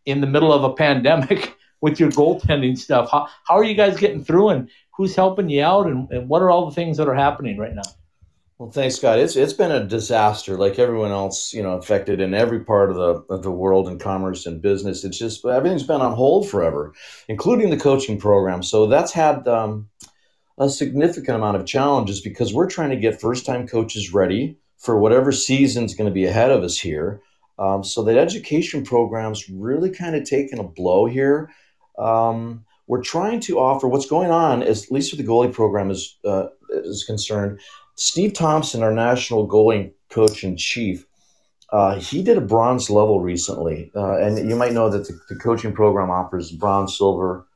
in 0.07 0.21
the 0.21 0.27
middle 0.27 0.53
of 0.53 0.65
a 0.65 0.73
pandemic 0.73 1.57
with 1.81 2.01
your 2.01 2.11
goaltending 2.11 2.77
stuff. 2.79 3.11
How, 3.11 3.29
how 3.45 3.57
are 3.57 3.65
you 3.65 3.75
guys 3.75 3.99
getting 3.99 4.25
through 4.25 4.51
and 4.51 4.71
who's 4.97 5.15
helping 5.15 5.51
you 5.51 5.63
out 5.63 5.87
and, 5.87 6.11
and 6.11 6.29
what 6.29 6.43
are 6.43 6.51
all 6.51 6.67
the 6.67 6.75
things 6.75 6.97
that 6.97 7.09
are 7.09 7.15
happening 7.15 7.59
right 7.59 7.75
now? 7.75 7.83
Well, 8.59 8.71
thanks, 8.71 8.95
Scott. 8.95 9.19
It's 9.19 9.37
it's 9.37 9.53
been 9.53 9.71
a 9.71 9.85
disaster, 9.85 10.57
like 10.57 10.79
everyone 10.79 11.11
else, 11.11 11.53
you 11.53 11.63
know, 11.63 11.73
affected 11.73 12.23
in 12.23 12.33
every 12.33 12.61
part 12.61 12.89
of 12.89 12.97
the 12.97 13.35
of 13.35 13.43
the 13.43 13.51
world 13.51 13.87
in 13.87 13.99
commerce 13.99 14.47
and 14.47 14.63
business. 14.63 15.05
It's 15.05 15.19
just 15.19 15.45
everything's 15.45 15.83
been 15.83 16.01
on 16.01 16.15
hold 16.15 16.49
forever, 16.49 16.95
including 17.29 17.69
the 17.69 17.77
coaching 17.77 18.19
program. 18.19 18.63
So 18.63 18.87
that's 18.87 19.13
had 19.13 19.47
um, 19.47 19.91
a 20.59 20.69
significant 20.69 21.37
amount 21.37 21.57
of 21.57 21.67
challenges 21.67 22.21
because 22.21 22.55
we're 22.55 22.69
trying 22.69 22.91
to 22.91 22.97
get 22.97 23.21
first 23.21 23.45
time 23.45 23.67
coaches 23.67 24.13
ready 24.13 24.57
for 24.79 24.99
whatever 24.99 25.33
season's 25.33 25.95
going 25.95 26.09
to 26.09 26.15
be 26.15 26.25
ahead 26.25 26.51
of 26.51 26.63
us 26.63 26.79
here. 26.79 27.21
Um, 27.59 27.83
so 27.83 28.03
that 28.05 28.19
education 28.19 28.85
program's 28.85 29.49
really 29.49 29.91
kind 29.91 30.15
of 30.15 30.25
taken 30.25 30.59
a 30.59 30.65
blow 30.65 31.07
here. 31.07 31.51
Um, 31.99 32.65
we're 32.87 33.03
trying 33.03 33.41
to 33.41 33.59
offer 33.59 33.89
what's 33.89 34.07
going 34.07 34.31
on, 34.31 34.63
as, 34.63 34.85
at 34.85 34.93
least 34.93 35.13
with 35.13 35.21
the 35.21 35.27
goalie 35.27 35.53
program 35.53 35.91
is 35.91 36.19
uh, 36.25 36.47
is 36.71 37.05
concerned 37.05 37.59
Steve 37.97 38.35
Thompson, 38.35 38.83
our 38.83 38.93
national 38.93 39.49
goalie 39.49 39.93
coach 40.11 40.45
in 40.45 40.57
chief, 40.57 41.07
uh, 41.73 41.99
he 41.99 42.23
did 42.23 42.37
a 42.37 42.43
bronze 42.43 42.91
level 42.91 43.21
recently. 43.21 43.91
Uh, 43.97 44.19
and 44.19 44.49
you 44.49 44.55
might 44.55 44.73
know 44.73 44.89
that 44.91 45.07
the, 45.09 45.19
the, 45.29 45.35
coaching 45.35 45.73
program 45.73 46.11
offers 46.11 46.53
bronze, 46.53 46.97
silver, 46.97 47.47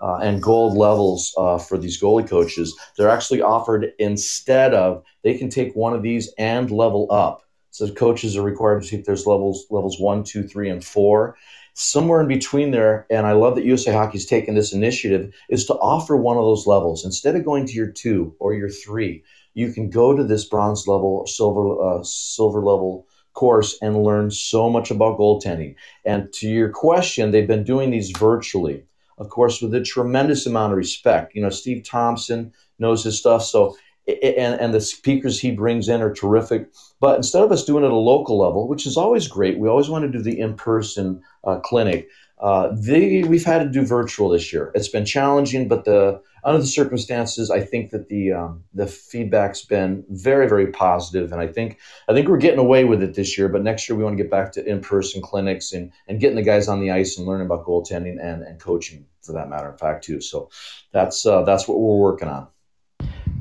uh, 0.00 0.16
and 0.16 0.42
gold 0.42 0.76
levels 0.76 1.34
uh, 1.36 1.58
for 1.58 1.78
these 1.78 2.00
goalie 2.00 2.28
coaches. 2.28 2.76
They're 2.96 3.10
actually 3.10 3.42
offered 3.42 3.92
instead 3.98 4.74
of, 4.74 5.02
they 5.22 5.36
can 5.36 5.50
take 5.50 5.74
one 5.74 5.94
of 5.94 6.02
these 6.02 6.32
and 6.38 6.70
level 6.70 7.06
up. 7.10 7.42
So 7.70 7.92
coaches 7.92 8.36
are 8.36 8.42
required 8.42 8.82
to 8.82 8.88
take 8.88 9.04
those 9.04 9.26
levels, 9.26 9.66
levels 9.70 10.00
one, 10.00 10.24
two, 10.24 10.42
three, 10.42 10.68
and 10.68 10.84
four. 10.84 11.36
Somewhere 11.74 12.20
in 12.20 12.28
between 12.28 12.72
there, 12.72 13.06
and 13.10 13.26
I 13.26 13.32
love 13.32 13.54
that 13.54 13.64
USA 13.64 13.92
Hockey's 13.92 14.26
taken 14.26 14.54
this 14.54 14.72
initiative, 14.72 15.32
is 15.48 15.66
to 15.66 15.74
offer 15.74 16.16
one 16.16 16.36
of 16.36 16.42
those 16.42 16.66
levels 16.66 17.04
instead 17.04 17.36
of 17.36 17.44
going 17.44 17.66
to 17.66 17.72
your 17.72 17.90
two 17.90 18.34
or 18.40 18.54
your 18.54 18.68
three 18.68 19.22
you 19.54 19.72
can 19.72 19.90
go 19.90 20.16
to 20.16 20.24
this 20.24 20.44
bronze 20.44 20.86
level, 20.86 21.26
silver, 21.26 21.82
uh, 21.82 22.02
silver 22.02 22.62
level 22.62 23.06
course 23.32 23.78
and 23.80 24.02
learn 24.02 24.30
so 24.30 24.68
much 24.68 24.90
about 24.90 25.18
goaltending. 25.18 25.74
And 26.04 26.32
to 26.34 26.48
your 26.48 26.68
question, 26.68 27.30
they've 27.30 27.46
been 27.46 27.64
doing 27.64 27.90
these 27.90 28.10
virtually, 28.10 28.84
of 29.20 29.28
course, 29.28 29.62
with 29.62 29.74
a 29.74 29.82
tremendous 29.82 30.46
amount 30.46 30.72
of 30.72 30.78
respect. 30.78 31.34
You 31.34 31.42
know, 31.42 31.50
Steve 31.50 31.84
Thompson 31.84 32.52
knows 32.78 33.04
his 33.04 33.18
stuff, 33.18 33.44
so 33.44 33.76
and, 34.08 34.60
and 34.60 34.74
the 34.74 34.80
speakers 34.80 35.38
he 35.38 35.50
brings 35.50 35.88
in 35.88 36.00
are 36.02 36.12
terrific. 36.12 36.68
But 37.00 37.16
instead 37.16 37.42
of 37.42 37.52
us 37.52 37.64
doing 37.64 37.84
it 37.84 37.88
at 37.88 37.92
a 37.92 37.96
local 37.96 38.38
level, 38.38 38.66
which 38.66 38.86
is 38.86 38.96
always 38.96 39.28
great, 39.28 39.58
we 39.58 39.68
always 39.68 39.88
want 39.88 40.04
to 40.04 40.10
do 40.10 40.22
the 40.22 40.40
in-person 40.40 41.22
uh, 41.44 41.60
clinic. 41.60 42.08
Uh, 42.40 42.74
they, 42.74 43.22
we've 43.22 43.44
had 43.44 43.58
to 43.58 43.68
do 43.68 43.84
virtual 43.84 44.30
this 44.30 44.52
year. 44.52 44.72
It's 44.74 44.88
been 44.88 45.04
challenging, 45.04 45.68
but 45.68 45.84
the 45.84 46.22
under 46.42 46.60
the 46.60 46.66
circumstances, 46.66 47.50
I 47.50 47.60
think 47.60 47.90
that 47.90 48.08
the 48.08 48.32
um, 48.32 48.64
the 48.72 48.86
feedback's 48.86 49.62
been 49.62 50.04
very 50.08 50.48
very 50.48 50.68
positive, 50.68 51.32
and 51.32 51.40
I 51.40 51.46
think 51.46 51.78
I 52.08 52.14
think 52.14 52.28
we're 52.28 52.38
getting 52.38 52.58
away 52.58 52.84
with 52.84 53.02
it 53.02 53.14
this 53.14 53.36
year. 53.36 53.48
But 53.48 53.62
next 53.62 53.88
year 53.88 53.96
we 53.96 54.04
want 54.04 54.16
to 54.16 54.22
get 54.22 54.30
back 54.30 54.52
to 54.52 54.64
in 54.64 54.80
person 54.80 55.20
clinics 55.20 55.72
and 55.72 55.92
and 56.08 56.18
getting 56.18 56.36
the 56.36 56.42
guys 56.42 56.66
on 56.66 56.80
the 56.80 56.90
ice 56.92 57.18
and 57.18 57.26
learning 57.26 57.46
about 57.46 57.66
goaltending 57.66 58.16
and 58.22 58.42
and 58.42 58.58
coaching 58.58 59.04
for 59.20 59.32
that 59.34 59.50
matter, 59.50 59.70
in 59.70 59.76
fact, 59.76 60.04
too. 60.04 60.22
So 60.22 60.48
that's 60.92 61.26
uh, 61.26 61.42
that's 61.42 61.68
what 61.68 61.78
we're 61.78 61.96
working 61.96 62.28
on. 62.28 62.48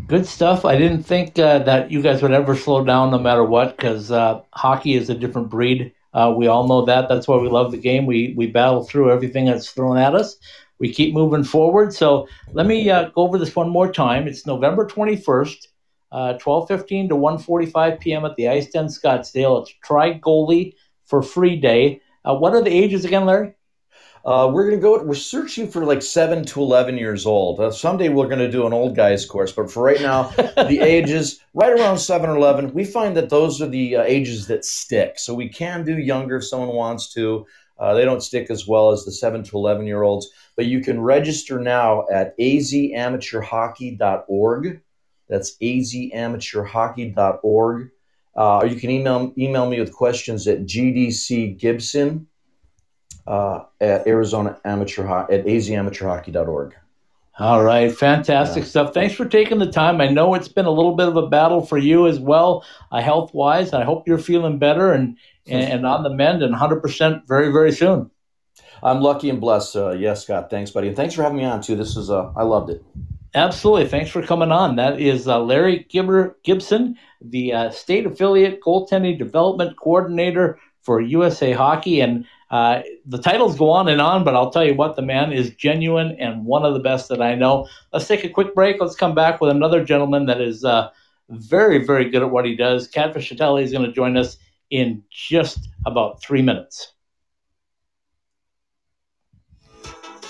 Good 0.08 0.26
stuff. 0.26 0.66
I 0.66 0.78
didn't 0.78 1.04
think 1.04 1.38
uh, 1.40 1.60
that 1.60 1.92
you 1.92 2.02
guys 2.02 2.22
would 2.22 2.32
ever 2.32 2.56
slow 2.56 2.84
down 2.84 3.12
no 3.12 3.20
matter 3.20 3.44
what, 3.44 3.78
because 3.78 4.12
uh, 4.12 4.42
hockey 4.52 4.96
is 4.96 5.10
a 5.10 5.16
different 5.16 5.50
breed. 5.50 5.94
Uh, 6.14 6.34
we 6.36 6.48
all 6.48 6.68
know 6.68 6.86
that. 6.86 7.08
That's 7.08 7.28
why 7.28 7.38
we 7.38 7.50
love 7.50 7.72
the 7.72 7.78
game. 7.78 8.06
We 8.06 8.34
we 8.36 8.48
battle 8.48 8.84
through 8.84 9.12
everything 9.12 9.46
that's 9.46 9.72
thrown 9.72 9.98
at 9.98 10.16
us. 10.16 10.38
We 10.80 10.94
keep 10.94 11.14
moving 11.14 11.44
forward. 11.44 11.94
So 11.94 12.28
let 12.54 12.66
me 12.66 12.90
uh, 12.90 13.10
go 13.10 13.24
over 13.24 13.38
this 13.38 13.56
one 13.56 13.70
more 13.70 13.92
time. 13.92 14.28
It's 14.28 14.46
November 14.46 14.88
21st, 14.88 15.68
uh, 16.12 16.34
12:15 16.40 17.10
to 17.10 17.16
1:45 17.16 18.00
p.m. 18.00 18.26
at 18.26 18.36
the 18.36 18.50
Ice 18.50 18.70
Den 18.70 18.86
Scottsdale. 18.86 19.62
It's 19.62 19.74
Try 19.84 20.20
Goalie 20.20 20.74
for 21.06 21.22
Free 21.22 21.58
Day. 21.58 22.02
Uh, 22.26 22.36
what 22.36 22.54
are 22.54 22.64
the 22.64 22.72
ages 22.72 23.06
again, 23.06 23.26
Larry? 23.26 23.54
Uh, 24.26 24.50
we're 24.52 24.68
going 24.68 24.76
to 24.76 24.82
go. 24.82 25.02
We're 25.02 25.16
searching 25.16 25.70
for 25.70 25.86
like 25.86 26.02
seven 26.02 26.44
to 26.46 26.60
eleven 26.62 26.98
years 26.98 27.26
old. 27.26 27.58
Uh, 27.60 27.72
someday 27.72 28.10
we're 28.10 28.28
going 28.28 28.40
to 28.40 28.52
do 28.52 28.68
an 28.68 28.74
old 28.74 28.94
guys 28.96 29.26
course, 29.26 29.54
but 29.54 29.72
for 29.72 29.82
right 29.82 30.02
now, 30.02 30.24
the 30.68 30.80
ages 30.82 31.40
right 31.54 31.72
around 31.72 32.00
seven 32.00 32.30
or 32.30 32.36
eleven. 32.36 32.74
We 32.74 32.84
find 32.84 33.16
that 33.16 33.30
those 33.30 33.62
are 33.62 33.68
the 33.68 33.96
uh, 33.98 34.04
ages 34.04 34.48
that 34.48 34.66
stick. 34.66 35.20
So 35.20 35.34
we 35.34 35.48
can 35.48 35.86
do 35.86 35.98
younger 35.98 36.36
if 36.38 36.46
someone 36.46 36.76
wants 36.76 37.14
to. 37.14 37.46
Uh, 37.78 37.94
they 37.94 38.04
don't 38.04 38.22
stick 38.22 38.52
as 38.52 38.68
well 38.68 38.92
as 38.92 39.06
the 39.06 39.12
seven 39.12 39.42
to 39.44 39.56
eleven 39.56 39.88
year 39.88 40.04
olds, 40.04 40.28
but 40.58 40.66
you 40.66 40.82
can 40.82 41.00
register 41.00 41.58
now 41.60 42.06
at 42.12 42.38
azamateurhockey.org. 42.38 44.82
That's 45.30 45.56
azamateurhockey.org. 45.58 47.92
Uh, 48.36 48.58
or 48.58 48.68
you 48.68 48.80
can 48.80 48.90
email 48.90 49.34
email 49.38 49.70
me 49.70 49.80
with 49.80 49.94
questions 49.94 50.46
at 50.48 50.66
gdcgibson 50.66 52.26
uh, 53.30 53.64
at 53.80 54.08
Arizona 54.08 54.60
Amateur 54.66 55.06
Ho- 55.06 55.28
at 55.30 55.46
azamateurhockey.org. 55.46 56.76
All 57.38 57.64
right, 57.64 57.96
fantastic 57.96 58.64
yeah. 58.64 58.70
stuff. 58.70 58.94
Thanks 58.94 59.16
for 59.16 59.26
taking 59.26 59.60
the 59.60 59.72
time. 59.72 60.02
I 60.02 60.08
know 60.08 60.34
it's 60.34 60.50
been 60.50 60.66
a 60.66 60.72
little 60.72 60.96
bit 60.96 61.08
of 61.08 61.16
a 61.16 61.28
battle 61.28 61.66
for 61.66 61.78
you 61.78 62.08
as 62.08 62.20
well, 62.20 62.66
uh, 62.92 63.02
health 63.02 63.34
wise. 63.34 63.72
I 63.72 63.86
hope 63.86 64.08
you're 64.08 64.18
feeling 64.18 64.58
better 64.58 64.92
and, 64.92 65.16
and, 65.48 65.64
and 65.64 65.86
on 65.86 66.04
the 66.04 66.10
mend 66.10 66.44
and 66.44 66.54
100% 66.54 67.28
very, 67.28 67.50
very 67.50 67.72
soon. 67.72 68.12
I'm 68.84 69.00
lucky 69.00 69.30
and 69.30 69.40
blessed. 69.40 69.76
Uh, 69.76 69.92
yes, 69.92 70.24
Scott. 70.24 70.50
Thanks, 70.50 70.72
buddy. 70.72 70.88
And 70.88 70.98
thanks 70.98 71.14
for 71.14 71.24
having 71.24 71.38
me 71.38 71.46
on, 71.46 71.62
too. 71.62 71.78
This 71.78 71.96
is, 71.96 72.10
uh, 72.10 72.32
I 72.36 72.44
loved 72.44 72.72
it. 72.72 72.84
Absolutely. 73.36 73.88
Thanks 73.88 74.10
for 74.10 74.22
coming 74.22 74.52
on. 74.52 74.76
That 74.76 75.00
is 75.00 75.28
uh, 75.28 75.40
Larry 75.40 75.86
Gibber 75.88 76.38
Gibson, 76.44 76.98
the 77.22 77.54
uh, 77.54 77.70
state 77.70 78.06
affiliate 78.06 78.60
goaltending 78.62 79.18
development 79.20 79.78
coordinator 79.78 80.60
for 80.82 81.00
USA 81.00 81.54
Hockey. 81.54 82.02
And 82.02 82.26
uh, 82.52 82.82
the 83.06 83.20
titles 83.20 83.58
go 83.58 83.70
on 83.70 83.88
and 83.88 84.02
on, 84.02 84.24
but 84.24 84.36
I'll 84.36 84.50
tell 84.50 84.66
you 84.66 84.74
what, 84.74 84.96
the 84.96 85.02
man 85.02 85.32
is 85.32 85.52
genuine 85.52 86.16
and 86.20 86.46
one 86.46 86.66
of 86.66 86.74
the 86.74 86.80
best 86.80 87.10
that 87.10 87.22
I 87.22 87.36
know. 87.36 87.68
Let's 87.94 88.08
take 88.08 88.24
a 88.24 88.30
quick 88.30 88.56
break. 88.56 88.82
Let's 88.82 88.96
come 88.96 89.14
back 89.14 89.40
with 89.40 89.52
another 89.52 89.84
gentleman 89.84 90.26
that 90.26 90.42
is 90.42 90.66
uh, 90.66 90.90
very, 91.30 91.86
very 91.86 92.10
good 92.10 92.24
at 92.24 92.32
what 92.32 92.46
he 92.46 92.56
does. 92.56 92.88
Catfish 92.88 93.30
Fischitelli 93.30 93.64
is 93.64 93.72
going 93.72 93.86
to 93.86 93.92
join 93.92 94.18
us 94.18 94.38
in 94.72 95.04
just 95.12 95.70
about 95.86 96.22
three 96.22 96.42
minutes. 96.42 96.94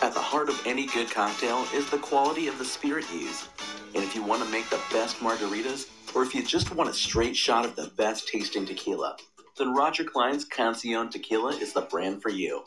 At 0.02 0.14
the 0.14 0.22
heart 0.22 0.50
of 0.50 0.62
any 0.66 0.88
good 0.88 1.10
cocktail 1.10 1.66
is 1.74 1.90
the 1.90 1.98
quality 1.98 2.48
of 2.48 2.58
the 2.58 2.66
spirit 2.66 3.06
used. 3.14 3.48
And 3.96 4.04
if 4.04 4.16
you 4.16 4.24
want 4.24 4.44
to 4.44 4.50
make 4.50 4.70
the 4.70 4.80
best 4.92 5.18
margaritas, 5.18 5.88
or 6.16 6.24
if 6.24 6.34
you 6.34 6.44
just 6.44 6.74
want 6.74 6.90
a 6.90 6.94
straight 6.94 7.36
shot 7.36 7.66
of 7.66 7.76
the 7.76 7.92
best 7.98 8.28
tasting 8.28 8.66
tequila, 8.66 9.18
then 9.60 9.74
Roger 9.74 10.06
Clyne's 10.06 10.46
Cancion 10.46 11.12
Tequila 11.12 11.50
is 11.50 11.74
the 11.74 11.82
brand 11.82 12.22
for 12.22 12.30
you. 12.30 12.64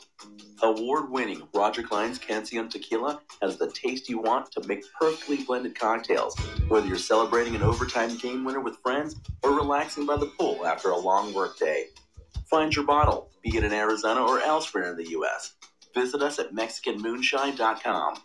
Award 0.61 1.09
winning 1.09 1.41
Roger 1.53 1.81
Clyne's 1.81 2.19
Cancion 2.19 2.69
Tequila 2.69 3.19
has 3.41 3.57
the 3.57 3.71
taste 3.71 4.07
you 4.07 4.19
want 4.19 4.51
to 4.51 4.65
make 4.67 4.83
perfectly 5.01 5.43
blended 5.43 5.77
cocktails, 5.77 6.39
whether 6.67 6.85
you're 6.85 6.97
celebrating 6.97 7.55
an 7.55 7.63
overtime 7.63 8.15
game 8.17 8.45
winner 8.45 8.61
with 8.61 8.77
friends 8.77 9.15
or 9.41 9.55
relaxing 9.55 10.05
by 10.05 10.15
the 10.15 10.31
pool 10.37 10.65
after 10.65 10.91
a 10.91 10.97
long 10.97 11.33
workday. 11.33 11.87
Find 12.45 12.73
your 12.73 12.85
bottle, 12.85 13.31
be 13.41 13.57
it 13.57 13.63
in 13.63 13.73
Arizona 13.73 14.23
or 14.23 14.39
elsewhere 14.39 14.91
in 14.91 14.95
the 14.95 15.09
U.S. 15.09 15.55
Visit 15.95 16.21
us 16.21 16.37
at 16.37 16.53
MexicanMoonshine.com. 16.53 18.17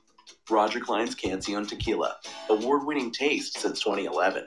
Roger 0.50 0.80
Clyne's 0.80 1.14
Cancion 1.14 1.66
Tequila, 1.66 2.16
award 2.50 2.86
winning 2.86 3.10
taste 3.10 3.58
since 3.58 3.80
2011. 3.80 4.46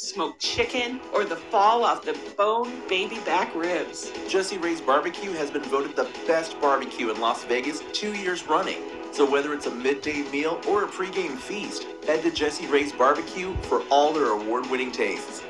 smoked 0.00 0.38
chicken, 0.38 1.00
or 1.12 1.24
the 1.24 1.34
fall 1.34 1.82
off 1.82 2.04
the 2.04 2.16
bone 2.36 2.82
baby 2.88 3.18
back 3.26 3.52
ribs. 3.52 4.12
Jessie 4.28 4.56
Rae's 4.56 4.80
Barbecue 4.80 5.32
has 5.32 5.50
been 5.50 5.64
voted 5.64 5.96
the 5.96 6.08
best 6.24 6.58
barbecue 6.60 7.10
in 7.10 7.20
Las 7.20 7.42
Vegas 7.44 7.82
two 7.92 8.14
years 8.14 8.46
running. 8.46 8.78
So 9.10 9.28
whether 9.28 9.52
it's 9.52 9.66
a 9.66 9.74
midday 9.74 10.22
meal 10.30 10.60
or 10.68 10.84
a 10.84 10.86
pregame 10.86 11.36
feast, 11.36 11.88
head 12.06 12.22
to 12.22 12.30
Jessie 12.30 12.68
Rae's 12.68 12.92
Barbecue 12.92 13.56
for 13.62 13.82
all 13.90 14.12
their 14.12 14.28
award-winning 14.28 14.92
tastes. 14.92 15.42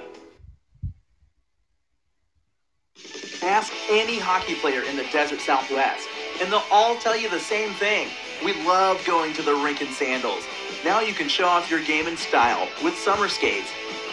Ask 3.42 3.70
any 3.90 4.18
hockey 4.18 4.54
player 4.54 4.82
in 4.82 4.96
the 4.96 5.04
desert 5.12 5.40
Southwest, 5.40 6.08
and 6.40 6.50
they'll 6.50 6.64
all 6.72 6.96
tell 6.96 7.16
you 7.16 7.28
the 7.28 7.38
same 7.38 7.74
thing. 7.74 8.08
We 8.42 8.54
love 8.64 9.04
going 9.04 9.34
to 9.34 9.42
the 9.42 9.54
rink 9.56 9.82
in 9.82 9.88
sandals. 9.88 10.44
Now 10.84 11.00
you 11.00 11.12
can 11.12 11.28
show 11.28 11.46
off 11.46 11.70
your 11.70 11.82
game 11.84 12.06
in 12.06 12.16
style 12.16 12.66
with 12.82 12.96
summer 12.96 13.28
skates. 13.28 13.70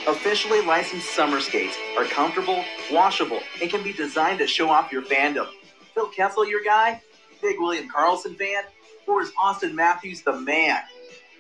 Officially 0.08 0.62
licensed 0.62 1.10
summer 1.16 1.40
skates 1.40 1.76
are 1.98 2.06
comfortable, 2.06 2.64
washable, 2.92 3.40
and 3.62 3.70
can 3.70 3.84
be 3.84 3.94
designed 3.94 4.40
to 4.40 4.48
show 4.48 4.70
off 4.70 4.92
your 4.92 5.02
fandom. 5.02 5.48
Phil 5.94 6.08
Kessel, 6.10 6.48
your 6.48 6.64
guy? 6.64 7.02
Big 7.42 7.60
William 7.60 7.90
Karlsson 7.90 8.38
fan? 8.38 8.64
Or 9.08 9.22
is 9.22 9.32
Auston 9.32 9.74
Matthews 9.74 10.22
the 10.22 10.34
man? 10.34 10.80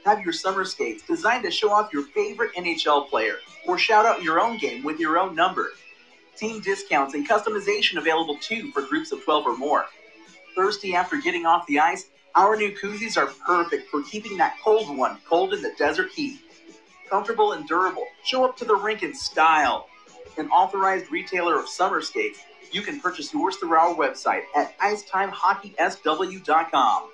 Have 0.05 0.22
your 0.22 0.34
summer 0.34 0.66
skates 0.66 1.03
designed 1.05 1.43
to 1.43 1.51
show 1.51 1.72
off 1.72 1.93
your 1.93 2.03
favorite 2.07 2.53
NHL 2.55 3.09
player 3.09 3.36
or 3.68 3.78
shout 3.78 4.05
out 4.05 4.24
your 4.24 4.39
own 4.39 4.57
game 4.57 4.84
with 4.84 4.99
your 4.99 5.18
own 5.18 5.36
number 5.36 5.70
team 6.36 6.61
discounts, 6.61 7.13
and 7.13 7.28
customization 7.28 7.97
available 7.97 8.38
too 8.38 8.72
for 8.72 8.82
groups 8.82 9.11
of 9.11 9.24
12 9.24 9.45
or 9.45 9.57
more. 9.57 9.86
Thirsty 10.55 10.95
after 10.95 11.18
getting 11.18 11.45
off 11.45 11.66
the 11.68 11.80
ice? 11.80 12.07
Our 12.36 12.55
new 12.57 12.76
koozies 12.76 13.18
are 13.18 13.28
perfect 13.45 13.89
for 13.89 14.03
keeping 14.03 14.38
that 14.38 14.57
cold 14.63 14.95
one 14.95 15.18
cold 15.28 15.53
in 15.53 15.61
the 15.61 15.74
desert 15.78 16.11
heat. 16.11 16.39
Comfortable 17.10 17.53
and 17.53 17.68
durable, 17.68 18.06
show 18.24 18.45
up 18.45 18.56
to 18.58 18.66
the 18.66 18.76
rink 18.76 19.01
in 19.03 19.14
style. 19.14 19.88
An 20.38 20.49
authorized 20.49 21.12
retailer 21.12 21.60
of 21.60 21.70
summer 21.70 22.01
skates, 22.01 22.39
you 22.72 22.82
can 22.82 22.99
purchase 22.99 23.32
yours 23.34 23.58
through 23.58 23.74
our 23.74 23.95
website 23.95 24.41
at 24.56 24.78
icetimehockeysw.com. 24.80 27.10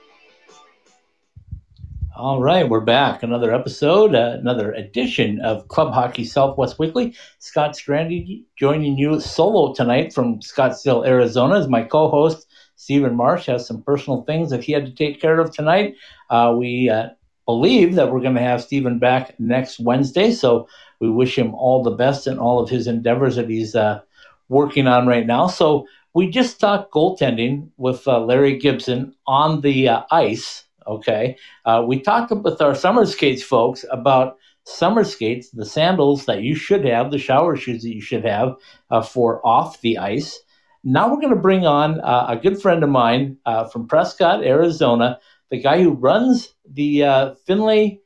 All 2.14 2.42
right, 2.42 2.68
we're 2.68 2.82
back. 2.82 3.24
Another 3.24 3.54
episode, 3.54 4.14
uh, 4.14 4.36
another 4.38 4.74
edition 4.74 5.40
of 5.42 5.70
Club 5.70 5.94
Hockey 5.94 6.26
Southwest 6.26 6.78
Weekly. 6.78 7.16
Scott 7.40 7.72
Strandy 7.72 8.44
joining 8.58 8.98
you 8.98 9.22
solo 9.22 9.74
tonight 9.74 10.14
from 10.14 10.42
Scottsdale, 10.42 11.08
Arizona, 11.08 11.58
as 11.58 11.70
my 11.70 11.84
co 11.84 12.10
host. 12.10 12.48
Stephen 12.76 13.16
Marsh 13.16 13.46
has 13.46 13.66
some 13.66 13.82
personal 13.84 14.24
things 14.24 14.50
that 14.50 14.64
he 14.64 14.74
had 14.74 14.86
to 14.86 14.92
take 14.92 15.22
care 15.22 15.40
of 15.40 15.52
tonight. 15.52 15.96
Uh, 16.30 16.54
we 16.58 16.90
uh, 16.90 17.10
believe 17.52 17.96
that 17.96 18.10
we're 18.10 18.22
going 18.22 18.36
to 18.36 18.50
have 18.52 18.64
Stephen 18.64 18.98
back 18.98 19.38
next 19.38 19.78
Wednesday, 19.82 20.32
so 20.32 20.70
we 21.02 21.10
wish 21.10 21.38
him 21.38 21.54
all 21.54 21.84
the 21.84 21.98
best 22.04 22.26
in 22.26 22.40
all 22.40 22.62
of 22.62 22.70
his 22.70 22.88
endeavors 22.88 23.36
that 23.36 23.50
he's 23.50 23.76
uh, 23.76 24.00
working 24.48 24.88
on 24.88 25.06
right 25.06 25.28
now. 25.28 25.48
So 25.48 25.86
we 26.14 26.30
just 26.30 26.62
talked 26.62 26.94
goaltending 26.94 27.68
with 27.76 28.08
uh, 28.08 28.22
Larry 28.22 28.58
Gibson 28.58 29.14
on 29.28 29.60
the 29.62 29.90
uh, 29.90 30.04
ice 30.12 30.66
Okay. 30.88 31.38
Uh, 31.64 31.84
we 31.86 32.00
talked 32.00 32.32
with 32.32 32.60
our 32.60 32.74
summer 32.74 33.06
skates 33.06 33.44
folks 33.44 33.86
about 33.92 34.38
summer 34.64 35.04
skates, 35.04 35.52
the 35.52 35.66
sandals 35.66 36.26
that 36.26 36.42
you 36.42 36.56
should 36.56 36.84
have, 36.86 37.12
the 37.12 37.20
shower 37.20 37.56
shoes 37.56 37.84
that 37.84 37.94
you 37.94 38.02
should 38.02 38.26
have 38.26 38.56
uh, 38.90 39.02
for 39.02 39.46
off 39.46 39.80
the 39.82 40.00
ice. 40.00 40.40
Now 40.84 41.08
we're 41.08 41.22
going 41.22 41.36
to 41.36 41.48
bring 41.48 41.68
on 41.68 42.00
uh, 42.02 42.26
a 42.30 42.36
good 42.36 42.60
friend 42.60 42.84
of 42.84 42.90
mine 42.90 43.38
from 43.72 43.88
Prescott, 43.88 44.44
Arizona, 44.44 45.20
the 45.52 45.62
guy 45.62 45.84
who 45.84 45.92
runs 45.92 46.56
the 46.74 47.04
uh, 47.04 47.36
Findlay 47.46 48.02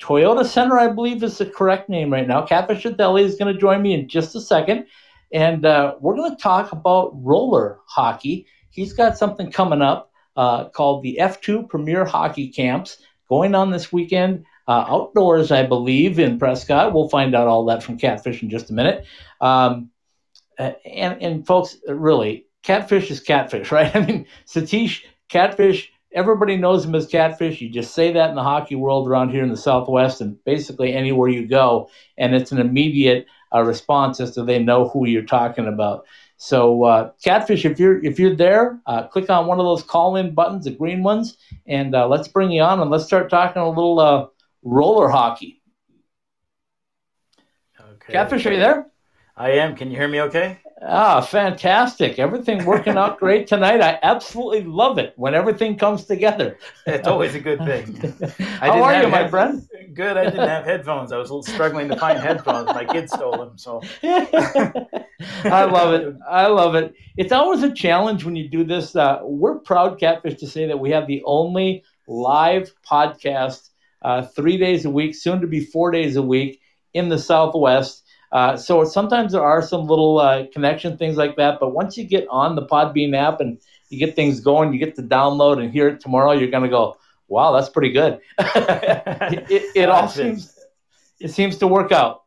Toyota 0.00 0.44
Center, 0.44 0.78
I 0.78 0.88
believe 0.88 1.22
is 1.22 1.38
the 1.38 1.46
correct 1.46 1.88
name 1.88 2.12
right 2.12 2.26
now. 2.26 2.46
Cat 2.46 2.68
Fischitelli 2.68 3.22
is 3.22 3.36
going 3.36 3.52
to 3.52 3.60
join 3.60 3.82
me 3.82 3.94
in 3.94 4.08
just 4.08 4.34
a 4.34 4.40
second. 4.40 4.86
And 5.32 5.64
uh, 5.64 5.96
we're 6.00 6.16
going 6.16 6.34
to 6.34 6.42
talk 6.42 6.72
about 6.72 7.12
roller 7.14 7.78
hockey. 7.86 8.46
He's 8.70 8.92
got 8.92 9.18
something 9.18 9.52
coming 9.52 9.82
up 9.82 10.10
uh, 10.36 10.68
called 10.70 11.02
the 11.02 11.18
F2 11.20 11.68
Premier 11.68 12.04
Hockey 12.04 12.48
Camps 12.48 12.98
going 13.28 13.54
on 13.54 13.70
this 13.70 13.92
weekend. 13.92 14.44
Uh, 14.66 14.84
outdoors, 14.88 15.50
I 15.50 15.66
believe, 15.66 16.18
in 16.18 16.38
Prescott. 16.38 16.92
We'll 16.94 17.08
find 17.08 17.34
out 17.34 17.48
all 17.48 17.64
that 17.66 17.82
from 17.82 17.98
Catfish 17.98 18.42
in 18.42 18.50
just 18.50 18.70
a 18.70 18.72
minute. 18.72 19.04
Um, 19.40 19.90
and, 20.58 21.22
and 21.22 21.46
folks, 21.46 21.76
really, 21.86 22.46
catfish 22.62 23.10
is 23.10 23.20
catfish, 23.20 23.72
right? 23.72 23.94
I 23.94 24.04
mean, 24.04 24.26
Satish, 24.46 25.02
catfish, 25.28 25.92
everybody 26.12 26.56
knows 26.56 26.84
him 26.84 26.94
as 26.94 27.06
catfish. 27.06 27.60
You 27.60 27.68
just 27.68 27.94
say 27.94 28.12
that 28.12 28.30
in 28.30 28.36
the 28.36 28.42
hockey 28.42 28.74
world 28.74 29.08
around 29.08 29.30
here 29.30 29.42
in 29.42 29.50
the 29.50 29.56
Southwest 29.56 30.20
and 30.20 30.42
basically 30.44 30.92
anywhere 30.92 31.28
you 31.28 31.46
go, 31.46 31.88
and 32.18 32.34
it's 32.34 32.52
an 32.52 32.58
immediate 32.58 33.26
uh, 33.54 33.62
response 33.62 34.20
as 34.20 34.32
to 34.32 34.44
they 34.44 34.62
know 34.62 34.88
who 34.88 35.06
you're 35.06 35.22
talking 35.22 35.66
about. 35.66 36.06
So, 36.36 36.84
uh, 36.84 37.10
Catfish, 37.22 37.64
if 37.64 37.78
you're 37.78 38.02
if 38.02 38.18
you're 38.18 38.34
there, 38.34 38.80
uh, 38.86 39.06
click 39.08 39.28
on 39.28 39.46
one 39.46 39.60
of 39.60 39.66
those 39.66 39.82
call 39.82 40.16
in 40.16 40.34
buttons, 40.34 40.64
the 40.64 40.70
green 40.70 41.02
ones, 41.02 41.36
and 41.66 41.94
uh, 41.94 42.08
let's 42.08 42.28
bring 42.28 42.50
you 42.50 42.62
on 42.62 42.80
and 42.80 42.90
let's 42.90 43.04
start 43.04 43.28
talking 43.28 43.60
a 43.60 43.68
little 43.68 44.00
uh, 44.00 44.26
roller 44.62 45.08
hockey. 45.08 45.60
Okay. 47.78 48.12
Catfish, 48.12 48.46
are 48.46 48.52
you 48.52 48.58
there? 48.58 48.86
I 49.36 49.50
am. 49.52 49.76
Can 49.76 49.90
you 49.90 49.96
hear 49.96 50.08
me 50.08 50.22
okay? 50.22 50.58
Ah, 50.82 51.20
fantastic. 51.20 52.18
Everything 52.18 52.64
working 52.64 52.96
out 52.96 53.18
great 53.18 53.46
tonight. 53.46 53.82
I 53.82 53.98
absolutely 54.02 54.62
love 54.62 54.96
it 54.96 55.12
when 55.16 55.34
everything 55.34 55.76
comes 55.76 56.06
together. 56.06 56.56
It's 56.86 57.06
always 57.06 57.34
a 57.34 57.40
good 57.40 57.58
thing. 57.58 58.00
I 58.62 58.68
How 58.68 58.82
are 58.84 59.02
you, 59.02 59.08
my 59.08 59.28
friend? 59.28 59.68
Good. 59.92 60.16
I 60.16 60.24
didn't 60.24 60.48
have 60.48 60.64
headphones. 60.64 61.12
I 61.12 61.18
was 61.18 61.46
struggling 61.46 61.88
to 61.88 61.96
find 61.96 62.18
headphones. 62.18 62.66
My 62.68 62.86
kids 62.86 63.12
stole 63.12 63.36
them. 63.36 63.58
So 63.58 63.82
I 64.02 65.64
love 65.64 65.92
it. 65.94 66.16
I 66.26 66.46
love 66.46 66.74
it. 66.74 66.94
It's 67.18 67.32
always 67.32 67.62
a 67.62 67.72
challenge 67.72 68.24
when 68.24 68.34
you 68.34 68.48
do 68.48 68.64
this. 68.64 68.96
Uh, 68.96 69.20
we're 69.22 69.58
proud, 69.58 70.00
Catfish, 70.00 70.38
to 70.40 70.46
say 70.46 70.66
that 70.66 70.80
we 70.80 70.90
have 70.90 71.06
the 71.06 71.22
only 71.26 71.84
live 72.06 72.72
podcast 72.88 73.68
uh, 74.00 74.22
three 74.22 74.56
days 74.56 74.86
a 74.86 74.90
week, 74.90 75.14
soon 75.14 75.42
to 75.42 75.46
be 75.46 75.60
four 75.60 75.90
days 75.90 76.16
a 76.16 76.22
week 76.22 76.60
in 76.94 77.10
the 77.10 77.18
Southwest. 77.18 78.04
Uh, 78.32 78.56
so 78.56 78.84
sometimes 78.84 79.32
there 79.32 79.42
are 79.42 79.60
some 79.60 79.86
little 79.86 80.18
uh, 80.18 80.44
connection 80.52 80.96
things 80.96 81.16
like 81.16 81.36
that, 81.36 81.58
but 81.58 81.70
once 81.70 81.96
you 81.96 82.04
get 82.04 82.26
on 82.30 82.54
the 82.54 82.64
Podbean 82.66 83.14
app 83.16 83.40
and 83.40 83.58
you 83.88 83.98
get 83.98 84.14
things 84.14 84.40
going, 84.40 84.72
you 84.72 84.78
get 84.78 84.94
to 84.96 85.02
download 85.02 85.60
and 85.62 85.72
hear 85.72 85.88
it 85.88 86.00
tomorrow, 86.00 86.32
you're 86.32 86.50
going 86.50 86.62
to 86.62 86.68
go, 86.68 86.96
"Wow, 87.26 87.52
that's 87.52 87.68
pretty 87.68 87.90
good." 87.90 88.20
it 88.38 89.50
it, 89.50 89.62
it 89.74 89.88
all 89.88 90.08
seems 90.20 90.56
it 91.18 91.30
seems 91.32 91.56
to 91.58 91.66
work 91.66 91.90
out. 91.90 92.22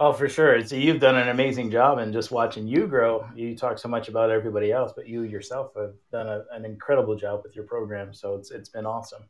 Oh, 0.00 0.12
for 0.12 0.28
sure. 0.28 0.54
It's 0.54 0.70
you've 0.70 1.00
done 1.00 1.16
an 1.16 1.28
amazing 1.28 1.70
job, 1.70 1.98
and 1.98 2.12
just 2.12 2.30
watching 2.30 2.68
you 2.68 2.86
grow. 2.86 3.26
You 3.34 3.56
talk 3.56 3.78
so 3.78 3.88
much 3.88 4.08
about 4.08 4.30
everybody 4.30 4.70
else, 4.70 4.92
but 4.94 5.08
you 5.08 5.22
yourself 5.22 5.72
have 5.76 5.94
done 6.12 6.28
a, 6.28 6.44
an 6.52 6.64
incredible 6.64 7.16
job 7.16 7.40
with 7.42 7.56
your 7.56 7.64
program. 7.64 8.14
So 8.14 8.34
it's 8.36 8.50
it's 8.50 8.68
been 8.68 8.86
awesome. 8.86 9.22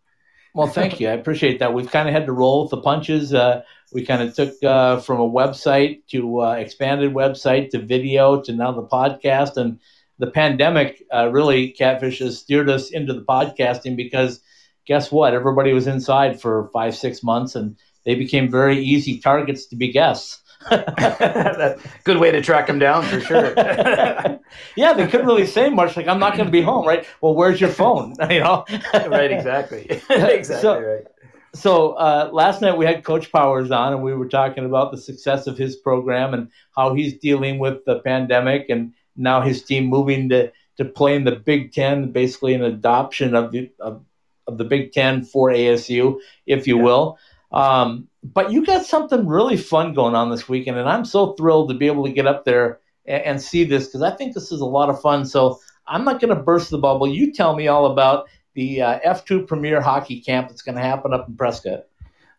Well, 0.54 0.66
thank 0.66 0.98
you. 0.98 1.08
I 1.08 1.12
appreciate 1.12 1.58
that. 1.60 1.72
We've 1.72 1.90
kind 1.90 2.08
of 2.08 2.14
had 2.14 2.26
to 2.26 2.32
roll 2.32 2.62
with 2.62 2.70
the 2.70 2.80
punches. 2.80 3.32
Uh, 3.34 3.62
we 3.92 4.04
kind 4.04 4.22
of 4.22 4.34
took 4.34 4.62
uh, 4.62 4.98
from 5.00 5.20
a 5.20 5.28
website 5.28 6.06
to 6.10 6.42
uh, 6.42 6.52
expanded 6.52 7.14
website 7.14 7.70
to 7.70 7.78
video 7.78 8.40
to 8.42 8.52
now 8.52 8.72
the 8.72 8.82
podcast. 8.82 9.56
And 9.56 9.78
the 10.18 10.30
pandemic 10.30 11.02
uh, 11.14 11.30
really, 11.30 11.70
Catfish, 11.70 12.18
has 12.18 12.38
steered 12.38 12.68
us 12.68 12.90
into 12.90 13.12
the 13.12 13.22
podcasting 13.22 13.96
because 13.96 14.40
guess 14.86 15.12
what? 15.12 15.34
Everybody 15.34 15.72
was 15.72 15.86
inside 15.86 16.40
for 16.40 16.70
five, 16.72 16.96
six 16.96 17.22
months 17.22 17.54
and 17.54 17.76
they 18.04 18.14
became 18.14 18.50
very 18.50 18.78
easy 18.78 19.20
targets 19.20 19.66
to 19.66 19.76
be 19.76 19.92
guests. 19.92 20.40
That- 20.70 21.78
Good 22.04 22.18
way 22.18 22.30
to 22.30 22.40
track 22.42 22.66
them 22.66 22.78
down 22.78 23.04
for 23.04 23.20
sure. 23.20 23.54
yeah, 24.76 24.92
they 24.94 25.06
couldn't 25.06 25.26
really 25.26 25.46
say 25.46 25.70
much. 25.70 25.96
Like, 25.96 26.08
I'm 26.08 26.18
not 26.18 26.34
going 26.34 26.46
to 26.46 26.52
be 26.52 26.62
home, 26.62 26.86
right? 26.86 27.06
Well, 27.20 27.34
where's 27.34 27.60
your 27.60 27.70
phone? 27.70 28.14
You 28.30 28.40
know, 28.40 28.64
right, 28.94 29.30
exactly, 29.30 29.86
exactly 30.10 30.44
So- 30.44 30.80
right. 30.80 31.06
so 31.54 31.92
uh, 31.92 32.30
last 32.32 32.60
night 32.60 32.76
we 32.76 32.84
had 32.84 33.04
Coach 33.04 33.32
Powers 33.32 33.70
on, 33.70 33.92
and 33.94 34.02
we 34.02 34.14
were 34.14 34.28
talking 34.28 34.64
about 34.64 34.90
the 34.92 34.98
success 34.98 35.46
of 35.46 35.56
his 35.56 35.76
program 35.76 36.34
and 36.34 36.50
how 36.76 36.94
he's 36.94 37.14
dealing 37.18 37.58
with 37.58 37.84
the 37.86 38.00
pandemic, 38.00 38.66
and 38.68 38.92
now 39.16 39.40
his 39.40 39.62
team 39.64 39.86
moving 39.86 40.28
to 40.30 40.52
to 40.76 40.84
play 40.84 41.16
in 41.16 41.24
the 41.24 41.34
Big 41.34 41.72
Ten, 41.72 42.12
basically 42.12 42.54
an 42.54 42.62
adoption 42.62 43.34
of 43.34 43.50
the 43.52 43.70
of, 43.80 44.04
of 44.46 44.58
the 44.58 44.64
Big 44.64 44.92
Ten 44.92 45.24
for 45.24 45.50
ASU, 45.50 46.20
if 46.46 46.66
you 46.66 46.76
Yeah. 46.78 46.82
will. 46.84 47.18
Um, 47.50 48.08
but 48.32 48.52
you 48.52 48.64
got 48.64 48.84
something 48.84 49.26
really 49.26 49.56
fun 49.56 49.94
going 49.94 50.14
on 50.14 50.30
this 50.30 50.48
weekend, 50.48 50.78
and 50.78 50.88
I'm 50.88 51.04
so 51.04 51.32
thrilled 51.34 51.68
to 51.70 51.74
be 51.74 51.86
able 51.86 52.04
to 52.04 52.12
get 52.12 52.26
up 52.26 52.44
there 52.44 52.80
and, 53.06 53.22
and 53.22 53.42
see 53.42 53.64
this 53.64 53.86
because 53.86 54.02
I 54.02 54.10
think 54.10 54.34
this 54.34 54.52
is 54.52 54.60
a 54.60 54.66
lot 54.66 54.90
of 54.90 55.00
fun. 55.00 55.24
So 55.24 55.60
I'm 55.86 56.04
not 56.04 56.20
going 56.20 56.34
to 56.34 56.42
burst 56.42 56.70
the 56.70 56.78
bubble. 56.78 57.06
You 57.06 57.32
tell 57.32 57.54
me 57.54 57.68
all 57.68 57.86
about 57.86 58.28
the 58.54 58.82
uh, 58.82 58.98
F2 59.00 59.46
Premier 59.46 59.80
Hockey 59.80 60.20
Camp 60.20 60.48
that's 60.48 60.62
going 60.62 60.76
to 60.76 60.82
happen 60.82 61.14
up 61.14 61.28
in 61.28 61.36
Prescott. 61.36 61.86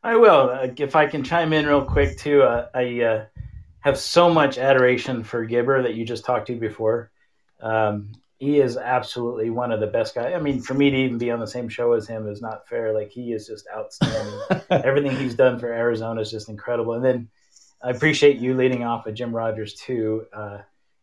I 0.04 0.16
will. 0.16 0.50
Uh, 0.50 0.68
if 0.78 0.96
I 0.96 1.08
can 1.08 1.24
chime 1.24 1.54
in 1.54 1.66
real 1.66 1.84
quick 1.84 2.18
too, 2.18 2.44
uh, 2.44 2.70
I 2.74 3.02
uh, 3.02 3.26
have 3.80 3.98
so 3.98 4.30
much 4.30 4.58
adoration 4.58 5.24
for 5.24 5.46
Gibber 5.46 5.84
that 5.84 5.96
you 5.96 6.06
just 6.06 6.26
talked 6.26 6.48
to 6.48 6.56
before. 6.56 7.12
Um, 7.62 8.14
he 8.40 8.62
is 8.62 8.78
absolutely 8.78 9.50
one 9.50 9.72
of 9.74 9.82
the 9.82 9.88
best 9.88 10.16
guys. 10.16 10.34
I 10.34 10.40
mean, 10.40 10.62
for 10.62 10.74
me 10.74 10.90
to 10.90 10.96
even 10.96 11.18
be 11.18 11.30
on 11.30 11.42
the 11.42 11.48
same 11.48 11.68
show 11.68 11.92
as 11.92 12.08
him 12.08 12.28
is 12.30 12.42
not 12.42 12.68
fair. 12.70 12.94
Like 12.94 13.12
he 13.12 13.34
is 13.34 13.46
just 13.46 13.68
outstanding. 13.76 14.40
Everything 14.72 15.16
he's 15.18 15.36
done 15.36 15.60
for 15.60 15.72
Arizona 15.72 16.22
is 16.22 16.32
just 16.32 16.48
incredible. 16.48 16.94
And 16.94 17.04
then 17.04 17.30
I 17.84 17.90
appreciate 17.90 18.38
you 18.38 18.56
leading 18.56 18.86
off 18.86 19.06
with 19.06 19.16
Jim 19.16 19.36
Rogers 19.36 19.74
too. 19.74 20.26
Uh, 20.32 20.60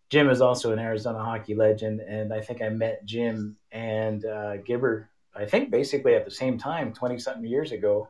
Jim 0.09 0.31
is 0.31 0.41
also 0.41 0.73
an 0.73 0.79
Arizona 0.79 1.23
hockey 1.23 1.55
legend, 1.55 2.01
and 2.01 2.33
I 2.33 2.41
think 2.41 2.63
I 2.63 2.71
met 2.71 3.05
Jim 3.05 3.57
and 3.71 4.25
uh, 4.25 4.57
Gibber. 4.59 5.11
I 5.35 5.45
think 5.45 5.71
basically 5.71 6.15
at 6.15 6.25
the 6.25 6.31
same 6.31 6.59
time, 6.59 6.93
twenty 6.93 7.19
something 7.19 7.45
years 7.45 7.73
ago, 7.73 8.09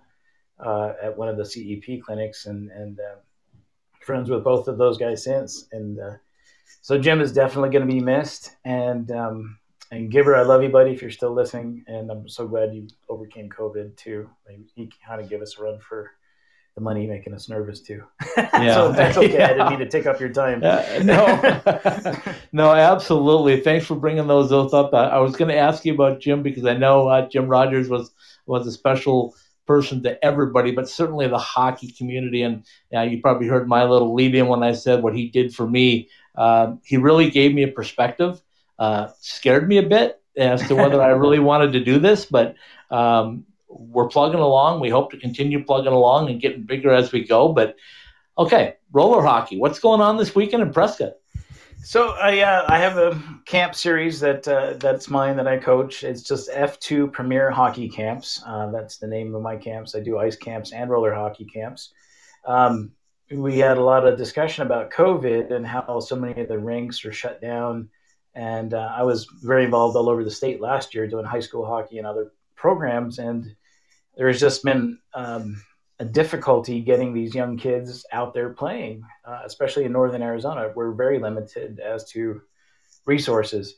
uh, 0.61 0.93
at 1.03 1.17
one 1.17 1.29
of 1.29 1.37
the 1.37 1.45
CEP 1.45 2.03
clinics, 2.05 2.47
and 2.47 2.71
and 2.71 3.01
uh, 3.01 3.17
friends 4.01 4.29
with 4.29 4.45
both 4.45 4.69
of 4.69 4.79
those 4.79 4.99
guys 4.99 5.25
since. 5.25 5.67
And 5.73 5.99
uh, 5.99 6.17
so 6.83 6.99
Jim 6.99 7.21
is 7.21 7.33
definitely 7.33 7.71
going 7.71 7.87
to 7.87 7.93
be 7.93 8.01
missed. 8.01 8.51
And 8.65 9.11
um, 9.11 9.59
and 9.91 10.11
Gibber, 10.11 10.35
I 10.37 10.43
love 10.43 10.63
you, 10.63 10.69
buddy. 10.69 10.93
If 10.93 11.03
you're 11.03 11.11
still 11.11 11.33
listening, 11.33 11.85
and 11.87 12.11
I'm 12.11 12.29
so 12.29 12.47
glad 12.47 12.75
you 12.75 12.89
overcame 13.09 13.49
COVID 13.49 13.97
too. 13.97 14.29
Like, 14.49 14.59
He 14.75 14.91
kind 15.07 15.21
of 15.21 15.29
gave 15.29 15.43
us 15.43 15.59
a 15.59 15.63
run 15.63 15.79
for 15.79 16.11
the 16.75 16.81
money, 16.83 17.07
making 17.07 17.33
us 17.35 17.49
nervous 17.49 17.81
too. 17.81 18.03
Yeah. 18.37 18.75
so 18.75 18.93
that's 18.93 19.17
okay. 19.17 19.43
I 19.43 19.49
didn't 19.49 19.59
Yeah. 19.59 19.71
mean 19.71 19.79
to 19.81 19.89
take 19.97 20.07
up 20.07 20.19
your 20.21 20.29
time. 20.31 20.61
Uh, 20.63 20.83
no, 21.03 22.23
no, 22.53 22.73
absolutely. 22.73 23.61
Thanks 23.61 23.87
for 23.87 23.95
bringing 23.97 24.27
those 24.27 24.51
those 24.51 24.73
up. 24.75 24.93
I, 24.95 25.05
I 25.09 25.19
was 25.19 25.37
going 25.37 25.51
to 25.51 25.57
ask 25.57 25.85
you 25.85 25.95
about 25.95 26.21
Jim 26.21 26.43
because 26.43 26.65
I 26.67 26.75
know 26.75 27.09
uh, 27.09 27.29
Jim 27.29 27.47
Rogers 27.49 27.89
was 27.89 28.11
was 28.47 28.67
a 28.67 28.73
special 28.73 29.35
person 29.67 30.03
to 30.05 30.25
everybody, 30.25 30.71
but 30.71 30.89
certainly 30.89 31.27
the 31.29 31.39
hockey 31.39 31.93
community. 31.93 32.43
And 32.43 32.65
uh, 32.95 33.03
you 33.03 33.21
probably 33.21 33.49
heard 33.49 33.69
my 33.69 33.85
little 33.85 34.15
lead 34.15 34.35
in 34.35 34.47
when 34.47 34.63
I 34.63 34.73
said 34.73 35.03
what 35.03 35.15
he 35.17 35.29
did 35.29 35.55
for 35.55 35.67
me. 35.69 36.09
Uh, 36.37 36.75
he 36.85 36.97
really 36.97 37.31
gave 37.31 37.55
me 37.55 37.63
a 37.63 37.69
perspective. 37.69 38.41
Uh, 38.79 39.09
scared 39.21 39.69
me 39.69 39.79
a 39.79 39.83
bit 39.83 40.21
as 40.37 40.67
to 40.69 40.75
whether 40.75 41.01
I 41.01 41.09
really 41.09 41.39
wanted 41.51 41.73
to 41.73 41.81
do 41.81 41.99
this, 41.99 42.27
but 42.27 42.57
um, 42.91 43.47
we're 43.69 44.09
plugging 44.09 44.41
along. 44.41 44.81
We 44.81 44.91
hope 44.91 45.11
to 45.13 45.17
continue 45.17 45.65
plugging 45.65 45.93
along 45.93 46.31
and 46.31 46.41
getting 46.41 46.63
bigger 46.63 46.93
as 46.93 47.13
we 47.13 47.25
go. 47.25 47.53
But 47.53 47.77
okay, 48.39 48.77
roller 48.93 49.23
hockey. 49.23 49.59
What's 49.59 49.79
going 49.79 50.01
on 50.01 50.17
this 50.17 50.35
weekend 50.35 50.63
in 50.63 50.73
Prescott? 50.73 51.15
So 51.83 52.11
I 52.11 52.41
uh, 52.41 52.65
I 52.69 52.79
have 52.79 52.99
a 52.99 53.23
camp 53.45 53.75
series 53.75 54.19
that 54.21 54.49
uh, 54.49 54.75
that's 54.75 55.09
mine 55.09 55.37
that 55.37 55.47
I 55.47 55.59
coach. 55.59 56.03
It's 56.03 56.23
just 56.23 56.51
F2 56.51 57.13
Premier 57.13 57.51
Hockey 57.51 57.89
Camps. 57.89 58.43
Uh, 58.45 58.71
that's 58.71 58.99
the 58.99 59.07
name 59.07 59.35
of 59.35 59.43
my 59.43 59.57
camps. 59.57 59.95
I 59.95 60.01
do 60.01 60.19
ice 60.19 60.37
camps 60.37 60.73
and 60.73 60.91
roller 60.91 61.15
hockey 61.15 61.45
camps. 61.45 61.93
Um, 62.45 62.93
we 63.31 63.59
had 63.59 63.79
a 63.79 63.83
lot 63.83 64.07
of 64.07 64.17
discussion 64.17 64.65
about 64.65 64.91
COVID 64.91 65.51
and 65.51 65.67
how 65.67 66.01
so 66.01 66.17
many 66.17 66.41
of 66.41 66.49
the 66.49 66.59
rinks 66.59 67.05
are 67.05 67.13
shut 67.13 67.41
down. 67.41 67.89
And 68.35 68.75
uh, 68.75 68.93
I 68.95 69.03
was 69.03 69.27
very 69.43 69.65
involved 69.65 69.97
all 69.97 70.09
over 70.09 70.23
the 70.23 70.31
state 70.31 70.61
last 70.61 70.95
year 70.95 71.07
doing 71.07 71.25
high 71.25 71.41
school 71.41 71.67
hockey 71.67 71.99
and 71.99 72.07
other 72.07 72.33
programs. 72.55 73.19
And 73.19 73.57
there's 74.17 74.41
just 74.41 74.63
been 74.63 74.99
um, 75.15 75.63
a 75.99 76.05
difficulty 76.05 76.81
getting 76.81 77.15
these 77.15 77.35
young 77.35 77.57
kids 77.57 78.05
out 78.13 78.35
there 78.35 78.51
playing, 78.51 79.03
uh, 79.25 79.41
especially 79.45 79.85
in 79.85 79.93
northern 79.93 80.23
Arizona. 80.23 80.73
We're 80.75 80.93
very 80.93 81.19
limited 81.19 81.81
as 81.81 82.11
to 82.11 82.43
resources, 83.07 83.77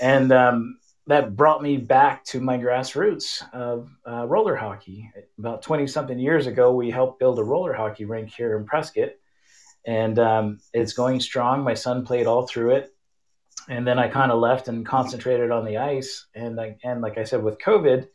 and 0.00 0.32
um, 0.32 0.78
that 1.06 1.36
brought 1.36 1.62
me 1.62 1.76
back 1.76 2.24
to 2.24 2.40
my 2.40 2.58
grassroots 2.58 3.42
of 3.52 3.88
uh, 4.08 4.26
roller 4.26 4.56
hockey. 4.56 5.10
About 5.38 5.62
twenty 5.62 5.86
something 5.86 6.18
years 6.18 6.46
ago, 6.46 6.72
we 6.72 6.90
helped 6.90 7.18
build 7.18 7.38
a 7.38 7.44
roller 7.44 7.72
hockey 7.72 8.04
rink 8.04 8.30
here 8.30 8.56
in 8.56 8.66
Prescott, 8.66 9.10
and 9.86 10.18
um, 10.18 10.58
it's 10.72 10.92
going 10.92 11.20
strong. 11.20 11.62
My 11.62 11.74
son 11.74 12.04
played 12.04 12.26
all 12.26 12.46
through 12.46 12.76
it. 12.76 12.92
And 13.68 13.84
then 13.84 13.98
I 13.98 14.06
kind 14.06 14.30
of 14.30 14.38
left 14.38 14.68
and 14.68 14.86
concentrated 14.86 15.50
on 15.50 15.64
the 15.64 15.78
ice. 15.78 16.26
And, 16.36 16.60
I, 16.60 16.76
and 16.84 17.00
like 17.00 17.18
I 17.18 17.24
said, 17.24 17.42
with 17.42 17.58
COVID, 17.58 18.06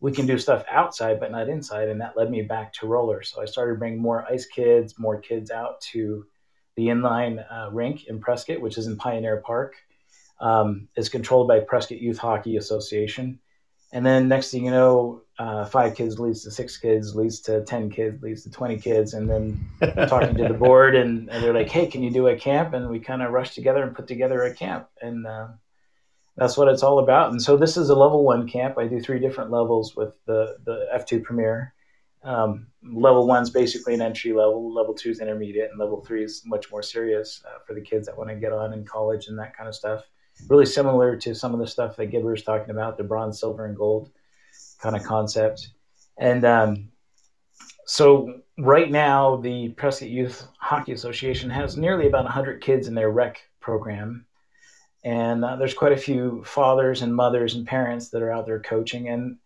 we 0.00 0.12
can 0.12 0.26
do 0.26 0.38
stuff 0.38 0.64
outside 0.70 1.18
but 1.18 1.30
not 1.30 1.48
inside 1.48 1.88
and 1.88 2.00
that 2.00 2.16
led 2.16 2.30
me 2.30 2.42
back 2.42 2.72
to 2.72 2.86
roller 2.86 3.22
so 3.22 3.42
i 3.42 3.44
started 3.44 3.78
bringing 3.78 4.00
more 4.00 4.24
ice 4.30 4.46
kids 4.46 4.98
more 4.98 5.20
kids 5.20 5.50
out 5.50 5.80
to 5.80 6.24
the 6.76 6.86
inline 6.86 7.44
uh, 7.52 7.70
rink 7.70 8.06
in 8.06 8.20
prescott 8.20 8.60
which 8.60 8.78
is 8.78 8.86
in 8.86 8.96
pioneer 8.96 9.38
park 9.38 9.74
um, 10.40 10.88
it's 10.96 11.08
controlled 11.08 11.48
by 11.48 11.60
prescott 11.60 12.00
youth 12.00 12.18
hockey 12.18 12.56
association 12.56 13.38
and 13.92 14.04
then 14.04 14.28
next 14.28 14.50
thing 14.50 14.64
you 14.64 14.70
know 14.70 15.22
uh, 15.38 15.64
five 15.64 15.94
kids 15.94 16.18
leads 16.18 16.42
to 16.42 16.50
six 16.50 16.76
kids 16.76 17.14
leads 17.14 17.40
to 17.40 17.64
10 17.64 17.90
kids 17.90 18.22
leads 18.22 18.42
to 18.42 18.50
20 18.50 18.78
kids 18.78 19.14
and 19.14 19.28
then 19.28 19.68
talking 20.08 20.34
to 20.34 20.48
the 20.48 20.54
board 20.64 20.94
and, 20.94 21.30
and 21.30 21.42
they're 21.42 21.54
like 21.54 21.68
hey 21.68 21.86
can 21.86 22.02
you 22.02 22.10
do 22.10 22.28
a 22.28 22.36
camp 22.36 22.74
and 22.74 22.88
we 22.88 22.98
kind 22.98 23.22
of 23.22 23.32
rushed 23.32 23.54
together 23.54 23.82
and 23.82 23.94
put 23.94 24.06
together 24.06 24.42
a 24.42 24.54
camp 24.54 24.88
and 25.00 25.26
uh, 25.26 25.48
that's 26.38 26.56
what 26.56 26.68
it's 26.68 26.84
all 26.84 27.00
about. 27.00 27.32
And 27.32 27.42
so 27.42 27.56
this 27.56 27.76
is 27.76 27.90
a 27.90 27.96
level 27.96 28.24
one 28.24 28.48
camp. 28.48 28.78
I 28.78 28.86
do 28.86 29.00
three 29.00 29.18
different 29.18 29.50
levels 29.50 29.96
with 29.96 30.14
the, 30.24 30.56
the 30.64 30.86
F2 30.94 31.24
Premier. 31.24 31.74
Um, 32.22 32.68
level 32.82 33.26
one's 33.26 33.50
basically 33.50 33.94
an 33.94 34.02
entry 34.02 34.32
level, 34.32 34.72
level 34.72 34.94
two 34.94 35.10
is 35.10 35.20
intermediate, 35.20 35.70
and 35.70 35.80
level 35.80 36.04
three 36.04 36.22
is 36.22 36.42
much 36.46 36.70
more 36.70 36.82
serious 36.82 37.42
uh, 37.44 37.58
for 37.66 37.74
the 37.74 37.80
kids 37.80 38.06
that 38.06 38.16
want 38.16 38.30
to 38.30 38.36
get 38.36 38.52
on 38.52 38.72
in 38.72 38.84
college 38.84 39.26
and 39.26 39.38
that 39.38 39.56
kind 39.56 39.68
of 39.68 39.74
stuff. 39.74 40.04
Really 40.48 40.66
similar 40.66 41.16
to 41.16 41.34
some 41.34 41.52
of 41.52 41.60
the 41.60 41.66
stuff 41.66 41.96
that 41.96 42.06
Gibber 42.06 42.34
is 42.34 42.42
talking 42.42 42.70
about, 42.70 42.96
the 42.96 43.04
bronze, 43.04 43.40
silver, 43.40 43.66
and 43.66 43.76
gold 43.76 44.10
kind 44.80 44.96
of 44.96 45.02
concept. 45.02 45.68
And 46.16 46.44
um, 46.44 46.88
so 47.86 48.40
right 48.58 48.90
now, 48.90 49.36
the 49.36 49.70
Prescott 49.70 50.08
Youth 50.08 50.46
Hockey 50.58 50.92
Association 50.92 51.50
has 51.50 51.76
nearly 51.76 52.06
about 52.06 52.24
100 52.24 52.60
kids 52.60 52.88
in 52.88 52.94
their 52.94 53.10
rec 53.10 53.40
program. 53.60 54.26
And 55.04 55.44
uh, 55.44 55.56
there's 55.56 55.74
quite 55.74 55.92
a 55.92 55.96
few 55.96 56.42
fathers 56.44 57.02
and 57.02 57.14
mothers 57.14 57.54
and 57.54 57.66
parents 57.66 58.08
that 58.10 58.22
are 58.22 58.32
out 58.32 58.46
there 58.46 58.60
coaching. 58.60 59.08
And 59.08 59.38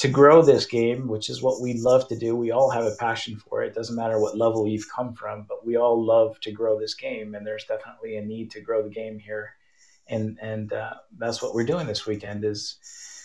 to 0.00 0.08
grow 0.08 0.40
this 0.40 0.64
game, 0.64 1.08
which 1.08 1.28
is 1.28 1.42
what 1.42 1.60
we 1.60 1.74
love 1.74 2.08
to 2.08 2.16
do. 2.16 2.34
We 2.34 2.52
all 2.52 2.70
have 2.70 2.86
a 2.86 2.96
passion 2.98 3.36
for 3.36 3.62
it. 3.62 3.68
it. 3.68 3.74
Doesn't 3.74 3.96
matter 3.96 4.18
what 4.18 4.34
level 4.34 4.66
you've 4.66 4.90
come 4.90 5.12
from, 5.12 5.44
but 5.46 5.66
we 5.66 5.76
all 5.76 6.02
love 6.02 6.40
to 6.40 6.50
grow 6.50 6.80
this 6.80 6.94
game, 6.94 7.34
and 7.34 7.46
there's 7.46 7.66
definitely 7.66 8.16
a 8.16 8.22
need 8.22 8.50
to 8.52 8.62
grow 8.62 8.82
the 8.82 8.88
game 8.88 9.18
here, 9.18 9.52
and 10.10 10.38
and 10.40 10.72
uh, 10.72 10.94
that's 11.18 11.42
what 11.42 11.54
we're 11.54 11.64
doing 11.64 11.86
this 11.86 12.06
weekend 12.06 12.44
is 12.44 12.78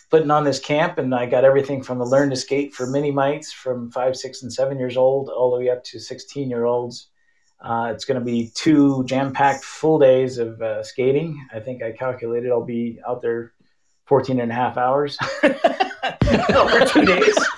putting 0.09 0.31
on 0.31 0.43
this 0.43 0.59
camp. 0.59 0.97
And 0.97 1.13
I 1.13 1.25
got 1.25 1.43
everything 1.43 1.83
from 1.83 1.97
the 1.97 2.05
learn 2.05 2.29
to 2.29 2.35
skate 2.35 2.73
for 2.73 2.87
mini 2.87 3.11
mites 3.11 3.51
from 3.51 3.91
five, 3.91 4.15
six, 4.15 4.43
and 4.43 4.53
seven 4.53 4.77
years 4.79 4.97
old 4.97 5.29
all 5.29 5.51
the 5.51 5.57
way 5.57 5.69
up 5.69 5.83
to 5.85 5.99
16 5.99 6.49
year 6.49 6.65
olds. 6.65 7.09
Uh, 7.59 7.91
it's 7.93 8.05
going 8.05 8.19
to 8.19 8.25
be 8.25 8.51
two 8.53 9.03
jam 9.05 9.33
packed 9.33 9.63
full 9.63 9.97
days 9.97 10.37
of 10.37 10.61
uh, 10.61 10.83
skating. 10.83 11.47
I 11.53 11.59
think 11.59 11.81
I 11.81 11.91
calculated 11.91 12.51
I'll 12.51 12.65
be 12.65 12.99
out 13.07 13.21
there 13.21 13.53
14 14.05 14.39
and 14.39 14.51
a 14.51 14.55
half 14.55 14.77
hours. 14.77 15.17
over 15.43 16.85
two 16.85 17.05
days. 17.05 17.35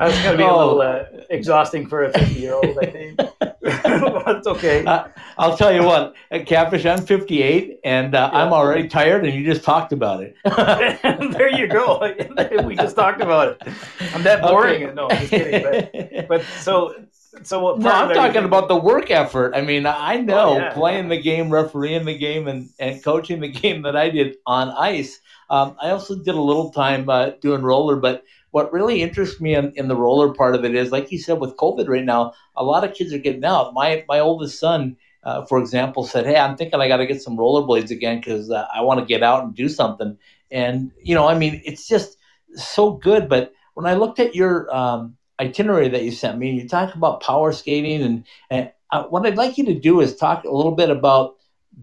That's 0.00 0.22
going 0.22 0.32
to 0.32 0.36
be 0.38 0.42
a 0.44 0.56
little 0.56 0.80
uh, 0.80 1.04
exhausting 1.28 1.86
for 1.86 2.04
a 2.04 2.12
50 2.12 2.40
year 2.40 2.54
old, 2.54 2.78
I 2.80 2.86
think. 2.86 3.20
That's 4.26 4.46
okay. 4.46 4.84
Uh, 4.84 5.08
I'll 5.38 5.56
tell 5.56 5.72
you 5.72 5.82
what, 5.82 6.14
at 6.30 6.46
Catfish, 6.46 6.84
I'm 6.86 7.04
58 7.04 7.80
and 7.84 8.14
uh, 8.14 8.30
yeah. 8.32 8.38
I'm 8.38 8.52
already 8.52 8.88
tired, 8.88 9.24
and 9.24 9.34
you 9.34 9.44
just 9.44 9.64
talked 9.64 9.92
about 9.92 10.22
it. 10.22 10.36
there 10.44 11.48
you 11.48 11.66
go. 11.66 12.12
we 12.64 12.76
just 12.76 12.96
talked 12.96 13.20
about 13.20 13.48
it. 13.48 13.74
I'm 14.14 14.22
that 14.22 14.42
boring. 14.42 14.84
Okay. 14.84 14.94
No, 14.94 15.08
I'm 15.08 15.18
just 15.18 15.30
kidding. 15.30 15.62
But, 15.62 16.28
but 16.28 16.44
so 16.60 16.94
so 17.42 17.60
what 17.60 17.78
no, 17.78 17.90
I'm 17.90 18.14
talking 18.14 18.44
about 18.44 18.68
the 18.68 18.76
work 18.76 19.10
effort. 19.10 19.54
I 19.54 19.60
mean, 19.60 19.86
I 19.86 20.16
know 20.16 20.50
oh, 20.50 20.56
yeah, 20.56 20.72
playing 20.72 21.04
yeah. 21.04 21.16
the 21.16 21.22
game, 21.22 21.50
refereeing 21.50 22.04
the 22.04 22.16
game, 22.16 22.48
and, 22.48 22.70
and 22.78 23.02
coaching 23.02 23.40
the 23.40 23.48
game 23.48 23.82
that 23.82 23.96
I 23.96 24.10
did 24.10 24.36
on 24.46 24.70
ice. 24.70 25.20
Um, 25.48 25.76
I 25.80 25.90
also 25.90 26.16
did 26.16 26.34
a 26.34 26.40
little 26.40 26.70
time 26.70 27.08
uh, 27.08 27.30
doing 27.40 27.62
roller, 27.62 27.96
but 27.96 28.24
what 28.50 28.72
really 28.72 29.02
interests 29.02 29.40
me 29.40 29.54
in, 29.54 29.72
in 29.76 29.88
the 29.88 29.96
roller 29.96 30.34
part 30.34 30.54
of 30.54 30.64
it 30.64 30.74
is, 30.74 30.90
like 30.90 31.12
you 31.12 31.18
said, 31.18 31.38
with 31.38 31.56
COVID 31.56 31.88
right 31.88 32.04
now, 32.04 32.32
a 32.56 32.64
lot 32.64 32.84
of 32.84 32.94
kids 32.94 33.12
are 33.12 33.18
getting 33.18 33.44
out. 33.44 33.74
My 33.74 34.04
my 34.08 34.20
oldest 34.20 34.58
son, 34.58 34.96
uh, 35.22 35.44
for 35.46 35.58
example, 35.58 36.04
said, 36.04 36.26
"Hey, 36.26 36.36
I'm 36.36 36.56
thinking 36.56 36.80
I 36.80 36.88
got 36.88 36.98
to 36.98 37.06
get 37.06 37.22
some 37.22 37.36
rollerblades 37.36 37.90
again 37.90 38.18
because 38.18 38.50
uh, 38.50 38.66
I 38.74 38.82
want 38.82 39.00
to 39.00 39.06
get 39.06 39.22
out 39.22 39.44
and 39.44 39.54
do 39.54 39.68
something." 39.68 40.18
And 40.50 40.90
you 41.02 41.14
know, 41.14 41.28
I 41.28 41.38
mean, 41.38 41.62
it's 41.64 41.86
just 41.86 42.16
so 42.54 42.92
good. 42.92 43.28
But 43.28 43.52
when 43.74 43.86
I 43.86 43.94
looked 43.94 44.18
at 44.18 44.34
your 44.34 44.74
um, 44.74 45.16
itinerary 45.38 45.88
that 45.88 46.02
you 46.02 46.10
sent 46.10 46.38
me, 46.38 46.52
you 46.52 46.68
talk 46.68 46.94
about 46.94 47.22
power 47.22 47.52
skating, 47.52 48.02
and, 48.02 48.26
and 48.50 48.72
uh, 48.90 49.04
what 49.04 49.26
I'd 49.26 49.36
like 49.36 49.58
you 49.58 49.64
to 49.66 49.78
do 49.78 50.00
is 50.00 50.16
talk 50.16 50.44
a 50.44 50.50
little 50.50 50.74
bit 50.74 50.90
about 50.90 51.36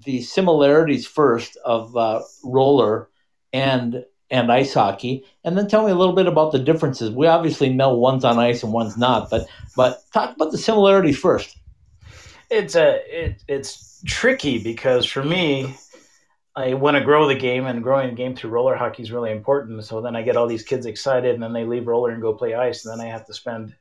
the 0.05 0.21
similarities 0.21 1.07
first 1.07 1.57
of 1.63 1.95
uh, 1.95 2.21
roller 2.43 3.09
and 3.53 4.03
and 4.29 4.51
ice 4.51 4.73
hockey, 4.73 5.25
and 5.43 5.57
then 5.57 5.67
tell 5.67 5.85
me 5.85 5.91
a 5.91 5.95
little 5.95 6.15
bit 6.15 6.27
about 6.27 6.51
the 6.51 6.59
differences. 6.59 7.11
We 7.11 7.27
obviously 7.27 7.69
know 7.69 7.93
one's 7.93 8.25
on 8.25 8.37
ice 8.37 8.63
and 8.63 8.73
one's 8.73 8.97
not, 8.97 9.29
but 9.29 9.47
but 9.75 10.03
talk 10.13 10.35
about 10.35 10.51
the 10.51 10.57
similarities 10.57 11.17
first. 11.17 11.57
It's 12.49 12.75
a 12.75 13.01
it, 13.07 13.43
it's 13.47 14.01
tricky 14.05 14.59
because 14.59 15.05
for 15.05 15.23
me, 15.23 15.75
I 16.55 16.73
want 16.73 16.97
to 16.97 17.03
grow 17.03 17.27
the 17.27 17.35
game, 17.35 17.65
and 17.65 17.83
growing 17.83 18.09
the 18.09 18.15
game 18.15 18.35
through 18.35 18.49
roller 18.49 18.75
hockey 18.75 19.03
is 19.03 19.11
really 19.11 19.31
important. 19.31 19.85
So 19.85 20.01
then 20.01 20.15
I 20.15 20.23
get 20.23 20.35
all 20.35 20.47
these 20.47 20.63
kids 20.63 20.85
excited, 20.85 21.33
and 21.33 21.41
then 21.43 21.53
they 21.53 21.65
leave 21.65 21.87
roller 21.87 22.11
and 22.11 22.21
go 22.21 22.33
play 22.33 22.53
ice, 22.53 22.85
and 22.85 22.99
then 22.99 23.05
I 23.05 23.09
have 23.09 23.25
to 23.27 23.33
spend 23.33 23.75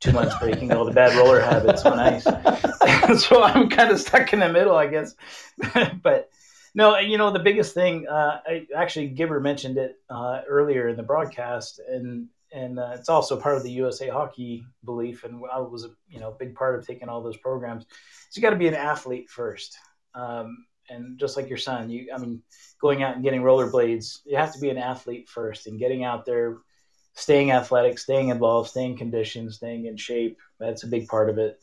two 0.00 0.12
months 0.12 0.36
breaking 0.38 0.72
all 0.72 0.84
the 0.84 0.92
bad 0.92 1.16
roller 1.16 1.40
habits 1.40 1.84
on 1.84 1.98
ice. 1.98 2.24
so 3.22 3.42
I'm 3.42 3.68
kind 3.68 3.90
of 3.90 4.00
stuck 4.00 4.32
in 4.32 4.40
the 4.40 4.48
middle, 4.48 4.74
I 4.74 4.86
guess. 4.86 5.14
but 6.02 6.30
no, 6.74 6.98
you 6.98 7.18
know 7.18 7.30
the 7.30 7.38
biggest 7.38 7.74
thing. 7.74 8.06
Uh, 8.08 8.40
I, 8.46 8.66
actually, 8.74 9.08
Gibber 9.08 9.40
mentioned 9.40 9.76
it 9.76 9.96
uh, 10.08 10.40
earlier 10.48 10.88
in 10.88 10.96
the 10.96 11.02
broadcast, 11.02 11.80
and 11.86 12.28
and 12.52 12.78
uh, 12.78 12.92
it's 12.94 13.08
also 13.08 13.38
part 13.38 13.56
of 13.56 13.62
the 13.62 13.70
USA 13.72 14.08
Hockey 14.08 14.64
belief. 14.84 15.24
And 15.24 15.42
I 15.52 15.58
was 15.60 15.84
a 15.84 15.90
you 16.08 16.20
know 16.20 16.34
big 16.38 16.54
part 16.54 16.78
of 16.78 16.86
taking 16.86 17.08
all 17.08 17.22
those 17.22 17.36
programs. 17.36 17.84
So 18.30 18.38
you 18.38 18.42
got 18.42 18.50
to 18.50 18.56
be 18.56 18.68
an 18.68 18.74
athlete 18.74 19.28
first, 19.28 19.76
um, 20.14 20.64
and 20.88 21.18
just 21.18 21.36
like 21.36 21.48
your 21.48 21.58
son, 21.58 21.90
you 21.90 22.08
I 22.14 22.18
mean, 22.18 22.42
going 22.80 23.02
out 23.02 23.16
and 23.16 23.24
getting 23.24 23.42
rollerblades, 23.42 24.20
you 24.24 24.36
have 24.36 24.54
to 24.54 24.60
be 24.60 24.70
an 24.70 24.78
athlete 24.78 25.28
first, 25.28 25.66
and 25.66 25.78
getting 25.78 26.04
out 26.04 26.24
there, 26.24 26.58
staying 27.14 27.50
athletic, 27.50 27.98
staying 27.98 28.28
involved, 28.28 28.70
staying 28.70 28.96
conditioned, 28.96 29.52
staying 29.52 29.86
in 29.86 29.98
shape. 29.98 30.38
That's 30.58 30.84
a 30.84 30.88
big 30.88 31.06
part 31.06 31.28
of 31.28 31.36
it. 31.36 31.60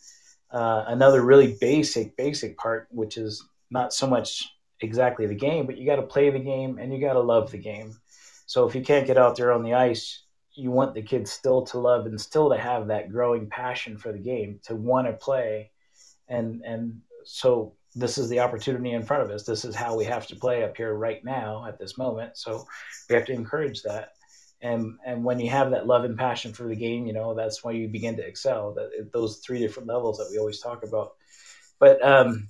Uh, 0.51 0.83
another 0.87 1.21
really 1.21 1.57
basic, 1.59 2.15
basic 2.15 2.57
part, 2.57 2.87
which 2.91 3.17
is 3.17 3.43
not 3.71 3.93
so 3.93 4.07
much 4.07 4.49
exactly 4.81 5.25
the 5.27 5.35
game, 5.35 5.65
but 5.65 5.77
you 5.77 5.85
got 5.85 5.97
to 5.97 6.03
play 6.03 6.29
the 6.29 6.39
game 6.39 6.77
and 6.77 6.93
you 6.93 6.99
got 6.99 7.13
to 7.13 7.19
love 7.19 7.51
the 7.51 7.57
game. 7.57 7.95
So 8.45 8.67
if 8.67 8.75
you 8.75 8.81
can't 8.81 9.07
get 9.07 9.17
out 9.17 9.35
there 9.35 9.51
on 9.51 9.63
the 9.63 9.75
ice, 9.75 10.23
you 10.53 10.71
want 10.71 10.93
the 10.93 11.01
kids 11.01 11.31
still 11.31 11.63
to 11.67 11.79
love 11.79 12.05
and 12.05 12.19
still 12.19 12.49
to 12.49 12.57
have 12.57 12.87
that 12.87 13.11
growing 13.11 13.49
passion 13.49 13.97
for 13.97 14.11
the 14.11 14.19
game, 14.19 14.59
to 14.63 14.75
want 14.75 15.07
to 15.07 15.13
play. 15.13 15.71
And 16.27 16.61
and 16.65 17.01
so 17.25 17.73
this 17.95 18.17
is 18.17 18.29
the 18.29 18.39
opportunity 18.39 18.91
in 18.91 19.03
front 19.03 19.23
of 19.23 19.31
us. 19.31 19.43
This 19.43 19.65
is 19.65 19.75
how 19.75 19.95
we 19.95 20.05
have 20.05 20.27
to 20.27 20.35
play 20.35 20.63
up 20.63 20.77
here 20.77 20.93
right 20.93 21.23
now 21.23 21.65
at 21.67 21.79
this 21.79 21.97
moment. 21.97 22.37
So 22.37 22.65
we 23.09 23.15
have 23.15 23.25
to 23.25 23.33
encourage 23.33 23.83
that. 23.83 24.13
And 24.61 24.97
and 25.05 25.23
when 25.23 25.39
you 25.39 25.49
have 25.49 25.71
that 25.71 25.87
love 25.87 26.03
and 26.03 26.17
passion 26.17 26.53
for 26.53 26.67
the 26.67 26.75
game, 26.75 27.05
you 27.05 27.13
know 27.13 27.33
that's 27.33 27.63
when 27.63 27.75
you 27.75 27.87
begin 27.87 28.17
to 28.17 28.27
excel. 28.27 28.73
That 28.73 29.11
those 29.13 29.37
three 29.37 29.59
different 29.59 29.87
levels 29.87 30.17
that 30.17 30.27
we 30.31 30.37
always 30.37 30.59
talk 30.59 30.83
about. 30.83 31.13
But 31.79 32.03
um, 32.05 32.47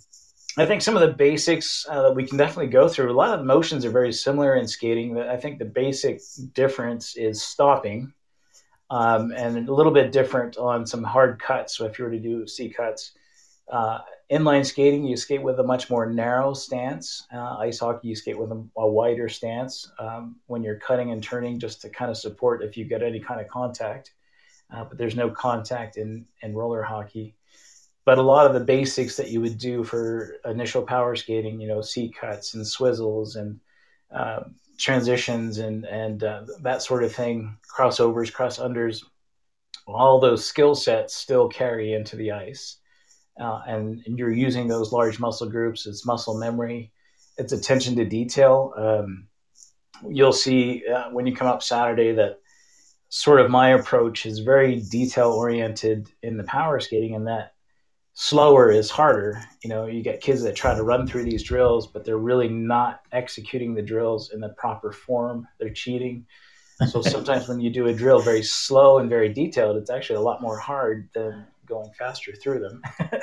I 0.58 0.66
think 0.66 0.82
some 0.82 0.96
of 0.96 1.02
the 1.02 1.14
basics 1.14 1.86
uh, 1.88 2.02
that 2.02 2.16
we 2.16 2.26
can 2.26 2.38
definitely 2.38 2.72
go 2.72 2.88
through. 2.88 3.12
A 3.12 3.14
lot 3.14 3.38
of 3.38 3.46
motions 3.46 3.86
are 3.86 3.92
very 3.92 4.12
similar 4.12 4.56
in 4.56 4.68
skating. 4.68 5.18
I 5.18 5.38
think 5.38 5.60
the 5.60 5.66
basic 5.66 6.22
difference 6.54 7.16
is 7.16 7.42
stopping, 7.42 8.14
um, 8.90 9.32
and 9.32 9.70
a 9.70 9.74
little 9.74 9.92
bit 9.92 10.12
different 10.12 10.58
on 10.58 10.88
some 10.88 11.04
hard 11.04 11.40
cuts. 11.40 11.78
So 11.78 11.86
if 11.86 12.00
you 12.00 12.06
were 12.06 12.12
to 12.12 12.20
do 12.20 12.48
C 12.48 12.70
cuts, 12.70 13.12
uh, 13.72 14.00
inline 14.32 14.66
skating 14.66 15.06
you 15.06 15.16
skate 15.16 15.44
with 15.44 15.60
a 15.60 15.64
much 15.64 15.90
more 15.90 16.08
narrow 16.08 16.56
stance. 16.56 17.28
Uh, 17.32 17.58
ice 17.58 17.80
hockey 17.80 18.08
you 18.08 18.16
skate 18.16 18.38
with 18.38 18.52
a, 18.52 18.64
a 18.78 18.88
wider 18.88 19.30
stance 19.30 19.92
um, 20.00 20.36
when 20.48 20.64
you're 20.64 20.80
cutting 20.80 21.12
and 21.12 21.24
turning, 21.24 21.60
just 21.60 21.82
to 21.82 21.90
kind 21.90 22.10
of 22.10 22.18
support 22.18 22.64
if 22.64 22.76
you 22.76 22.86
get 22.86 23.04
any 23.04 23.20
kind 23.20 23.40
of 23.40 23.48
contact. 23.48 24.14
Uh, 24.74 24.84
but 24.84 24.98
there's 24.98 25.16
no 25.16 25.30
contact 25.30 25.98
in 25.98 26.26
in 26.42 26.56
roller 26.56 26.82
hockey 26.82 27.36
but 28.10 28.18
a 28.18 28.24
lot 28.24 28.48
of 28.48 28.56
the 28.56 28.60
basics 28.60 29.18
that 29.18 29.30
you 29.30 29.40
would 29.40 29.60
do 29.60 29.84
for 29.84 30.38
initial 30.44 30.82
power 30.82 31.16
skating, 31.16 31.62
you 31.62 31.68
know, 31.68 31.80
C 31.80 32.10
cuts 32.10 32.56
and 32.56 32.66
swizzles 32.66 33.36
and 33.36 33.60
uh, 34.12 34.46
transitions 34.80 35.60
and 35.60 35.86
and 35.86 36.24
uh, 36.24 36.42
that 36.62 36.82
sort 36.82 37.04
of 37.04 37.14
thing, 37.14 37.56
crossovers, 37.72 38.34
cross 38.34 38.58
unders, 38.58 39.04
all 39.86 40.20
those 40.20 40.44
skill 40.44 40.74
sets 40.74 41.14
still 41.16 41.50
carry 41.50 41.94
into 41.94 42.16
the 42.16 42.32
ice, 42.32 42.78
uh, 43.40 43.62
and, 43.68 44.02
and, 44.08 44.18
you're 44.18 44.32
using 44.32 44.68
those 44.68 44.92
large 44.92 45.20
muscle 45.20 45.48
groups. 45.48 45.86
It's 45.86 46.04
muscle 46.04 46.40
memory, 46.40 46.92
it's 47.38 47.54
attention 47.54 47.96
to 47.98 48.06
detail. 48.06 48.74
Um, 48.76 49.28
you'll 50.10 50.34
see 50.34 50.82
uh, 50.88 51.12
when 51.12 51.28
you 51.28 51.36
come 51.36 51.48
up 51.48 51.62
Saturday 51.62 52.14
that 52.14 52.40
sort 53.10 53.40
of 53.40 53.52
my 53.52 53.70
approach 53.70 54.26
is 54.26 54.40
very 54.40 54.80
detail 54.80 55.30
oriented 55.30 56.10
in 56.24 56.38
the 56.38 56.44
power 56.46 56.80
skating, 56.80 57.14
and 57.14 57.28
that 57.28 57.54
slower 58.22 58.70
is 58.70 58.90
harder. 58.90 59.42
You 59.64 59.70
know, 59.70 59.86
you 59.86 60.04
get 60.04 60.20
kids 60.20 60.44
that 60.44 60.54
try 60.54 60.76
to 60.76 60.84
run 60.84 61.08
through 61.08 61.24
these 61.24 61.42
drills, 61.42 61.88
but 61.88 62.04
they're 62.04 62.18
really 62.18 62.50
not 62.50 63.00
executing 63.14 63.74
the 63.74 63.82
drills 63.82 64.32
in 64.34 64.42
the 64.42 64.50
proper 64.50 64.92
form. 64.92 65.48
They're 65.58 65.70
cheating. 65.70 66.26
So 66.90 67.02
sometimes 67.16 67.48
when 67.48 67.62
you 67.62 67.70
do 67.70 67.88
a 67.88 67.94
drill 67.94 68.20
very 68.20 68.44
slow 68.44 68.98
and 68.98 69.10
very 69.10 69.30
detailed, 69.30 69.78
it's 69.78 69.90
actually 69.90 70.18
a 70.18 70.22
lot 70.22 70.42
more 70.42 70.60
hard 70.60 71.08
than 71.14 71.48
going 71.66 71.92
faster 71.98 72.34
through 72.36 72.60
them. 72.60 72.82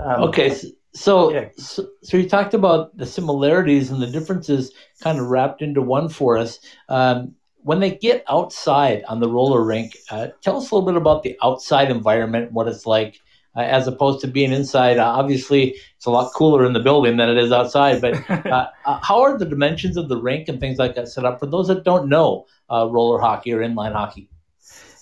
um, 0.00 0.24
okay, 0.24 0.54
so 0.54 0.66
so, 0.92 1.32
yeah. 1.32 1.48
so, 1.56 1.86
so 2.02 2.16
you 2.16 2.28
talked 2.28 2.52
about 2.52 2.96
the 2.96 3.06
similarities 3.06 3.92
and 3.92 4.02
the 4.02 4.08
differences 4.08 4.72
kind 5.00 5.20
of 5.20 5.26
wrapped 5.26 5.62
into 5.62 5.82
one 5.82 6.08
for 6.08 6.36
us. 6.36 6.58
Um, 6.88 7.36
when 7.58 7.78
they 7.78 7.92
get 7.94 8.24
outside 8.28 9.04
on 9.04 9.20
the 9.20 9.28
roller 9.28 9.64
rink, 9.64 9.96
uh, 10.10 10.28
tell 10.42 10.56
us 10.56 10.68
a 10.68 10.74
little 10.74 10.90
bit 10.90 11.00
about 11.00 11.22
the 11.22 11.38
outside 11.44 11.92
environment, 11.92 12.50
what 12.50 12.66
it's 12.66 12.86
like 12.86 13.20
uh, 13.60 13.64
as 13.64 13.86
opposed 13.86 14.20
to 14.20 14.26
being 14.26 14.52
inside. 14.52 14.98
Uh, 14.98 15.04
obviously, 15.04 15.76
it's 15.96 16.06
a 16.06 16.10
lot 16.10 16.32
cooler 16.34 16.64
in 16.64 16.72
the 16.72 16.80
building 16.80 17.16
than 17.16 17.28
it 17.28 17.36
is 17.36 17.52
outside. 17.52 18.00
But 18.00 18.30
uh, 18.46 18.68
uh, 18.84 19.00
how 19.02 19.20
are 19.20 19.38
the 19.38 19.44
dimensions 19.44 19.96
of 19.96 20.08
the 20.08 20.16
rink 20.16 20.48
and 20.48 20.58
things 20.58 20.78
like 20.78 20.94
that 20.94 21.08
set 21.08 21.24
up 21.24 21.38
for 21.40 21.46
those 21.46 21.68
that 21.68 21.84
don't 21.84 22.08
know 22.08 22.46
uh, 22.70 22.88
roller 22.90 23.20
hockey 23.20 23.52
or 23.52 23.60
inline 23.60 23.92
hockey? 23.92 24.28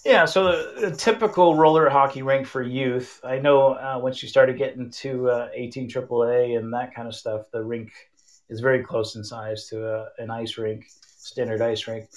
Yeah, 0.05 0.25
so 0.25 0.45
the, 0.45 0.89
the 0.89 0.97
typical 0.97 1.55
roller 1.55 1.89
hockey 1.89 2.23
rink 2.23 2.47
for 2.47 2.63
youth. 2.63 3.21
I 3.25 3.39
know 3.39 3.75
uh, 3.75 3.99
once 4.03 4.23
you 4.23 4.29
started 4.29 4.57
getting 4.57 4.91
to 4.91 5.31
uh, 5.31 5.49
18 5.55 5.89
AAA 5.89 6.59
and 6.59 6.73
that 6.73 6.95
kind 6.95 7.07
of 7.07 7.15
stuff, 7.15 7.43
the 7.53 7.63
rink 7.63 7.91
is 8.49 8.61
very 8.61 8.83
close 8.83 9.17
in 9.17 9.25
size 9.25 9.69
to 9.69 10.07
an 10.19 10.31
ice 10.31 10.57
rink, 10.57 10.87
standard 11.19 11.61
ice 11.61 11.87
rink. 11.87 12.09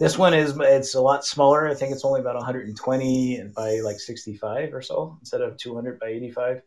This 0.00 0.16
one 0.16 0.32
is 0.32 0.54
it's 0.58 0.94
a 0.94 1.00
lot 1.00 1.26
smaller. 1.26 1.68
I 1.68 1.74
think 1.74 1.92
it's 1.92 2.06
only 2.06 2.20
about 2.20 2.34
120 2.34 3.52
by 3.54 3.80
like 3.80 4.00
65 4.00 4.72
or 4.72 4.80
so 4.80 5.18
instead 5.20 5.42
of 5.42 5.58
200 5.58 6.00
by 6.00 6.06
85. 6.06 6.62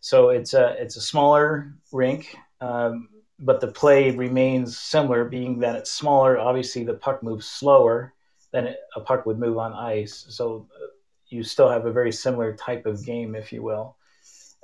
So 0.00 0.30
it's 0.30 0.54
a 0.54 0.74
it's 0.80 0.96
a 0.96 1.00
smaller 1.00 1.72
rink, 1.92 2.36
um, 2.60 3.10
but 3.38 3.60
the 3.60 3.68
play 3.68 4.10
remains 4.10 4.76
similar, 4.76 5.24
being 5.24 5.60
that 5.60 5.76
it's 5.76 5.92
smaller. 5.92 6.36
Obviously, 6.36 6.82
the 6.82 6.94
puck 6.94 7.22
moves 7.22 7.46
slower 7.46 8.12
than 8.50 8.74
a 8.96 9.00
puck 9.00 9.24
would 9.24 9.38
move 9.38 9.56
on 9.56 9.72
ice. 9.72 10.26
So 10.30 10.66
uh, 10.74 10.86
you 11.28 11.44
still 11.44 11.68
have 11.68 11.86
a 11.86 11.92
very 11.92 12.10
similar 12.10 12.56
type 12.56 12.86
of 12.86 13.06
game, 13.06 13.36
if 13.36 13.52
you 13.52 13.62
will. 13.62 13.96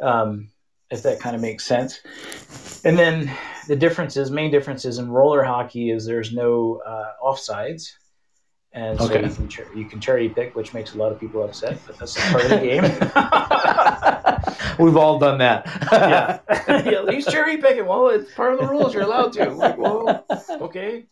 Um, 0.03 0.51
if 0.91 1.03
that 1.05 1.21
kind 1.21 1.37
of 1.37 1.43
makes 1.43 1.65
sense. 1.65 2.01
And 2.85 2.99
then 2.99 3.31
the 3.69 3.77
differences, 3.77 4.31
main 4.31 4.51
differences 4.51 4.99
in 4.99 5.11
roller 5.11 5.45
hockey 5.45 5.91
is 5.91 6.05
there's 6.05 6.33
no 6.33 6.83
uh, 6.85 7.13
offsides. 7.23 7.93
And 8.73 8.99
so 8.99 9.07
Okay. 9.07 9.27
you, 9.27 9.35
can 9.35 9.49
cher- 9.49 9.75
you 9.75 9.85
can 9.85 10.01
cherry 10.01 10.29
pick, 10.29 10.55
which 10.55 10.73
makes 10.73 10.95
a 10.95 10.99
lot 10.99 11.11
of 11.11 11.19
people 11.19 11.43
upset, 11.43 11.77
but 11.87 11.99
that's 11.99 12.15
part 12.31 12.45
of 12.45 12.51
the 12.51 12.59
game. 12.61 12.85
We've 14.79 14.97
all 14.97 15.19
done 15.19 15.39
that. 15.39 15.67
yeah. 15.93 16.39
yeah, 16.89 17.11
he's 17.11 17.27
cherry 17.27 17.57
picking. 17.59 17.87
Well, 17.87 18.09
it's 18.09 18.33
part 18.33 18.53
of 18.55 18.61
the 18.61 18.67
rules. 18.69 18.95
You're 18.95 19.03
allowed 19.03 19.33
to. 19.35 19.51
Like, 19.51 19.77
well, 19.77 20.25
okay. 20.61 21.05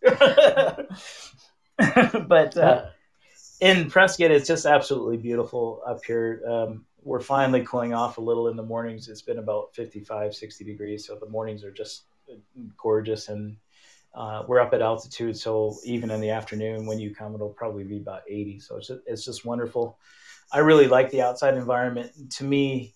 but 1.76 2.56
uh, 2.56 2.86
in 3.60 3.90
Prescott, 3.90 4.30
it's 4.30 4.46
just 4.46 4.64
absolutely 4.66 5.16
beautiful 5.16 5.82
up 5.86 6.04
here. 6.04 6.42
Um, 6.48 6.84
we're 7.02 7.20
finally 7.20 7.64
cooling 7.64 7.94
off 7.94 8.18
a 8.18 8.20
little 8.20 8.48
in 8.48 8.56
the 8.56 8.62
mornings. 8.62 9.08
It's 9.08 9.22
been 9.22 9.38
about 9.38 9.74
55, 9.74 10.34
60 10.34 10.64
degrees. 10.64 11.06
So 11.06 11.16
the 11.16 11.28
mornings 11.28 11.64
are 11.64 11.70
just 11.70 12.04
gorgeous. 12.76 13.28
And 13.28 13.56
uh, 14.14 14.42
we're 14.46 14.60
up 14.60 14.72
at 14.72 14.82
altitude. 14.82 15.36
So 15.36 15.76
even 15.84 16.10
in 16.10 16.20
the 16.20 16.30
afternoon, 16.30 16.86
when 16.86 16.98
you 16.98 17.14
come, 17.14 17.34
it'll 17.34 17.50
probably 17.50 17.84
be 17.84 17.98
about 17.98 18.22
80. 18.28 18.60
So 18.60 18.76
it's 18.76 18.88
just, 18.88 19.00
it's 19.06 19.24
just 19.24 19.44
wonderful. 19.44 19.98
I 20.52 20.58
really 20.58 20.88
like 20.88 21.10
the 21.10 21.22
outside 21.22 21.54
environment. 21.54 22.12
To 22.32 22.44
me, 22.44 22.94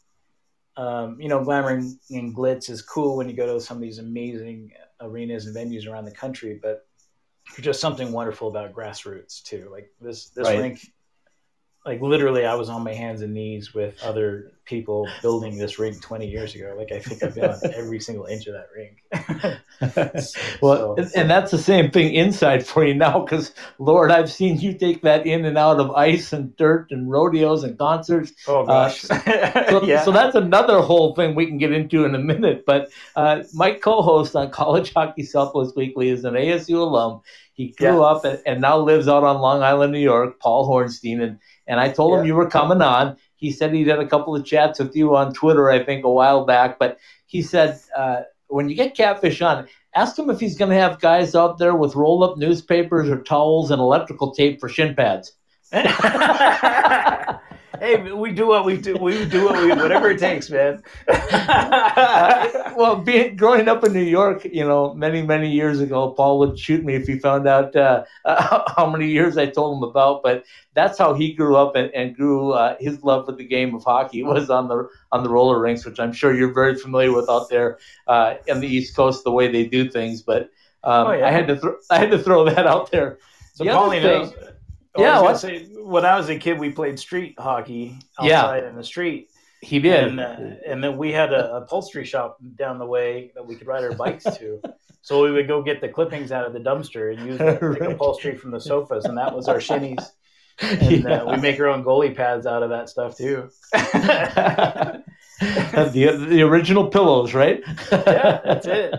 um, 0.76 1.20
you 1.20 1.28
know, 1.28 1.44
glamour 1.44 1.70
and, 1.70 1.98
and 2.10 2.34
glitz 2.34 2.70
is 2.70 2.82
cool 2.82 3.16
when 3.16 3.28
you 3.28 3.36
go 3.36 3.46
to 3.46 3.60
some 3.60 3.76
of 3.76 3.82
these 3.82 3.98
amazing 3.98 4.72
arenas 5.00 5.46
and 5.46 5.54
venues 5.54 5.86
around 5.86 6.06
the 6.06 6.12
country, 6.12 6.58
but 6.62 6.86
there's 7.50 7.64
just 7.64 7.80
something 7.80 8.12
wonderful 8.12 8.48
about 8.48 8.72
grassroots 8.72 9.42
too. 9.42 9.68
Like 9.70 9.90
this, 10.00 10.30
this 10.30 10.48
Right. 10.48 10.58
rink, 10.58 10.80
like 11.85 12.01
literally, 12.01 12.45
I 12.45 12.55
was 12.55 12.68
on 12.68 12.85
my 12.85 12.95
hands 12.95 13.22
and 13.22 13.35
knees 13.35 13.74
with 13.74 14.01
other 14.03 14.53
people 14.64 15.09
building 15.20 15.59
this 15.59 15.78
rink 15.80 16.01
20 16.01 16.28
years 16.28 16.55
ago. 16.55 16.74
Like 16.78 16.93
I 16.93 17.01
think 17.01 17.22
I've 17.24 17.35
been 17.35 17.45
on 17.51 17.59
every 17.74 17.99
single 17.99 18.26
inch 18.26 18.47
of 18.47 18.55
that 18.55 18.68
rink. 18.76 19.03
well, 20.62 20.97
So- 20.97 21.20
and- 21.20 21.28
that's 21.30 21.51
the 21.51 21.59
same 21.59 21.91
thing 21.91 22.14
inside 22.14 22.64
for 22.66 22.85
you 22.85 22.95
now, 22.95 23.20
because 23.20 23.53
Lord, 23.78 24.11
I've 24.11 24.30
seen 24.30 24.61
you 24.61 24.74
take 24.74 25.03
that 25.03 25.26
in 25.26 25.45
and 25.45 25.59
out 25.59 25.80
of 25.80 25.91
ice 25.93 26.33
and 26.33 26.57
dirt 26.57 26.89
and 26.91 27.11
rodeos 27.11 27.64
and 27.64 27.78
concerts. 27.78 28.33
oh 28.47 28.64
gosh, 28.66 29.01
So, 29.03 29.83
yeah. 29.85 30.05
so 30.05 30.12
that's 30.12 30.35
another 30.37 30.80
whole 30.80 31.14
thing 31.14 31.35
we 31.35 31.47
can 31.47 31.59
get 31.59 31.72
into 31.72 32.05
in 32.05 32.14
a 32.14 32.18
minute. 32.18 32.64
But 32.66 32.91
uh, 33.16 33.43
my 33.55 33.72
co-host 33.72 34.37
on 34.37 34.51
College 34.51 34.93
Hockey 34.93 35.24
Southwest 35.24 35.74
Weekly 35.76 36.11
is 36.11 36.24
an 36.24 36.35
ASU 36.35 36.76
alum. 36.76 37.22
He 37.55 37.68
grew 37.72 38.01
Yeah. 38.01 38.01
up 38.01 38.24
and, 38.24 38.41
and 38.47 38.61
now 38.61 38.78
lives 38.78 39.09
out 39.09 39.24
on 39.24 39.41
Long 39.41 39.62
Island, 39.62 39.93
New 39.93 39.99
York. 39.99 40.39
Paul 40.41 40.68
Hornstein, 40.68 41.20
and 41.22 41.39
and 41.66 41.80
I 41.80 41.88
told 41.88 42.18
him 42.18 42.26
you 42.26 42.34
were 42.34 42.48
coming 42.48 42.82
on. 42.82 43.16
He 43.36 43.50
said 43.50 43.72
he'd 43.72 43.88
had 43.88 43.98
a 43.98 44.06
couple 44.06 44.36
of 44.36 44.44
chats 44.44 44.78
with 44.78 44.94
you 44.96 45.16
on 45.16 45.32
Twitter, 45.32 45.70
I 45.70 45.84
think, 45.84 46.04
a 46.04 46.10
while 46.10 46.44
back. 46.44 46.78
But 46.78 46.98
he 47.26 47.42
said 47.42 47.80
uh, 47.96 48.22
when 48.48 48.68
you 48.68 48.74
get 48.74 48.96
Catfish 48.96 49.40
on, 49.42 49.66
ask 49.94 50.18
him 50.18 50.30
if 50.30 50.40
he's 50.40 50.56
going 50.56 50.70
to 50.70 50.76
have 50.76 51.00
guys 51.00 51.34
out 51.34 51.58
there 51.58 51.74
with 51.74 51.94
roll-up 51.94 52.38
newspapers 52.38 53.08
or 53.08 53.22
towels 53.22 53.70
and 53.70 53.80
electrical 53.80 54.34
tape 54.34 54.60
for 54.60 54.68
shin 54.68 54.94
pads. 54.94 55.32
hey, 57.83 58.12
we 58.12 58.30
do 58.33 58.47
what 58.47 58.64
we 58.64 58.76
do. 58.76 58.97
We 58.97 59.24
do 59.26 59.45
what 59.47 59.61
we 59.61 59.68
whatever 59.70 60.11
it 60.11 60.18
takes, 60.18 60.49
man. 60.51 60.83
Well, 62.74 62.97
being 62.97 63.37
growing 63.37 63.68
up 63.68 63.85
in 63.85 63.93
New 63.93 64.01
York, 64.03 64.45
you 64.45 64.64
know, 64.64 64.95
many 64.95 65.20
many 65.22 65.51
years 65.51 65.80
ago, 65.80 66.11
Paul 66.12 66.39
would 66.39 66.59
shoot 66.59 66.83
me 66.85 66.95
if 66.95 67.07
he 67.07 67.18
found 67.18 67.47
out 67.47 67.76
uh, 67.76 68.05
how 68.76 68.89
many 68.91 69.09
years 69.09 69.37
I 69.37 69.47
told 69.47 69.76
him 69.76 69.83
about. 69.83 70.22
But 70.22 70.45
that's 70.74 70.97
how 70.97 71.12
he 71.12 71.35
grew 71.35 71.57
up 71.57 71.76
and, 71.76 71.93
and 71.95 72.16
grew 72.16 72.53
uh, 72.53 72.76
his 72.80 73.03
love 73.03 73.26
for 73.26 73.33
the 73.33 73.45
game 73.45 73.74
of 73.74 73.85
hockey 73.85 74.22
was 74.35 74.49
on 74.49 74.68
the 74.68 74.89
on 75.11 75.22
the 75.22 75.28
roller 75.28 75.61
rinks, 75.61 75.85
which 75.85 76.01
I'm 76.01 76.12
sure 76.12 76.35
you're 76.35 76.55
very 76.55 76.76
familiar 76.76 77.12
with 77.14 77.28
out 77.28 77.51
there 77.51 77.78
uh, 78.07 78.35
in 78.47 78.61
the 78.61 78.68
East 78.68 78.97
Coast, 78.97 79.22
the 79.24 79.33
way 79.33 79.51
they 79.53 79.66
do 79.66 79.91
things. 79.91 80.22
But 80.22 80.43
um, 80.85 81.09
Oh, 81.09 81.12
yeah. 81.12 81.28
I 81.28 81.30
had 81.30 81.47
to 81.49 81.57
thro- 81.57 81.78
I 81.91 81.99
had 81.99 82.11
to 82.12 82.18
throw 82.18 82.45
that 82.47 82.66
out 82.66 82.91
there. 82.91 83.18
So 83.55 83.64
The 83.64 83.70
Paulie 83.70 84.01
thing- 84.01 84.51
Yeah, 84.97 85.18
I 85.18 85.22
what? 85.22 85.40
say, 85.40 85.64
when 85.74 86.05
I 86.05 86.16
was 86.16 86.28
a 86.28 86.38
kid, 86.38 86.59
we 86.59 86.70
played 86.70 86.99
street 86.99 87.34
hockey 87.38 87.99
Yeah. 88.20 88.40
outside 88.43 88.64
in 88.64 88.76
the 88.76 88.84
street, 88.84 89.30
He 89.62 89.78
did. 89.78 90.05
and 90.09 90.20
uh, 90.20 90.36
and 90.66 90.84
then 90.84 90.99
we 90.99 91.12
had 91.12 91.32
a 91.32 91.55
upholstery 91.57 92.05
shop 92.05 92.36
down 92.57 92.78
the 92.78 92.86
way 92.86 93.32
that 93.34 93.47
we 93.47 93.55
could 93.57 93.66
ride 93.66 93.84
our 93.84 93.95
bikes 93.95 94.24
to. 94.38 94.61
So 95.05 95.24
we 95.24 95.32
would 95.32 95.49
go 95.49 95.62
get 95.62 95.80
the 95.80 95.88
clippings 95.88 96.30
out 96.30 96.47
of 96.47 96.53
the 96.53 96.61
dumpster 96.61 97.11
and 97.12 97.26
use 97.26 97.36
the, 97.38 97.90
upholstery 97.90 98.36
from 98.36 98.53
the 98.53 98.61
sofas, 98.61 99.05
and 99.05 99.18
that 99.18 99.34
was 99.34 99.49
our 99.49 99.57
shinies. 99.57 100.05
And 100.61 101.05
uh, 101.07 101.24
we 101.28 101.38
make 101.38 101.59
our 101.59 101.66
own 101.66 101.82
goalie 101.82 102.14
pads 102.14 102.47
out 102.47 102.62
of 102.62 102.70
that 102.70 102.88
stuff 102.88 103.16
too. 103.16 103.49
the 103.72 105.03
the 106.28 106.43
original 106.43 106.86
pillows, 106.88 107.34
right? 107.34 107.62
yeah, 107.90 108.40
that's 108.45 108.66
it. 108.68 108.95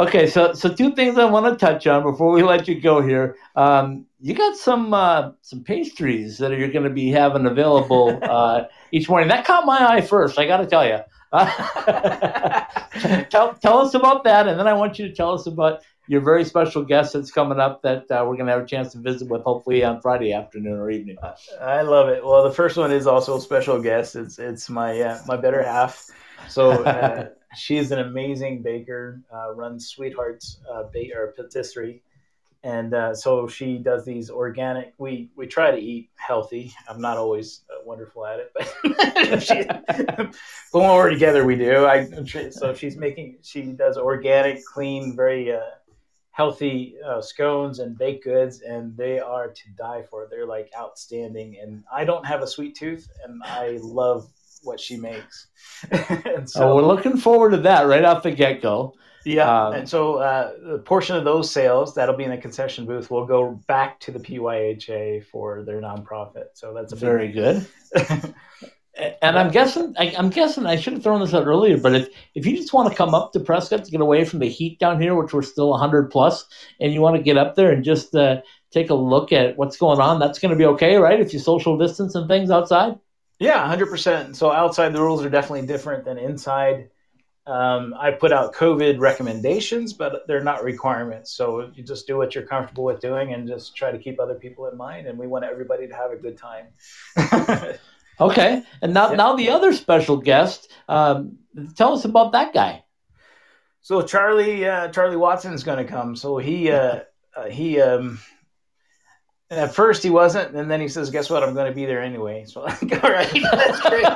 Okay, 0.00 0.26
so 0.26 0.52
so 0.54 0.72
two 0.72 0.92
things 0.94 1.18
I 1.18 1.24
want 1.26 1.46
to 1.46 1.56
touch 1.56 1.86
on 1.86 2.02
before 2.02 2.32
we 2.32 2.42
let 2.42 2.66
you 2.68 2.80
go 2.80 3.00
here. 3.02 3.36
Um, 3.54 4.06
you 4.20 4.34
got 4.34 4.56
some 4.56 4.92
uh, 4.94 5.32
some 5.42 5.62
pastries 5.62 6.38
that 6.38 6.50
you're 6.52 6.70
going 6.70 6.84
to 6.84 6.90
be 6.90 7.10
having 7.10 7.46
available 7.46 8.18
uh, 8.22 8.64
each 8.92 9.08
morning. 9.08 9.28
That 9.28 9.44
caught 9.44 9.66
my 9.66 9.78
eye 9.94 10.00
first. 10.00 10.38
I 10.38 10.46
got 10.46 10.58
to 10.58 10.66
tell 10.66 10.86
you. 10.86 10.98
tell 13.30 13.54
tell 13.54 13.78
us 13.78 13.94
about 13.94 14.24
that, 14.24 14.48
and 14.48 14.58
then 14.58 14.66
I 14.66 14.72
want 14.72 14.98
you 14.98 15.08
to 15.08 15.14
tell 15.14 15.32
us 15.32 15.46
about 15.46 15.82
your 16.08 16.20
very 16.22 16.44
special 16.44 16.82
guest 16.82 17.12
that's 17.12 17.30
coming 17.30 17.60
up 17.60 17.82
that 17.82 18.10
uh, 18.10 18.24
we're 18.26 18.34
going 18.34 18.46
to 18.46 18.52
have 18.52 18.62
a 18.62 18.66
chance 18.66 18.90
to 18.92 18.98
visit 18.98 19.28
with, 19.28 19.42
hopefully 19.42 19.84
on 19.84 20.00
Friday 20.00 20.32
afternoon 20.32 20.72
or 20.72 20.90
evening. 20.90 21.16
I 21.60 21.82
love 21.82 22.08
it. 22.08 22.24
Well, 22.24 22.42
the 22.42 22.50
first 22.50 22.76
one 22.76 22.90
is 22.90 23.06
also 23.06 23.36
a 23.36 23.40
special 23.40 23.80
guest. 23.80 24.16
It's 24.16 24.38
it's 24.38 24.68
my 24.68 25.00
uh, 25.00 25.18
my 25.28 25.36
better 25.36 25.62
half. 25.62 26.10
So 26.48 26.82
uh, 26.82 27.28
she's 27.54 27.90
an 27.90 27.98
amazing 27.98 28.62
baker. 28.62 29.20
Uh, 29.32 29.54
runs 29.54 29.88
Sweethearts 29.88 30.60
uh, 30.70 30.84
or 31.16 31.34
patisserie, 31.36 32.02
and 32.62 32.94
uh, 32.94 33.14
so 33.14 33.46
she 33.46 33.78
does 33.78 34.04
these 34.04 34.30
organic. 34.30 34.94
We 34.98 35.30
we 35.36 35.46
try 35.46 35.70
to 35.70 35.78
eat 35.78 36.10
healthy. 36.16 36.72
I'm 36.88 37.00
not 37.00 37.16
always 37.16 37.62
uh, 37.70 37.82
wonderful 37.84 38.26
at 38.26 38.40
it, 38.40 38.52
but 38.54 39.42
she, 39.42 39.64
but 39.86 40.34
when 40.72 40.90
we're 40.90 41.10
together, 41.10 41.44
we 41.44 41.56
do. 41.56 41.86
I 41.86 42.08
so 42.50 42.74
she's 42.74 42.96
making. 42.96 43.38
She 43.42 43.62
does 43.62 43.96
organic, 43.96 44.64
clean, 44.64 45.16
very. 45.16 45.52
Uh, 45.52 45.60
healthy 46.32 46.94
uh, 47.04 47.20
scones 47.20 47.80
and 47.80 47.98
baked 47.98 48.24
goods, 48.24 48.62
and 48.62 48.96
they 48.96 49.18
are 49.18 49.48
to 49.48 49.62
die 49.76 50.02
for. 50.08 50.26
They're 50.30 50.46
like 50.46 50.70
outstanding. 50.74 51.58
And 51.60 51.84
I 51.92 52.04
don't 52.04 52.24
have 52.24 52.40
a 52.40 52.46
sweet 52.46 52.74
tooth, 52.76 53.10
and 53.22 53.42
I 53.44 53.78
love 53.82 54.26
what 54.62 54.80
she 54.80 54.96
makes. 54.96 55.48
and 55.90 56.48
So 56.48 56.74
we're 56.74 56.86
looking 56.86 57.16
forward 57.16 57.50
to 57.50 57.58
that 57.58 57.86
right 57.86 58.04
off 58.04 58.22
the 58.22 58.30
get 58.30 58.62
go. 58.62 58.94
yeah, 59.24 59.66
um, 59.66 59.74
and 59.74 59.88
so 59.88 60.16
uh, 60.16 60.52
a 60.74 60.78
portion 60.78 61.16
of 61.16 61.24
those 61.24 61.50
sales 61.50 61.94
that'll 61.94 62.16
be 62.16 62.24
in 62.24 62.30
the 62.30 62.38
concession 62.38 62.86
booth 62.86 63.10
will 63.10 63.26
go 63.26 63.60
back 63.66 64.00
to 64.00 64.10
the 64.10 64.18
PYHA 64.18 65.24
for 65.26 65.62
their 65.62 65.80
nonprofit. 65.80 66.46
So 66.54 66.72
that's 66.74 66.92
Very 66.92 67.28
good. 67.28 67.66
And 69.22 69.38
I'm 69.38 69.50
guessing, 69.50 69.94
I, 69.98 70.14
I'm 70.18 70.30
guessing, 70.30 70.66
I 70.66 70.76
should 70.76 70.92
have 70.94 71.02
thrown 71.02 71.20
this 71.20 71.32
out 71.32 71.46
earlier, 71.46 71.78
but 71.78 71.94
if, 71.94 72.08
if 72.34 72.44
you 72.44 72.56
just 72.56 72.72
want 72.72 72.90
to 72.90 72.94
come 72.94 73.14
up 73.14 73.32
to 73.32 73.40
Prescott 73.40 73.84
to 73.84 73.90
get 73.90 74.00
away 74.00 74.24
from 74.24 74.40
the 74.40 74.48
heat 74.48 74.78
down 74.78 75.00
here, 75.00 75.14
which 75.14 75.32
we're 75.32 75.42
still 75.42 75.70
100 75.70 76.10
plus, 76.10 76.44
and 76.80 76.92
you 76.92 77.00
want 77.00 77.16
to 77.16 77.22
get 77.22 77.38
up 77.38 77.54
there 77.54 77.70
and 77.70 77.84
just 77.84 78.14
uh, 78.14 78.40
take 78.72 78.90
a 78.90 78.94
look 78.94 79.32
at 79.32 79.56
what's 79.56 79.76
going 79.76 80.00
on, 80.00 80.18
that's 80.18 80.38
going 80.38 80.50
to 80.50 80.56
be 80.56 80.66
okay, 80.66 80.96
right? 80.96 81.20
If 81.20 81.32
you 81.32 81.38
social 81.38 81.78
distance 81.78 82.14
and 82.14 82.28
things 82.28 82.50
outside. 82.50 82.98
Yeah, 83.40 83.66
hundred 83.66 83.86
percent. 83.86 84.36
So 84.36 84.52
outside 84.52 84.90
the 84.92 85.00
rules 85.02 85.24
are 85.24 85.30
definitely 85.30 85.66
different 85.66 86.04
than 86.04 86.18
inside. 86.18 86.90
Um, 87.46 87.94
I 87.98 88.12
put 88.12 88.32
out 88.32 88.54
COVID 88.54 89.00
recommendations, 89.00 89.92
but 89.94 90.26
they're 90.28 90.44
not 90.44 90.62
requirements. 90.62 91.32
So 91.32 91.70
you 91.74 91.82
just 91.82 92.06
do 92.06 92.16
what 92.18 92.34
you're 92.34 92.46
comfortable 92.46 92.84
with 92.84 93.00
doing, 93.00 93.32
and 93.32 93.48
just 93.48 93.74
try 93.74 93.90
to 93.90 93.98
keep 93.98 94.20
other 94.20 94.34
people 94.34 94.66
in 94.68 94.76
mind. 94.76 95.06
And 95.08 95.18
we 95.18 95.26
want 95.26 95.44
everybody 95.44 95.88
to 95.88 95.94
have 95.94 96.12
a 96.12 96.16
good 96.16 96.38
time. 96.38 96.66
Okay. 98.20 98.62
And 98.82 98.92
now, 98.92 99.08
Yeah. 99.10 99.16
now 99.16 99.34
the 99.34 99.48
other 99.48 99.72
special 99.72 100.18
guest, 100.18 100.70
um, 100.90 101.38
tell 101.74 101.94
us 101.94 102.04
about 102.04 102.32
that 102.32 102.52
guy. 102.52 102.84
so 103.80 104.02
Charlie, 104.02 104.68
uh, 104.68 104.88
Charlie 104.88 105.16
Watson's 105.16 105.62
going 105.64 105.78
to 105.78 105.90
come. 105.90 106.14
So 106.14 106.36
he, 106.36 106.70
uh, 106.70 107.00
uh, 107.34 107.44
he, 107.46 107.80
um, 107.80 108.18
at 109.50 109.74
first 109.74 110.02
he 110.02 110.10
wasn't, 110.10 110.54
and 110.54 110.70
then 110.70 110.80
he 110.80 110.88
says, 110.88 111.10
"Guess 111.10 111.28
what? 111.28 111.42
I'm 111.42 111.54
going 111.54 111.66
to 111.66 111.74
be 111.74 111.84
there 111.84 112.00
anyway." 112.00 112.44
So 112.46 112.60
like, 112.82 113.04
all 113.04 113.10
right, 113.10 113.30
that's 113.52 113.80
great. 113.80 114.06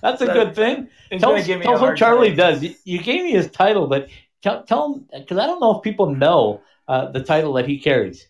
That's 0.00 0.22
a 0.22 0.26
good 0.26 0.54
thing. 0.54 0.88
He's 1.10 1.20
Tell 1.20 1.30
gonna 1.30 1.40
us, 1.40 1.46
give 1.46 1.58
me 1.58 1.64
tell 1.64 1.74
us 1.74 1.80
what 1.80 1.96
Charlie 1.96 2.28
time. 2.28 2.36
does. 2.36 2.62
You, 2.62 2.74
you 2.84 3.02
gave 3.02 3.24
me 3.24 3.32
his 3.32 3.50
title, 3.50 3.88
but 3.88 4.08
tell, 4.42 4.62
tell 4.64 4.94
him 4.94 5.08
because 5.12 5.38
I 5.38 5.46
don't 5.46 5.60
know 5.60 5.76
if 5.76 5.82
people 5.82 6.14
know 6.14 6.62
uh, 6.86 7.10
the 7.10 7.22
title 7.22 7.54
that 7.54 7.66
he 7.66 7.78
carries. 7.78 8.28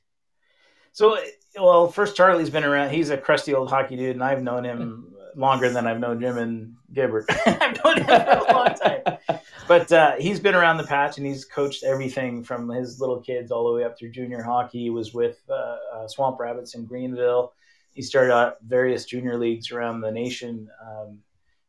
So, 0.92 1.18
well, 1.56 1.88
first 1.88 2.16
Charlie's 2.16 2.50
been 2.50 2.64
around. 2.64 2.90
He's 2.90 3.10
a 3.10 3.16
crusty 3.18 3.54
old 3.54 3.68
hockey 3.68 3.96
dude, 3.96 4.16
and 4.16 4.24
I've 4.24 4.42
known 4.42 4.64
him 4.64 5.14
longer 5.38 5.70
than 5.70 5.86
I've 5.86 6.00
known 6.00 6.20
Jim 6.20 6.36
and 6.36 6.74
Gibbert. 6.92 7.24
I've 7.46 7.82
known 7.84 7.98
him 7.98 8.06
for 8.06 8.12
a 8.12 8.52
long 8.52 8.74
time. 8.74 9.40
But 9.68 9.92
uh, 9.92 10.12
he's 10.18 10.40
been 10.40 10.54
around 10.54 10.78
the 10.78 10.84
patch, 10.84 11.16
and 11.16 11.26
he's 11.26 11.44
coached 11.44 11.84
everything 11.84 12.42
from 12.42 12.68
his 12.68 13.00
little 13.00 13.20
kids 13.20 13.52
all 13.52 13.68
the 13.68 13.74
way 13.74 13.84
up 13.84 13.96
through 13.96 14.10
junior 14.10 14.42
hockey. 14.42 14.82
He 14.82 14.90
was 14.90 15.14
with 15.14 15.38
uh, 15.48 15.76
uh, 15.94 16.08
Swamp 16.08 16.40
Rabbits 16.40 16.74
in 16.74 16.84
Greenville. 16.84 17.52
He 17.94 18.02
started 18.02 18.32
out 18.32 18.56
various 18.66 19.04
junior 19.04 19.38
leagues 19.38 19.70
around 19.70 20.00
the 20.00 20.10
nation. 20.10 20.68
Um, 20.84 21.20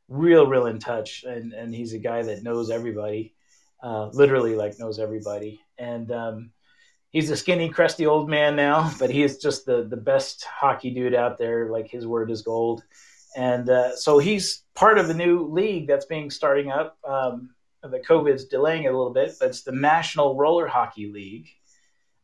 real, 0.08 0.48
real 0.48 0.66
in 0.66 0.80
touch, 0.80 1.24
and 1.24 1.54
and 1.54 1.74
he's 1.74 1.94
a 1.94 2.00
guy 2.00 2.24
that 2.24 2.44
knows 2.44 2.72
everybody, 2.72 3.36
uh, 3.84 4.08
literally 4.08 4.56
like 4.56 4.80
knows 4.80 5.00
everybody, 5.00 5.62
and. 5.78 6.12
Um, 6.12 6.52
he's 7.12 7.32
a 7.32 7.36
skinny, 7.36 7.70
crusty 7.70 8.06
old 8.06 8.30
man 8.30 8.56
now, 8.56 8.92
but 9.00 9.10
he 9.10 9.24
is 9.24 9.40
just 9.40 9.66
the 9.66 9.84
the 9.84 9.98
best 9.98 10.44
hockey 10.44 10.92
dude 10.92 11.16
out 11.16 11.40
there. 11.40 11.70
Like 11.70 11.88
his 11.88 12.06
word 12.06 12.30
is 12.30 12.44
gold, 12.44 12.84
and 13.36 13.70
uh, 13.70 13.96
so 13.96 14.18
he's 14.20 14.64
part 14.76 14.98
of 14.98 15.10
a 15.10 15.14
new 15.14 15.44
league 15.46 15.88
that's 15.88 16.06
being 16.06 16.30
starting 16.30 16.72
up. 16.72 16.98
Um, 17.08 17.52
the 17.84 18.00
COVID's 18.00 18.46
delaying 18.46 18.84
it 18.84 18.94
a 18.94 18.98
little 18.98 19.14
bit, 19.14 19.36
but 19.40 19.50
it's 19.50 19.64
the 19.64 19.72
National 19.72 20.36
Roller 20.36 20.68
Hockey 20.68 21.12
League. 21.12 21.48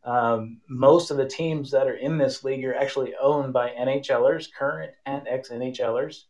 Um, 0.03 0.61
most 0.69 1.09
of 1.11 1.17
the 1.17 1.27
teams 1.27 1.71
that 1.71 1.87
are 1.87 1.95
in 1.95 2.17
this 2.17 2.43
league 2.43 2.63
are 2.65 2.75
actually 2.75 3.15
owned 3.19 3.53
by 3.53 3.69
NHLers, 3.69 4.47
current 4.53 4.91
and 5.05 5.27
ex 5.27 5.49
NHLers. 5.49 6.23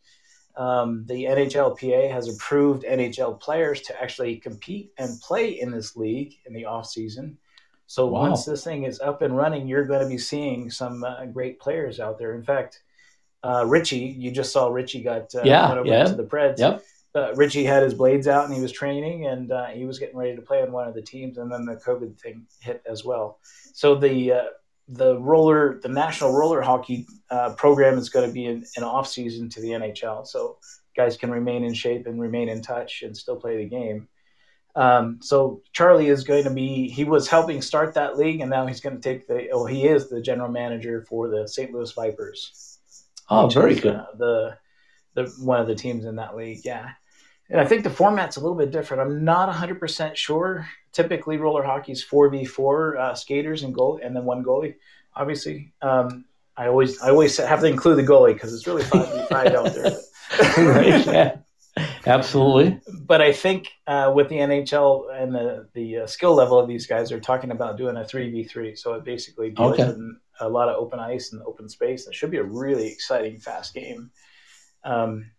Um, 0.56 1.06
the 1.08 1.26
NHLPA 1.26 2.10
has 2.12 2.34
approved 2.34 2.84
NHL 2.84 3.40
players 3.42 3.82
to 3.82 4.02
actually 4.02 4.38
compete 4.38 4.94
and 4.98 5.20
play 5.20 5.60
in 5.60 5.72
this 5.72 5.98
league 5.98 6.36
in 6.46 6.54
the 6.54 6.66
off 6.66 6.88
season. 6.88 7.38
So 7.88 8.08
Wow. 8.08 8.22
once 8.22 8.46
this 8.46 8.64
thing 8.64 8.84
is 8.84 9.02
up 9.02 9.22
and 9.22 9.36
running, 9.36 9.68
you're 9.68 9.86
going 9.86 10.02
to 10.02 10.08
be 10.08 10.18
seeing 10.18 10.72
some 10.72 11.04
uh, 11.04 11.26
great 11.26 11.60
players 11.60 12.00
out 12.00 12.18
there. 12.18 12.34
In 12.34 12.44
fact, 12.44 12.82
uh, 13.46 13.66
Richie, 13.66 14.16
you 14.18 14.32
just 14.32 14.52
saw 14.52 14.68
Richie 14.68 15.04
got 15.04 15.34
uh, 15.36 15.42
Yeah, 15.44 15.68
went 15.68 15.80
over 15.80 15.90
yeah. 15.90 16.06
to 16.06 16.16
the 16.16 16.24
Preds. 16.24 16.60
Yep. 16.60 16.84
Uh, 17.14 17.34
Richie 17.36 17.64
had 17.64 17.84
his 17.84 17.94
blades 17.94 18.28
out 18.28 18.46
and 18.46 18.54
he 18.54 18.60
was 18.60 18.74
training 18.74 19.28
and 19.28 19.52
uh, 19.52 19.68
he 19.68 19.86
was 19.86 20.00
getting 20.00 20.18
ready 20.18 20.36
to 20.36 20.42
play 20.42 20.62
on 20.62 20.72
one 20.72 20.88
of 20.88 20.94
the 20.94 21.02
teams, 21.02 21.38
and 21.38 21.52
then 21.52 21.66
the 21.66 21.76
COVID 21.76 22.20
thing 22.20 22.46
hit 22.60 22.82
as 22.90 23.06
well. 23.06 23.40
So 23.74 23.96
the 23.96 24.34
uh, 24.34 24.44
the 24.90 25.18
roller, 25.18 25.80
the 25.82 25.90
national 25.90 26.34
roller 26.34 26.62
hockey 26.62 27.08
uh, 27.30 27.54
program 27.54 27.98
is 27.98 28.10
going 28.10 28.28
to 28.28 28.34
be 28.34 28.46
in 28.46 28.66
an 28.78 28.84
off 28.84 29.08
season 29.08 29.50
to 29.50 29.62
the 29.62 29.70
NHL, 29.70 30.28
so 30.28 30.58
guys 30.96 31.18
can 31.18 31.32
remain 31.32 31.64
in 31.64 31.74
shape 31.74 32.06
and 32.08 32.20
remain 32.20 32.50
in 32.50 32.62
touch 32.62 33.02
and 33.04 33.16
still 33.16 33.36
play 33.36 33.58
the 33.58 33.70
game. 33.70 34.08
Um, 34.76 35.20
so 35.22 35.62
Charlie 35.72 36.10
is 36.10 36.24
going 36.24 36.44
to 36.44 36.50
be. 36.50 36.90
He 36.90 37.06
was 37.06 37.30
helping 37.30 37.62
start 37.62 37.94
that 37.94 38.18
league, 38.18 38.42
and 38.42 38.50
now 38.50 38.66
he's 38.68 38.82
going 38.82 39.00
to 39.00 39.02
take 39.02 39.28
the. 39.28 39.50
Oh, 39.52 39.66
he 39.66 39.88
is 39.88 40.10
the 40.10 40.22
general 40.22 40.52
manager 40.52 41.06
for 41.08 41.30
the 41.30 41.48
St. 41.48 41.72
Louis 41.72 41.92
Vipers. 41.94 42.75
Oh, 43.30 43.48
very 43.48 43.74
is, 43.74 43.80
good. 43.82 43.96
uh, 43.96 44.06
the 44.18 44.58
the 45.16 45.24
one 45.40 45.60
of 45.60 45.68
the 45.68 45.76
teams 45.76 46.06
in 46.06 46.16
that 46.18 46.36
league, 46.36 46.62
yeah. 46.66 46.92
And 47.50 47.62
I 47.62 47.66
think 47.66 47.84
the 47.84 47.90
format's 47.92 48.38
a 48.38 48.40
little 48.42 48.58
bit 48.58 48.72
different. 48.72 49.02
I'm 49.02 49.24
not 49.24 49.54
100% 49.54 50.16
sure. 50.16 50.68
Typically, 50.92 51.38
roller 51.38 51.62
hockey 51.64 51.92
is 51.92 52.04
4v4 52.04 52.98
uh, 53.00 53.14
skaters 53.14 53.62
and 53.64 53.74
goal, 53.74 54.00
and 54.04 54.16
then 54.16 54.26
one 54.26 54.44
goalie. 54.44 54.76
Obviously, 55.16 55.72
um, 55.82 56.26
I 56.58 56.68
always 56.68 57.00
I 57.02 57.10
always 57.10 57.38
have 57.38 57.60
to 57.62 57.68
include 57.68 57.98
the 57.98 58.04
goalie 58.04 58.34
because 58.34 58.54
it's 58.54 58.66
really 58.68 58.84
5v5 58.84 59.56
out 59.56 59.74
there. 59.74 59.98
Right, 60.58 61.06
yeah. 61.06 61.38
Absolutely. 62.08 62.80
but 63.06 63.22
I 63.22 63.32
think 63.32 63.70
uh, 63.88 64.12
with 64.16 64.30
the 64.30 64.38
NHL 64.38 65.06
and 65.14 65.34
the 65.36 65.68
the 65.74 65.98
uh, 66.00 66.08
skill 66.08 66.34
level 66.34 66.58
of 66.60 66.68
these 66.68 66.88
guys, 66.88 67.10
they're 67.10 67.20
talking 67.20 67.52
about 67.52 67.78
doing 67.78 67.96
a 67.98 68.06
three 68.06 68.30
v 68.32 68.44
three. 68.44 68.76
So 68.76 68.94
it 68.94 69.04
basically 69.04 69.52
deals 69.52 69.74
Okay. 69.74 69.84
in 69.84 70.18
a 70.40 70.50
lot 70.50 70.70
of 70.70 70.76
open 70.76 71.00
ice 71.00 71.32
and 71.34 71.42
open 71.44 71.70
space. 71.70 72.08
It 72.08 72.16
should 72.16 72.32
be 72.32 72.38
a 72.38 72.44
really 72.44 72.88
exciting, 72.88 73.40
fast 73.40 73.74
game. 73.74 74.12
Um, 74.84 75.32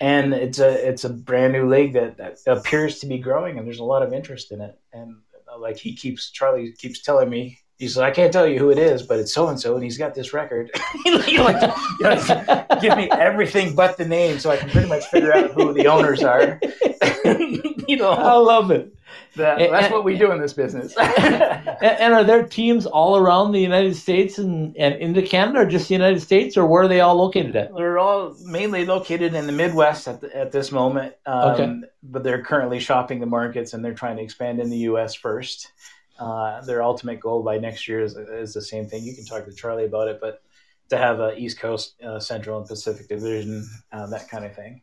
and 0.00 0.34
it's 0.34 0.58
a 0.58 0.88
it's 0.88 1.04
a 1.04 1.10
brand 1.10 1.52
new 1.52 1.68
league 1.68 1.94
that, 1.94 2.18
that 2.18 2.38
appears 2.46 2.98
to 3.00 3.06
be 3.06 3.18
growing, 3.18 3.58
and 3.58 3.66
there's 3.66 3.78
a 3.78 3.84
lot 3.84 4.02
of 4.02 4.12
interest 4.12 4.52
in 4.52 4.60
it. 4.60 4.78
And 4.92 5.16
uh, 5.50 5.58
like 5.58 5.78
he 5.78 5.94
keeps 5.94 6.30
Charlie 6.30 6.72
keeps 6.72 7.02
telling 7.02 7.30
me. 7.30 7.58
He 7.78 7.88
says, 7.88 7.98
"I 7.98 8.10
can't 8.10 8.32
tell 8.32 8.46
you 8.46 8.58
who 8.58 8.70
it 8.70 8.78
is, 8.78 9.02
but 9.02 9.18
it's 9.18 9.34
so 9.34 9.48
and 9.48 9.60
so, 9.60 9.74
and 9.74 9.84
he's 9.84 9.98
got 9.98 10.14
this 10.14 10.32
record." 10.32 10.70
like, 11.06 11.28
you 11.28 11.38
know, 11.38 12.66
give 12.80 12.96
me 12.96 13.08
everything 13.10 13.74
but 13.74 13.96
the 13.96 14.06
name, 14.06 14.38
so 14.38 14.50
I 14.50 14.56
can 14.56 14.70
pretty 14.70 14.88
much 14.88 15.04
figure 15.06 15.34
out 15.34 15.52
who 15.52 15.72
the 15.72 15.86
owners 15.86 16.22
are. 16.22 16.58
you 17.88 17.96
know, 17.96 18.10
I 18.10 18.34
love 18.34 18.70
it. 18.70 18.95
That, 19.36 19.60
And- 19.60 19.72
that's 19.72 19.92
what 19.92 20.04
we 20.04 20.16
do 20.18 20.32
in 20.32 20.40
this 20.40 20.52
business. 20.52 20.94
And, 21.78 22.00
and 22.00 22.14
are 22.14 22.24
there 22.24 22.42
teams 22.46 22.86
all 22.86 23.18
around 23.18 23.52
the 23.52 23.60
United 23.60 23.96
States 23.96 24.38
and, 24.38 24.74
and 24.78 24.94
into 24.94 25.20
Canada, 25.20 25.60
or 25.60 25.66
just 25.66 25.88
the 25.88 25.94
United 25.94 26.20
States, 26.20 26.56
or 26.56 26.64
where 26.66 26.84
are 26.84 26.88
they 26.88 27.00
all 27.00 27.16
located 27.16 27.54
at? 27.54 27.74
they're 27.74 27.98
all 27.98 28.34
mainly 28.44 28.86
located 28.86 29.34
in 29.34 29.46
the 29.46 29.52
Midwest 29.52 30.08
at, 30.08 30.22
the, 30.22 30.34
at 30.34 30.52
this 30.52 30.72
moment, 30.72 31.14
um, 31.26 31.50
Okay. 31.50 31.80
but 32.02 32.22
they're 32.24 32.42
currently 32.42 32.80
shopping 32.80 33.20
the 33.20 33.26
markets 33.26 33.74
and 33.74 33.84
they're 33.84 33.94
trying 33.94 34.16
to 34.16 34.22
expand 34.22 34.58
in 34.58 34.70
the 34.70 34.78
U.S. 34.90 35.14
first. 35.14 35.68
Uh, 36.18 36.62
their 36.62 36.82
ultimate 36.82 37.20
goal 37.20 37.42
by 37.42 37.58
next 37.58 37.86
year 37.88 38.00
is, 38.00 38.16
is 38.16 38.54
the 38.54 38.62
same 38.62 38.86
thing. 38.86 39.02
You 39.04 39.14
can 39.14 39.26
talk 39.26 39.44
to 39.44 39.52
Charlie 39.52 39.84
about 39.84 40.08
it, 40.08 40.18
but 40.18 40.42
to 40.88 40.96
have 40.96 41.20
a 41.20 41.36
East 41.36 41.58
Coast, 41.58 42.00
uh, 42.02 42.18
Central, 42.18 42.58
and 42.58 42.66
Pacific 42.66 43.06
division, 43.08 43.68
uh, 43.92 44.06
that 44.06 44.30
kind 44.30 44.46
of 44.46 44.54
thing. 44.54 44.80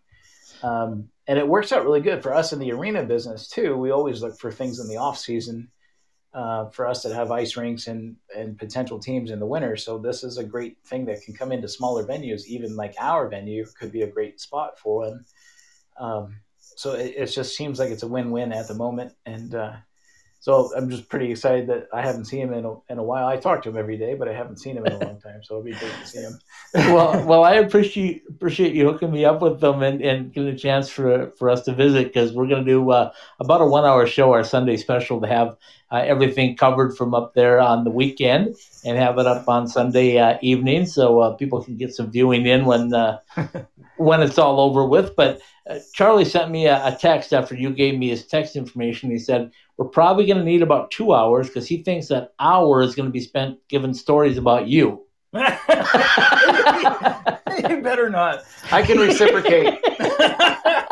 Um, 0.61 1.09
and 1.27 1.39
it 1.39 1.47
works 1.47 1.71
out 1.71 1.83
really 1.83 2.01
good 2.01 2.21
for 2.21 2.33
us 2.33 2.53
in 2.53 2.59
the 2.59 2.71
arena 2.71 3.03
business 3.03 3.47
too. 3.47 3.77
We 3.77 3.91
always 3.91 4.21
look 4.21 4.37
for 4.39 4.51
things 4.51 4.79
in 4.79 4.87
the 4.87 4.97
off 4.97 5.17
season 5.17 5.69
uh, 6.33 6.69
for 6.69 6.87
us 6.87 7.03
that 7.03 7.13
have 7.13 7.31
ice 7.31 7.55
rinks 7.55 7.87
and 7.87 8.15
and 8.35 8.57
potential 8.57 8.99
teams 8.99 9.31
in 9.31 9.39
the 9.39 9.45
winter. 9.45 9.77
So 9.77 9.97
this 9.97 10.23
is 10.23 10.37
a 10.37 10.43
great 10.43 10.77
thing 10.85 11.05
that 11.05 11.21
can 11.21 11.33
come 11.33 11.51
into 11.51 11.67
smaller 11.67 12.05
venues. 12.05 12.45
Even 12.45 12.75
like 12.75 12.95
our 12.99 13.27
venue 13.27 13.65
could 13.79 13.91
be 13.91 14.01
a 14.01 14.11
great 14.11 14.39
spot 14.39 14.79
for 14.79 15.01
one. 15.01 15.25
Um, 15.99 16.37
so 16.57 16.93
it, 16.93 17.13
it 17.15 17.25
just 17.27 17.55
seems 17.55 17.77
like 17.77 17.91
it's 17.91 18.03
a 18.03 18.07
win-win 18.07 18.51
at 18.51 18.67
the 18.67 18.73
moment, 18.73 19.13
and 19.25 19.53
uh, 19.53 19.73
so 20.43 20.69
I'm 20.75 20.89
just 20.89 21.07
pretty 21.07 21.31
excited 21.31 21.67
that 21.67 21.87
I 21.93 22.01
haven't 22.01 22.25
seen 22.25 22.41
him 22.41 22.51
in 22.51 22.65
a, 22.65 22.75
in 22.89 22.97
a 22.97 23.03
while. 23.03 23.27
I 23.27 23.37
talk 23.37 23.63
to 23.63 23.69
him 23.69 23.77
every 23.77 23.95
day, 23.95 24.13
but 24.13 24.27
I 24.27 24.33
haven't 24.33 24.57
seen 24.57 24.75
him 24.75 24.85
in 24.85 24.91
a 24.91 24.99
long 24.99 25.21
time. 25.21 25.41
So 25.41 25.53
it'll 25.53 25.63
be 25.63 25.71
great 25.71 25.93
to 25.93 26.05
see 26.05 26.19
him. 26.19 26.37
well, 26.73 27.25
well, 27.25 27.43
I 27.45 27.53
appreciate 27.53 28.23
appreciate 28.29 28.75
you 28.75 28.83
hooking 28.83 29.09
me 29.09 29.23
up 29.23 29.41
with 29.41 29.61
them 29.61 29.81
and, 29.81 30.01
and 30.01 30.33
giving 30.33 30.53
a 30.53 30.57
chance 30.57 30.89
for 30.89 31.31
for 31.39 31.49
us 31.49 31.61
to 31.63 31.73
visit 31.73 32.07
because 32.07 32.33
we're 32.33 32.49
going 32.49 32.65
to 32.65 32.69
do 32.69 32.91
uh, 32.91 33.13
about 33.39 33.61
a 33.61 33.65
one 33.65 33.85
hour 33.85 34.05
show, 34.05 34.33
our 34.33 34.43
Sunday 34.43 34.75
special, 34.75 35.21
to 35.21 35.27
have 35.27 35.55
uh, 35.93 35.97
everything 35.97 36.57
covered 36.57 36.97
from 36.97 37.13
up 37.13 37.35
there 37.35 37.59
on 37.59 37.83
the 37.83 37.91
weekend 37.91 38.55
and 38.83 38.97
have 38.97 39.19
it 39.19 39.27
up 39.27 39.47
on 39.47 39.67
Sunday 39.67 40.17
uh, 40.17 40.37
evening, 40.41 40.87
so 40.87 41.19
uh, 41.19 41.33
people 41.35 41.63
can 41.63 41.77
get 41.77 41.93
some 41.93 42.11
viewing 42.11 42.47
in 42.47 42.65
when 42.65 42.93
uh, 42.93 43.19
when 43.97 44.21
it's 44.21 44.39
all 44.39 44.59
over 44.59 44.85
with. 44.85 45.15
But 45.15 45.39
uh, 45.69 45.79
Charlie 45.93 46.25
sent 46.25 46.51
me 46.51 46.65
a, 46.65 46.87
a 46.87 46.97
text 46.99 47.31
after 47.33 47.55
you 47.55 47.69
gave 47.69 47.97
me 47.97 48.09
his 48.09 48.25
text 48.25 48.55
information. 48.55 49.11
He 49.11 49.19
said 49.19 49.51
we're 49.77 49.87
probably 49.87 50.25
going 50.25 50.39
to 50.39 50.43
need 50.43 50.63
about 50.63 50.89
two 50.91 51.13
hours 51.13 51.47
because 51.47 51.67
he 51.67 51.83
thinks 51.83 52.07
that 52.07 52.33
hour 52.39 52.81
is 52.81 52.95
going 52.95 53.07
to 53.07 53.13
be 53.13 53.21
spent 53.21 53.59
giving 53.69 53.93
stories 53.93 54.37
about 54.37 54.67
you. 54.67 55.05
you 55.33 55.41
better 57.81 58.09
not. 58.09 58.43
I 58.71 58.81
can 58.83 58.97
reciprocate. 58.97 59.79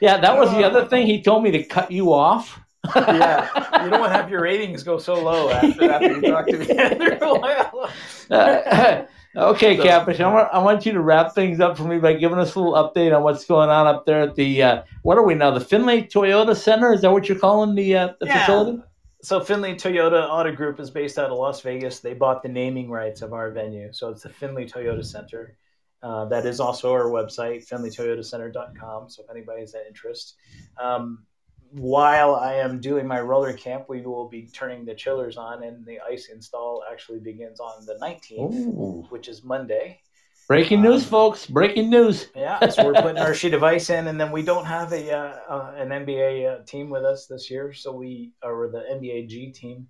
Yeah, 0.00 0.18
that 0.18 0.36
was 0.36 0.50
the 0.50 0.64
other 0.64 0.86
thing. 0.86 1.06
He 1.06 1.22
told 1.22 1.42
me 1.42 1.50
to 1.52 1.62
cut 1.62 1.90
you 1.90 2.12
off. 2.12 2.60
Yeah, 2.94 3.84
you 3.84 3.90
don't 3.90 4.00
want 4.00 4.12
to 4.12 4.16
have 4.18 4.30
your 4.30 4.42
ratings 4.42 4.82
go 4.82 4.98
so 4.98 5.14
low 5.22 5.50
after, 5.50 5.90
after 5.90 6.12
you 6.12 6.20
talk 6.22 6.46
to 6.46 6.58
me 6.58 6.70
after 6.70 7.18
a 7.24 7.34
while. 7.34 7.90
Uh, 8.30 9.04
okay, 9.36 9.76
So- 9.76 9.82
Catfish, 9.82 10.20
I 10.20 10.32
want, 10.32 10.48
I 10.52 10.58
want 10.58 10.86
you 10.86 10.92
to 10.92 11.00
wrap 11.00 11.34
things 11.34 11.60
up 11.60 11.76
for 11.76 11.84
me 11.84 11.98
by 11.98 12.14
giving 12.14 12.38
us 12.38 12.54
a 12.54 12.60
little 12.60 12.74
update 12.74 13.16
on 13.16 13.22
what's 13.22 13.44
going 13.44 13.68
on 13.70 13.86
up 13.86 14.06
there 14.06 14.22
at 14.22 14.34
the, 14.34 14.62
uh, 14.62 14.82
what 15.02 15.18
are 15.18 15.24
we 15.24 15.34
now, 15.34 15.50
the 15.50 15.60
Findlay 15.60 16.02
Toyota 16.02 16.56
Center? 16.56 16.92
Is 16.92 17.02
that 17.02 17.12
what 17.12 17.28
you're 17.28 17.38
calling 17.38 17.74
the, 17.74 17.96
uh, 17.96 18.08
the 18.20 18.26
Yeah. 18.26 18.40
facility? 18.40 18.82
So 19.22 19.40
Findlay 19.40 19.74
Toyota 19.74 20.28
Auto 20.28 20.52
Group 20.54 20.78
is 20.78 20.90
based 20.90 21.18
out 21.18 21.30
of 21.30 21.38
Las 21.38 21.60
Vegas. 21.62 22.00
They 22.00 22.14
bought 22.14 22.42
the 22.42 22.48
naming 22.48 22.90
rights 22.90 23.22
of 23.22 23.32
our 23.32 23.50
venue, 23.50 23.92
so 23.92 24.10
it's 24.10 24.22
the 24.22 24.28
Findlay 24.28 24.66
Toyota 24.66 25.04
Center. 25.04 25.56
Uh, 26.02 26.26
that 26.26 26.46
is 26.46 26.60
also 26.60 26.92
our 26.92 27.06
website, 27.06 27.66
findlaytoyotacenter.com. 27.68 29.08
So 29.10 29.22
if 29.24 29.30
anybody 29.30 29.60
has 29.62 29.72
that 29.72 29.86
interest, 29.88 30.36
um, 30.80 31.24
while 31.70 32.34
I 32.36 32.54
am 32.54 32.80
doing 32.80 33.06
my 33.06 33.20
roller 33.20 33.52
camp, 33.52 33.88
we 33.88 34.02
will 34.02 34.28
be 34.28 34.46
turning 34.52 34.84
the 34.84 34.94
chillers 34.94 35.36
on, 35.36 35.62
and 35.62 35.84
the 35.84 35.98
ice 36.00 36.28
install 36.32 36.82
actually 36.90 37.20
begins 37.20 37.60
on 37.60 37.84
the 37.86 37.94
19th, 37.94 38.54
Ooh. 38.54 39.06
which 39.10 39.28
is 39.28 39.42
Monday. 39.44 40.00
Breaking 40.48 40.80
news, 40.80 41.02
Um, 41.04 41.10
folks. 41.10 41.46
Breaking 41.46 41.90
news. 41.90 42.28
Yeah, 42.36 42.68
so 42.68 42.84
we're 42.84 42.94
putting 42.94 43.18
our 43.18 43.34
sheet 43.34 43.52
of 43.54 43.64
ice 43.64 43.90
in, 43.90 44.06
and 44.06 44.20
then 44.20 44.30
we 44.30 44.42
don't 44.42 44.64
have 44.64 44.92
a 44.92 45.10
uh, 45.12 45.38
uh, 45.48 45.74
an 45.76 45.88
NBA 45.88 46.60
uh, 46.60 46.64
team 46.64 46.88
with 46.88 47.04
us 47.04 47.26
this 47.26 47.50
year, 47.50 47.72
so 47.72 47.90
we 47.92 48.32
are 48.44 48.68
the 48.70 48.80
NBA 48.92 49.28
G 49.28 49.50
team. 49.50 49.88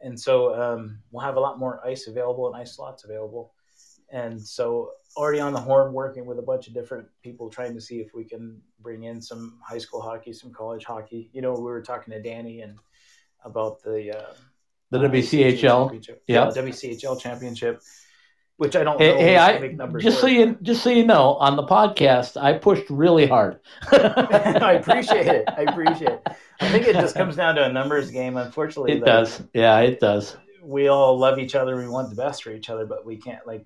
and 0.00 0.18
so 0.20 0.54
um, 0.54 0.98
we'll 1.10 1.24
have 1.24 1.36
a 1.36 1.40
lot 1.40 1.58
more 1.58 1.80
ice 1.86 2.06
available 2.06 2.46
and 2.46 2.56
ice 2.56 2.76
slots 2.76 3.04
available. 3.04 3.52
And 4.12 4.40
so 4.40 4.90
already 5.16 5.40
on 5.40 5.52
the 5.52 5.60
horn, 5.60 5.92
working 5.92 6.26
with 6.26 6.38
a 6.38 6.42
bunch 6.42 6.68
of 6.68 6.74
different 6.74 7.06
people, 7.22 7.50
trying 7.50 7.74
to 7.74 7.80
see 7.80 8.00
if 8.00 8.14
we 8.14 8.24
can 8.24 8.60
bring 8.80 9.04
in 9.04 9.20
some 9.20 9.58
high 9.66 9.78
school 9.78 10.00
hockey, 10.00 10.32
some 10.32 10.52
college 10.52 10.84
hockey. 10.84 11.30
You 11.32 11.42
know, 11.42 11.52
we 11.52 11.62
were 11.62 11.82
talking 11.82 12.12
to 12.12 12.22
Danny 12.22 12.60
and 12.60 12.78
about 13.44 13.82
the 13.82 14.18
uh, 14.18 14.32
the 14.90 14.98
WCHL, 14.98 16.20
yeah, 16.26 16.46
yeah, 16.46 16.46
WCHL 16.46 17.20
championship 17.20 17.80
which 18.58 18.74
I 18.74 18.84
don't. 18.84 19.00
Hey, 19.00 19.16
hey 19.16 19.36
I 19.38 19.68
just 19.98 20.20
so 20.20 20.26
you 20.26 20.58
just 20.62 20.82
so 20.82 20.90
you 20.90 21.06
know, 21.06 21.34
on 21.36 21.56
the 21.56 21.62
podcast, 21.62 22.40
I 22.40 22.58
pushed 22.58 22.90
really 22.90 23.26
hard. 23.26 23.60
I 23.92 24.78
appreciate 24.80 25.26
it. 25.26 25.44
I 25.48 25.62
appreciate 25.62 26.10
it. 26.10 26.28
I 26.60 26.68
think 26.68 26.86
it 26.86 26.94
just 26.94 27.14
comes 27.14 27.36
down 27.36 27.54
to 27.54 27.64
a 27.64 27.72
numbers 27.72 28.10
game. 28.10 28.36
Unfortunately, 28.36 28.92
it 28.92 28.96
like, 28.96 29.06
does. 29.06 29.42
Yeah, 29.54 29.78
it 29.78 30.00
does. 30.00 30.36
We 30.60 30.88
all 30.88 31.16
love 31.16 31.38
each 31.38 31.54
other. 31.54 31.76
We 31.76 31.88
want 31.88 32.10
the 32.10 32.16
best 32.16 32.42
for 32.42 32.50
each 32.50 32.68
other, 32.68 32.84
but 32.84 33.06
we 33.06 33.16
can't. 33.16 33.46
Like 33.46 33.64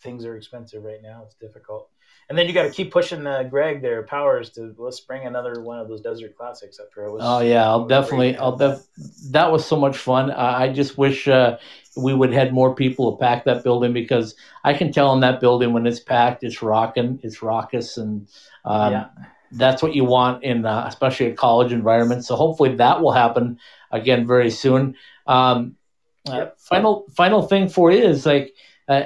things 0.00 0.24
are 0.24 0.36
expensive 0.36 0.84
right 0.84 1.02
now. 1.02 1.22
It's 1.24 1.34
difficult. 1.34 1.90
And 2.28 2.36
then 2.36 2.46
you 2.46 2.52
got 2.52 2.64
to 2.64 2.70
keep 2.70 2.92
pushing 2.92 3.26
uh, 3.26 3.44
Greg 3.44 3.80
their 3.80 4.02
powers 4.02 4.50
to 4.50 4.74
let's 4.76 5.00
bring 5.00 5.26
another 5.26 5.62
one 5.62 5.78
of 5.78 5.88
those 5.88 6.02
desert 6.02 6.36
classics 6.36 6.78
up 6.78 6.88
here. 6.94 7.10
Was, 7.10 7.22
oh 7.24 7.40
yeah, 7.40 7.66
I'll 7.66 7.86
definitely. 7.86 8.36
I'll 8.36 8.56
def- 8.56 8.86
That 9.30 9.50
was 9.50 9.64
so 9.64 9.76
much 9.76 9.96
fun. 9.96 10.30
I 10.30 10.70
just 10.70 10.98
wish 10.98 11.26
uh, 11.26 11.56
we 11.96 12.12
would 12.12 12.32
had 12.32 12.52
more 12.52 12.74
people 12.74 13.12
to 13.12 13.18
pack 13.18 13.44
that 13.44 13.64
building 13.64 13.94
because 13.94 14.34
I 14.62 14.74
can 14.74 14.92
tell 14.92 15.14
in 15.14 15.20
that 15.20 15.40
building 15.40 15.72
when 15.72 15.86
it's 15.86 16.00
packed, 16.00 16.44
it's 16.44 16.60
rocking, 16.60 17.18
it's 17.22 17.42
raucous, 17.42 17.96
and 17.96 18.28
um, 18.66 18.92
yeah. 18.92 19.06
that's 19.52 19.82
what 19.82 19.94
you 19.94 20.04
want 20.04 20.44
in 20.44 20.66
uh, 20.66 20.84
especially 20.86 21.26
a 21.26 21.34
college 21.34 21.72
environment. 21.72 22.26
So 22.26 22.36
hopefully 22.36 22.74
that 22.76 23.00
will 23.00 23.12
happen 23.12 23.58
again 23.90 24.26
very 24.26 24.50
soon. 24.50 24.96
Um, 25.26 25.76
yep. 26.26 26.58
final 26.58 27.06
final 27.16 27.40
thing 27.40 27.70
for 27.70 27.90
you 27.90 28.02
is 28.02 28.26
like 28.26 28.52
uh, 28.86 29.04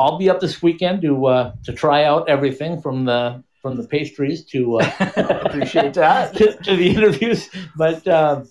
I'll 0.00 0.18
be 0.18 0.30
up 0.30 0.40
this 0.40 0.62
weekend 0.62 1.02
to 1.02 1.26
uh, 1.26 1.52
to 1.64 1.72
try 1.72 2.04
out 2.04 2.28
everything 2.28 2.80
from 2.80 3.04
the 3.04 3.44
from 3.60 3.76
the 3.76 3.86
pastries 3.86 4.44
to 4.46 4.80
uh, 4.80 4.90
appreciate 5.44 5.94
that 6.04 6.34
to, 6.36 6.56
to, 6.56 6.76
the 6.76 6.88
interviews, 6.88 7.48
but. 7.76 8.06
Um, 8.08 8.48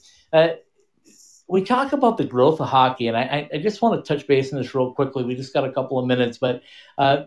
we 1.52 1.64
talk 1.64 1.94
about 1.94 2.18
the 2.18 2.24
growth 2.24 2.62
of 2.62 2.70
hockey, 2.70 3.08
and 3.08 3.18
I, 3.18 3.50
I 3.52 3.58
just 3.58 3.82
want 3.82 4.06
to 4.06 4.08
touch 4.08 4.28
base 4.28 4.54
on 4.54 4.62
this 4.62 4.76
real 4.76 4.94
quickly. 4.94 5.24
We 5.24 5.34
just 5.34 5.52
got 5.52 5.66
a 5.66 5.72
couple 5.72 5.98
of 5.98 6.06
minutes, 6.06 6.38
but 6.38 6.62
uh, 7.00 7.24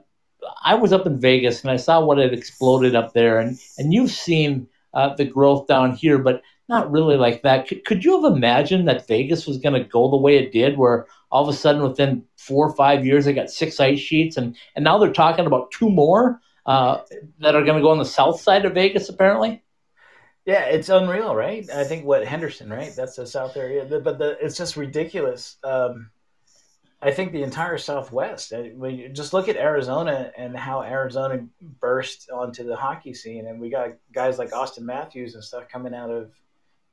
I 0.62 0.74
was 0.76 0.92
up 0.92 1.06
in 1.06 1.20
Vegas 1.20 1.62
and 1.62 1.72
I 1.72 1.76
saw 1.76 2.04
what 2.04 2.18
had 2.18 2.32
exploded 2.32 2.94
up 2.94 3.12
there, 3.14 3.40
and 3.40 3.58
and 3.78 3.92
you've 3.92 4.12
seen 4.12 4.68
uh, 4.94 5.14
the 5.14 5.24
growth 5.24 5.66
down 5.66 5.96
here, 5.96 6.18
but 6.18 6.42
not 6.68 6.90
really 6.90 7.16
like 7.16 7.42
that. 7.42 7.66
Could, 7.66 7.84
could 7.84 8.04
you 8.04 8.22
have 8.22 8.32
imagined 8.32 8.86
that 8.88 9.08
Vegas 9.08 9.46
was 9.46 9.58
going 9.58 9.74
to 9.74 9.88
go 9.88 10.08
the 10.08 10.16
way 10.16 10.38
it 10.38 10.52
did, 10.52 10.78
where 10.78 11.06
all 11.32 11.48
of 11.48 11.52
a 11.52 11.56
sudden 11.56 11.82
within 11.82 12.24
four 12.36 12.68
or 12.68 12.76
five 12.76 13.04
years 13.06 13.24
they 13.24 13.32
got 13.32 13.50
six 13.50 13.80
ice 13.80 13.98
sheets, 13.98 14.36
and 14.36 14.54
and 14.76 14.84
now 14.84 14.98
they're 14.98 15.12
talking 15.12 15.46
about 15.46 15.72
two 15.72 15.90
more 15.90 16.40
uh, 16.66 16.98
that 17.40 17.56
are 17.56 17.64
going 17.64 17.76
to 17.76 17.82
go 17.82 17.90
on 17.90 17.98
the 17.98 18.04
south 18.04 18.40
side 18.40 18.64
of 18.64 18.74
Vegas, 18.74 19.08
apparently. 19.08 19.62
Yeah, 20.44 20.64
it's 20.64 20.88
unreal, 20.88 21.34
right? 21.34 21.68
I 21.70 21.84
think 21.84 22.04
what 22.04 22.26
Henderson, 22.26 22.68
right? 22.68 22.92
That's 22.94 23.16
the 23.16 23.26
South 23.26 23.56
area, 23.56 23.84
but 23.84 24.18
the, 24.18 24.36
it's 24.44 24.56
just 24.56 24.76
ridiculous. 24.76 25.56
Um, 25.62 26.10
I 27.00 27.12
think 27.12 27.32
the 27.32 27.44
entire 27.44 27.78
Southwest. 27.78 28.52
When 28.74 28.96
you 28.96 29.08
just 29.08 29.32
look 29.32 29.48
at 29.48 29.56
Arizona 29.56 30.32
and 30.36 30.56
how 30.56 30.82
Arizona 30.82 31.46
burst 31.80 32.28
onto 32.30 32.64
the 32.64 32.76
hockey 32.76 33.14
scene, 33.14 33.46
and 33.46 33.60
we 33.60 33.70
got 33.70 33.90
guys 34.12 34.38
like 34.38 34.50
Auston 34.50 34.82
Matthews 34.82 35.34
and 35.34 35.44
stuff 35.44 35.68
coming 35.68 35.94
out 35.94 36.10
of 36.10 36.30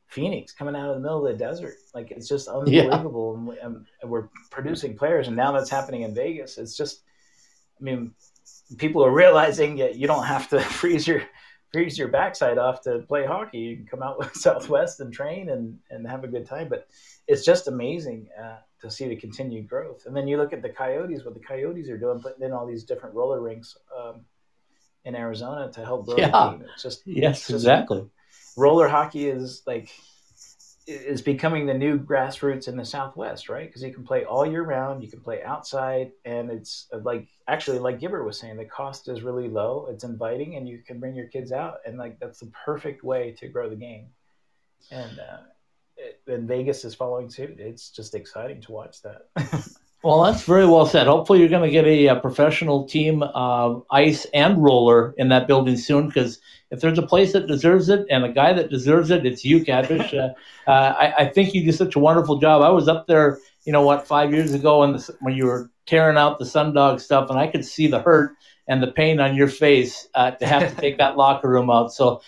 Phoenix, 0.09 0.51
coming 0.51 0.75
out 0.75 0.89
of 0.89 0.95
the 0.95 1.01
middle 1.01 1.25
of 1.25 1.31
the 1.31 1.37
desert. 1.37 1.75
Like 1.93 2.11
it's 2.11 2.27
just 2.27 2.47
unbelievable, 2.47 3.33
yeah. 3.33 3.37
and, 3.37 3.47
we, 3.47 3.59
um, 3.59 3.85
and 4.01 4.11
we're 4.11 4.29
producing 4.49 4.97
players, 4.97 5.27
and 5.27 5.37
now 5.37 5.51
that's 5.51 5.69
happening 5.69 6.01
in 6.01 6.13
Vegas. 6.13 6.57
It's 6.57 6.75
just, 6.75 7.01
I 7.79 7.83
mean, 7.83 8.13
people 8.77 9.05
are 9.05 9.11
realizing 9.11 9.77
that 9.77 9.95
you 9.95 10.07
don't 10.07 10.25
have 10.25 10.49
to 10.49 10.59
freeze 10.79 11.07
your 11.07 11.21
freeze 11.71 11.99
your 11.99 12.07
backside 12.07 12.57
off 12.57 12.81
to 12.81 12.99
play 13.07 13.25
hockey. 13.25 13.59
You 13.59 13.75
can 13.77 13.85
come 13.85 14.03
out 14.03 14.17
with 14.19 14.35
Southwest 14.35 14.99
and 14.99 15.13
train 15.13 15.49
and, 15.49 15.77
and 15.89 16.07
have 16.07 16.23
a 16.23 16.27
good 16.27 16.47
time. 16.47 16.67
But 16.69 16.87
it's 17.27 17.45
just 17.45 17.67
amazing 17.67 18.29
uh, 18.39 18.57
to 18.81 18.89
see 18.89 19.07
the 19.07 19.15
continued 19.15 19.69
growth. 19.69 20.05
And 20.05 20.15
then 20.15 20.27
you 20.27 20.37
look 20.37 20.53
at 20.53 20.61
the 20.61 20.69
Coyotes, 20.69 21.23
what 21.23 21.35
the 21.35 21.39
Coyotes 21.39 21.89
are 21.89 21.97
doing, 21.97 22.19
putting 22.21 22.43
in 22.43 22.51
all 22.51 22.65
these 22.65 22.83
different 22.83 23.15
roller 23.15 23.41
rinks 23.41 23.77
um, 23.97 24.21
in 25.05 25.15
Arizona 25.15 25.71
to 25.73 25.85
help 25.85 26.05
grow 26.05 26.17
yeah. 26.17 26.29
the 26.29 26.51
game. 26.51 26.65
It's 26.73 26.83
just 26.83 27.03
yes, 27.05 27.37
it's 27.37 27.47
just, 27.47 27.51
exactly. 27.51 28.09
Roller 28.57 28.87
hockey 28.87 29.27
is 29.27 29.63
like 29.65 29.89
is 30.89 31.21
becoming 31.21 31.67
the 31.67 31.73
new 31.73 31.99
grassroots 31.99 32.67
in 32.67 32.75
the 32.75 32.85
Southwest, 32.85 33.47
right? 33.47 33.67
Because 33.67 33.83
you 33.83 33.93
can 33.93 34.03
play 34.03 34.25
all 34.25 34.45
year 34.45 34.63
round, 34.63 35.03
you 35.03 35.09
can 35.09 35.21
play 35.21 35.43
outside, 35.43 36.11
and 36.25 36.49
it's 36.49 36.87
uh, 36.91 36.97
like 36.99 37.27
actually, 37.47 37.79
like 37.79 37.99
Gibber 37.99 38.23
was 38.23 38.39
saying, 38.39 38.57
the 38.57 38.65
cost 38.65 39.07
is 39.07 39.21
really 39.21 39.47
low. 39.47 39.87
It's 39.91 40.03
inviting, 40.03 40.55
and 40.55 40.67
you 40.67 40.79
can 40.79 40.99
bring 40.99 41.15
your 41.15 41.27
kids 41.27 41.51
out, 41.51 41.77
and 41.85 41.97
like 41.97 42.19
that's 42.19 42.39
the 42.39 42.51
perfect 42.65 43.03
way 43.03 43.35
to 43.39 43.47
grow 43.47 43.69
the 43.69 43.75
game. 43.75 44.07
And 44.89 45.19
uh, 45.19 45.37
it, 45.97 46.21
and 46.27 46.47
Vegas 46.47 46.83
is 46.83 46.95
following 46.95 47.29
suit. 47.29 47.59
It's 47.59 47.91
just 47.91 48.15
exciting 48.15 48.61
to 48.61 48.71
watch 48.71 49.01
that. 49.03 49.27
Well, 50.01 50.23
that's 50.23 50.43
very 50.43 50.65
well 50.65 50.85
said. 50.85 51.07
Hopefully, 51.07 51.39
you're 51.39 51.49
going 51.49 51.69
to 51.69 51.71
get 51.71 51.85
a, 51.85 52.07
a 52.07 52.15
professional 52.15 52.85
team, 52.85 53.21
uh, 53.21 53.79
ice 53.91 54.25
and 54.33 54.63
roller, 54.63 55.13
in 55.17 55.27
that 55.29 55.45
building 55.45 55.75
soon. 55.75 56.07
Because 56.07 56.39
if 56.71 56.79
there's 56.79 56.97
a 56.97 57.05
place 57.05 57.33
that 57.33 57.47
deserves 57.47 57.89
it 57.89 58.05
and 58.09 58.23
a 58.23 58.31
guy 58.31 58.53
that 58.53 58.69
deserves 58.69 59.11
it, 59.11 59.25
it's 59.25 59.43
you, 59.43 59.63
Catfish. 59.63 60.13
uh, 60.13 60.29
uh, 60.67 60.71
I, 60.71 61.13
I, 61.17 61.25
think 61.29 61.53
you 61.53 61.65
do 61.65 61.73
such 61.73 61.97
a 61.97 61.99
wonderful 61.99 62.39
job. 62.39 62.61
I 62.61 62.69
was 62.69 62.87
up 62.87 63.07
there, 63.07 63.39
you 63.65 63.73
know 63.73 63.81
what, 63.81 64.07
five 64.07 64.33
years 64.33 64.53
ago, 64.53 64.79
when, 64.79 64.93
the, 64.93 65.15
when 65.19 65.35
you 65.35 65.45
were 65.45 65.69
tearing 65.85 66.15
out 66.15 66.39
the 66.39 66.45
Sundog 66.45 67.01
stuff, 67.01 67.29
and 67.29 67.37
I 67.37 67.47
could 67.47 67.65
see 67.65 67.87
the 67.87 68.01
hurt 68.01 68.31
and 68.69 68.81
the 68.81 68.91
pain 68.91 69.19
on 69.19 69.35
your 69.35 69.49
face 69.49 70.07
uh, 70.15 70.31
to 70.31 70.47
have 70.47 70.73
to 70.73 70.79
take 70.79 70.97
that 70.99 71.17
locker 71.17 71.49
room 71.49 71.69
out. 71.69 71.93
So. 71.93 72.21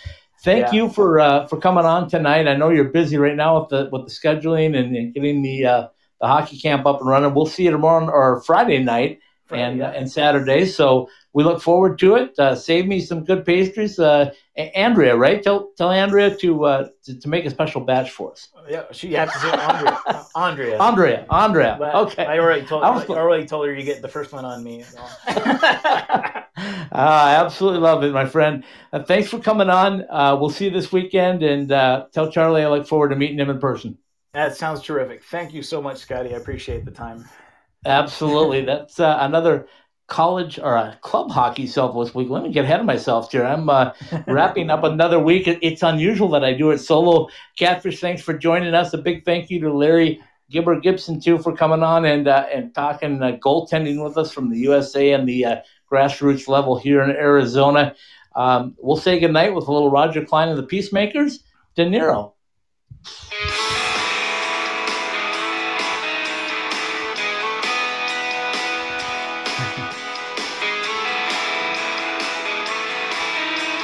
Thank 0.43 0.73
yeah. 0.73 0.73
you 0.73 0.89
for 0.89 1.19
uh, 1.19 1.45
for 1.45 1.57
coming 1.59 1.85
on 1.85 2.09
tonight. 2.09 2.47
I 2.47 2.55
know 2.55 2.69
you're 2.69 2.85
busy 2.85 3.15
right 3.15 3.35
now 3.35 3.59
with 3.59 3.69
the 3.69 3.89
with 3.91 4.07
the 4.07 4.11
scheduling 4.11 4.75
and, 4.75 4.95
and 4.95 5.13
getting 5.13 5.43
the 5.43 5.65
uh, 5.67 5.87
the 6.21 6.27
hockey 6.27 6.57
camp 6.57 6.85
up 6.85 7.01
and 7.01 7.09
running. 7.09 7.33
We'll 7.33 7.45
see 7.45 7.63
you 7.63 7.71
tomorrow 7.71 8.09
or 8.09 8.41
Friday 8.41 8.77
night 8.77 9.19
Friday, 9.51 9.63
and 9.63 9.77
yeah. 9.79 9.91
and 9.91 10.11
Saturday. 10.11 10.65
So 10.65 11.09
we 11.33 11.43
look 11.43 11.61
forward 11.61 11.99
to 11.99 12.15
it. 12.15 12.37
Uh, 12.37 12.55
save 12.55 12.87
me 12.87 12.99
some 12.99 13.23
good 13.23 13.45
pastries, 13.45 13.99
uh, 13.99 14.31
Andrea. 14.55 15.15
Right? 15.15 15.41
Tell 15.41 15.71
tell 15.77 15.91
Andrea 15.91 16.35
to, 16.37 16.65
uh, 16.65 16.89
to, 17.03 17.19
to 17.19 17.29
make 17.29 17.45
a 17.45 17.49
special 17.49 17.81
batch 17.81 18.11
for 18.11 18.31
us. 18.31 18.49
Yeah, 18.69 18.83
she 18.91 19.13
has 19.13 19.31
to 19.31 19.39
say 19.39 19.51
Andrea. 19.51 19.99
Andrea. 20.35 20.79
Andrea. 20.79 21.25
Andrea. 21.29 21.75
But 21.79 21.95
okay. 21.95 22.25
I 22.25 22.39
already 22.39 22.65
told. 22.65 22.83
I, 22.83 22.89
was, 22.91 23.09
I 23.09 23.13
already 23.13 23.45
told 23.45 23.67
her 23.67 23.73
you 23.73 23.83
get 23.83 24.01
the 24.01 24.07
first 24.07 24.31
one 24.31 24.45
on 24.45 24.63
me. 24.63 24.83
I 26.93 27.35
absolutely 27.35 27.79
love 27.79 28.03
it, 28.03 28.11
my 28.11 28.25
friend. 28.25 28.63
Uh, 28.91 29.03
thanks 29.03 29.29
for 29.29 29.39
coming 29.39 29.69
on. 29.69 30.05
Uh, 30.09 30.37
we'll 30.39 30.49
see 30.49 30.65
you 30.65 30.71
this 30.71 30.91
weekend, 30.91 31.43
and 31.43 31.71
uh, 31.71 32.05
tell 32.11 32.31
Charlie 32.31 32.63
I 32.63 32.69
look 32.69 32.87
forward 32.87 33.09
to 33.09 33.15
meeting 33.15 33.39
him 33.39 33.49
in 33.49 33.59
person. 33.59 33.97
That 34.33 34.55
sounds 34.55 34.81
terrific. 34.81 35.23
Thank 35.23 35.53
you 35.53 35.61
so 35.61 35.81
much, 35.81 35.97
Scotty. 35.97 36.33
I 36.33 36.37
appreciate 36.37 36.85
the 36.85 36.91
time. 36.91 37.25
Absolutely. 37.85 38.61
That's 38.65 38.99
uh, 38.99 39.17
another 39.19 39.67
college 40.07 40.59
or 40.59 40.75
a 40.75 40.97
club 41.01 41.31
hockey 41.31 41.67
Southwest 41.67 42.15
week. 42.15 42.29
Let 42.29 42.43
me 42.43 42.51
get 42.51 42.65
ahead 42.65 42.79
of 42.79 42.85
myself 42.85 43.31
here. 43.31 43.45
I'm 43.45 43.69
uh, 43.69 43.91
wrapping 44.27 44.69
up 44.69 44.83
another 44.83 45.19
week. 45.19 45.47
It's 45.47 45.83
unusual 45.83 46.29
that 46.29 46.43
I 46.43 46.53
do 46.53 46.71
it 46.71 46.79
solo. 46.79 47.27
Catfish, 47.57 47.99
thanks 47.99 48.21
for 48.21 48.37
joining 48.37 48.73
us. 48.73 48.93
A 48.93 48.97
big 48.97 49.25
thank 49.25 49.49
you 49.49 49.59
to 49.61 49.73
Larry 49.73 50.21
Gibber 50.49 50.79
Gibson 50.79 51.21
too 51.21 51.37
for 51.37 51.55
coming 51.55 51.81
on 51.81 52.05
and 52.05 52.27
uh, 52.27 52.45
and 52.53 52.75
talking 52.75 53.23
uh, 53.23 53.37
goaltending 53.41 54.03
with 54.03 54.17
us 54.17 54.33
from 54.33 54.49
the 54.49 54.59
USA 54.59 55.13
and 55.13 55.27
the 55.27 55.45
uh, 55.45 55.55
grassroots 55.89 56.47
level 56.47 56.77
here 56.77 57.01
in 57.01 57.11
Arizona. 57.11 57.95
Um, 58.35 58.75
we'll 58.79 58.97
say 58.97 59.19
goodnight 59.19 59.55
with 59.55 59.67
a 59.67 59.71
little 59.71 59.89
Roger 59.89 60.23
Clyne 60.25 60.49
of 60.49 60.57
the 60.57 60.63
Peacemakers. 60.63 61.43
De 61.75 61.85
Niro. 61.85 62.33